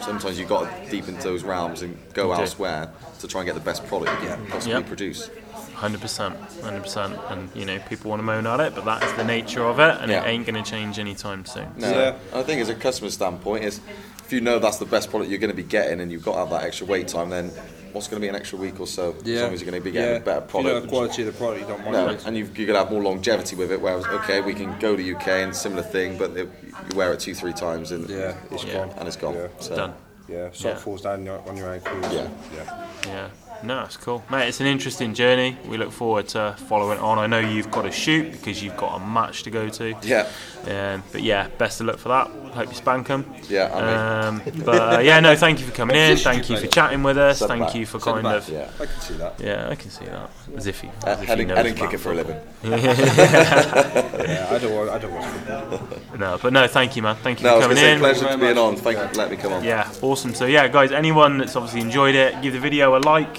sometimes 0.00 0.38
you've 0.38 0.48
got 0.48 0.70
to 0.84 0.90
deep 0.90 1.08
into 1.08 1.24
those 1.24 1.42
realms 1.42 1.82
and 1.82 1.98
go 2.14 2.32
elsewhere 2.32 2.90
to 3.20 3.28
try 3.28 3.40
and 3.42 3.46
get 3.46 3.54
the 3.54 3.60
best 3.60 3.86
product 3.86 4.22
you 4.22 4.28
can 4.28 4.46
possibly 4.46 4.74
Yep. 4.74 4.86
produce. 4.86 5.30
Hundred 5.76 6.00
percent, 6.00 6.34
hundred 6.62 6.82
percent, 6.84 7.18
and 7.28 7.50
you 7.54 7.66
know 7.66 7.78
people 7.88 8.08
want 8.08 8.20
to 8.20 8.24
moan 8.24 8.46
at 8.46 8.60
it, 8.60 8.74
but 8.74 8.86
that 8.86 9.02
is 9.04 9.12
the 9.12 9.24
nature 9.24 9.62
of 9.62 9.78
it, 9.78 9.96
and 10.00 10.10
Yeah. 10.10 10.24
it 10.24 10.28
ain't 10.28 10.46
going 10.46 10.62
to 10.62 10.68
change 10.68 10.98
anytime 10.98 11.44
soon. 11.44 11.68
No, 11.76 11.90
Yeah. 11.90 12.14
I 12.32 12.42
think 12.42 12.62
as 12.62 12.70
a 12.70 12.74
customer 12.74 13.10
standpoint 13.10 13.62
is 13.62 13.80
if 14.24 14.32
you 14.32 14.40
know 14.40 14.58
that's 14.58 14.78
the 14.78 14.86
best 14.86 15.10
product 15.10 15.30
you're 15.30 15.38
going 15.38 15.50
to 15.50 15.56
be 15.56 15.62
getting 15.62 16.00
and 16.00 16.10
you've 16.10 16.24
got 16.24 16.32
to 16.32 16.38
have 16.38 16.50
that 16.50 16.64
extra 16.64 16.86
wait 16.86 17.08
time, 17.08 17.28
then 17.28 17.50
what's 17.92 18.08
going 18.08 18.20
to 18.20 18.24
be 18.24 18.28
an 18.28 18.34
extra 18.34 18.58
week 18.58 18.80
or 18.80 18.86
so? 18.86 19.10
As 19.20 19.26
long 19.26 19.52
as 19.52 19.60
you're 19.60 19.70
going 19.70 19.80
to 19.82 19.84
be 19.84 19.90
getting 19.90 20.12
yeah. 20.12 20.16
a 20.16 20.20
better 20.20 20.44
If 20.46 20.54
you 20.54 20.62
know 20.62 20.68
product. 20.70 20.82
the 20.84 20.88
quality 20.88 21.22
of 21.22 21.26
the 21.32 21.38
product, 21.38 21.60
you 21.60 21.66
don't 21.68 21.80
mind 21.80 21.92
no, 21.92 22.08
it. 22.08 22.26
and 22.26 22.36
you've, 22.38 22.56
you're 22.58 22.66
going 22.66 22.78
to 22.78 22.82
have 22.82 22.90
more 22.90 23.02
longevity 23.02 23.54
with 23.54 23.70
it. 23.70 23.78
Whereas, 23.80 24.06
okay, 24.06 24.40
we 24.40 24.54
can 24.54 24.76
go 24.78 24.96
to 24.96 25.14
UK 25.14 25.28
and 25.28 25.54
similar 25.54 25.82
thing, 25.82 26.16
but 26.16 26.30
it, 26.36 26.48
you 26.90 26.96
wear 26.96 27.12
it 27.12 27.20
two, 27.20 27.34
three 27.34 27.52
times 27.52 27.92
and 27.92 28.08
Yeah, 28.08 28.34
it's 28.50 28.64
Yeah. 28.64 28.72
gone. 28.72 28.90
and 28.98 29.06
it's 29.06 29.16
gone. 29.16 29.34
Yeah. 29.34 29.46
So, 29.60 29.76
Done. 29.76 29.94
Yeah, 30.26 30.48
sock 30.52 30.72
Yeah. 30.72 30.78
falls 30.78 31.02
down 31.02 31.28
on 31.28 31.56
your 31.56 31.70
ankles. 31.72 32.12
Yeah. 32.12 32.26
yeah. 32.56 32.86
Yeah, 33.06 33.28
no, 33.62 33.82
it's 33.84 33.96
cool, 33.96 34.22
mate. 34.30 34.48
It's 34.48 34.60
an 34.60 34.66
interesting 34.66 35.14
journey. 35.14 35.56
We 35.66 35.76
look 35.76 35.90
forward 35.92 36.28
to 36.28 36.54
following 36.68 36.98
on. 36.98 37.18
I 37.18 37.26
know 37.26 37.38
you've 37.40 37.70
got 37.70 37.82
to 37.82 37.90
shoot 37.90 38.30
because 38.32 38.62
you've 38.62 38.76
got 38.76 38.96
a 39.00 39.04
match 39.04 39.42
to 39.44 39.50
go 39.50 39.68
to. 39.68 39.94
Yeah, 40.02 40.26
Um, 40.66 41.02
but 41.12 41.22
yeah, 41.22 41.48
best 41.58 41.80
of 41.80 41.86
luck 41.86 41.98
for 41.98 42.08
that. 42.10 42.28
Hope 42.54 42.68
you 42.68 42.74
spank 42.74 43.08
them. 43.08 43.34
yeah, 43.48 43.70
I 43.74 43.80
mean, 44.40 44.54
Um, 44.58 44.64
but 44.64 44.96
uh, 44.96 45.00
yeah, 45.00 45.20
no, 45.20 45.34
thank 45.36 45.60
you 45.60 45.66
for 45.66 45.72
coming 45.72 45.96
in. 45.96 46.16
Thank 46.16 46.48
you 46.50 46.56
for 46.58 46.66
chatting 46.66 47.02
with 47.02 47.18
us. 47.18 47.38
Send 47.38 47.48
Thank 47.50 47.62
back. 47.66 47.74
you 47.74 47.86
for 47.86 47.98
Send 48.00 48.22
kind 48.22 48.24
back. 48.24 48.36
of. 48.36 48.48
yeah. 48.48 48.70
I 48.80 48.86
can 48.86 49.00
see 49.00 49.14
that. 49.14 49.40
Yeah, 49.40 49.68
I 49.70 49.74
can 49.74 49.90
see 49.90 50.04
that. 50.06 50.30
As 50.56 50.66
if 50.66 50.80
he. 50.80 50.88
Uh, 50.88 51.06
As 51.06 51.20
if 51.22 51.26
heading, 51.28 51.48
knows 51.48 51.56
heading 51.56 51.72
about 51.78 51.90
kicker 51.90 51.98
for 52.02 52.12
a 52.12 52.14
living. 52.14 52.40
Yeah, 54.26 54.48
I 54.50 54.58
don't 54.58 54.74
want. 54.74 54.90
I 54.90 54.98
don't 54.98 55.12
watch 55.14 55.24
football. 55.24 55.88
No, 56.18 56.38
but 56.40 56.52
no, 56.52 56.66
thank 56.66 56.96
you, 56.96 57.02
man. 57.02 57.14
Thank 57.16 57.40
you 57.40 57.44
No, 57.46 57.60
for 57.60 57.68
was 57.68 57.76
coming 57.76 57.76
going 57.76 57.76
to 57.76 57.80
say, 57.82 57.92
in. 57.92 57.98
pleasure 58.22 58.28
to 58.34 58.38
being 58.38 58.58
on. 58.58 58.76
Thank 58.76 58.98
you 58.98 59.06
for 59.08 59.14
letting 59.14 59.36
me 59.36 59.42
come 59.42 59.52
on. 59.52 59.62
Yeah, 59.64 59.92
awesome. 60.00 60.32
So 60.34 60.46
yeah, 60.46 60.66
guys, 60.66 60.90
anyone 60.92 61.36
that's 61.38 61.54
obviously 61.56 61.82
enjoyed 61.82 62.14
it, 62.14 62.40
give 62.42 62.54
the 62.54 62.58
video 62.60 62.96
a 62.96 63.00
like. 63.00 63.36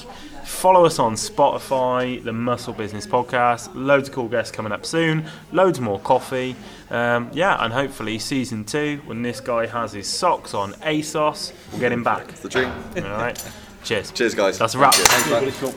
Follow 0.57 0.85
us 0.85 0.97
on 0.97 1.13
Spotify, 1.13 2.21
the 2.23 2.33
Muscle 2.33 2.73
Business 2.73 3.05
Podcast. 3.05 3.69
Loads 3.75 4.09
of 4.09 4.15
cool 4.15 4.27
guests 4.27 4.51
coming 4.51 4.71
up 4.71 4.87
soon. 4.87 5.23
Loads 5.51 5.79
more 5.79 5.99
coffee. 5.99 6.55
Um, 6.89 7.29
yeah, 7.31 7.63
and 7.63 7.71
hopefully 7.71 8.17
season 8.17 8.65
two, 8.65 8.99
when 9.05 9.21
this 9.21 9.39
guy 9.39 9.67
has 9.67 9.93
his 9.93 10.07
socks 10.07 10.55
on 10.55 10.73
ASOS, 10.73 11.53
we'll 11.69 11.79
get 11.79 11.91
him 11.91 12.03
back. 12.03 12.29
It's 12.29 12.39
the 12.39 12.49
dream. 12.49 12.71
All 12.95 13.03
right. 13.03 13.51
Cheers. 13.83 14.11
Cheers, 14.11 14.33
guys. 14.33 14.57
That's 14.57 14.73
a 14.73 14.79
wrap. 14.79 14.95
Cheers. 14.95 15.73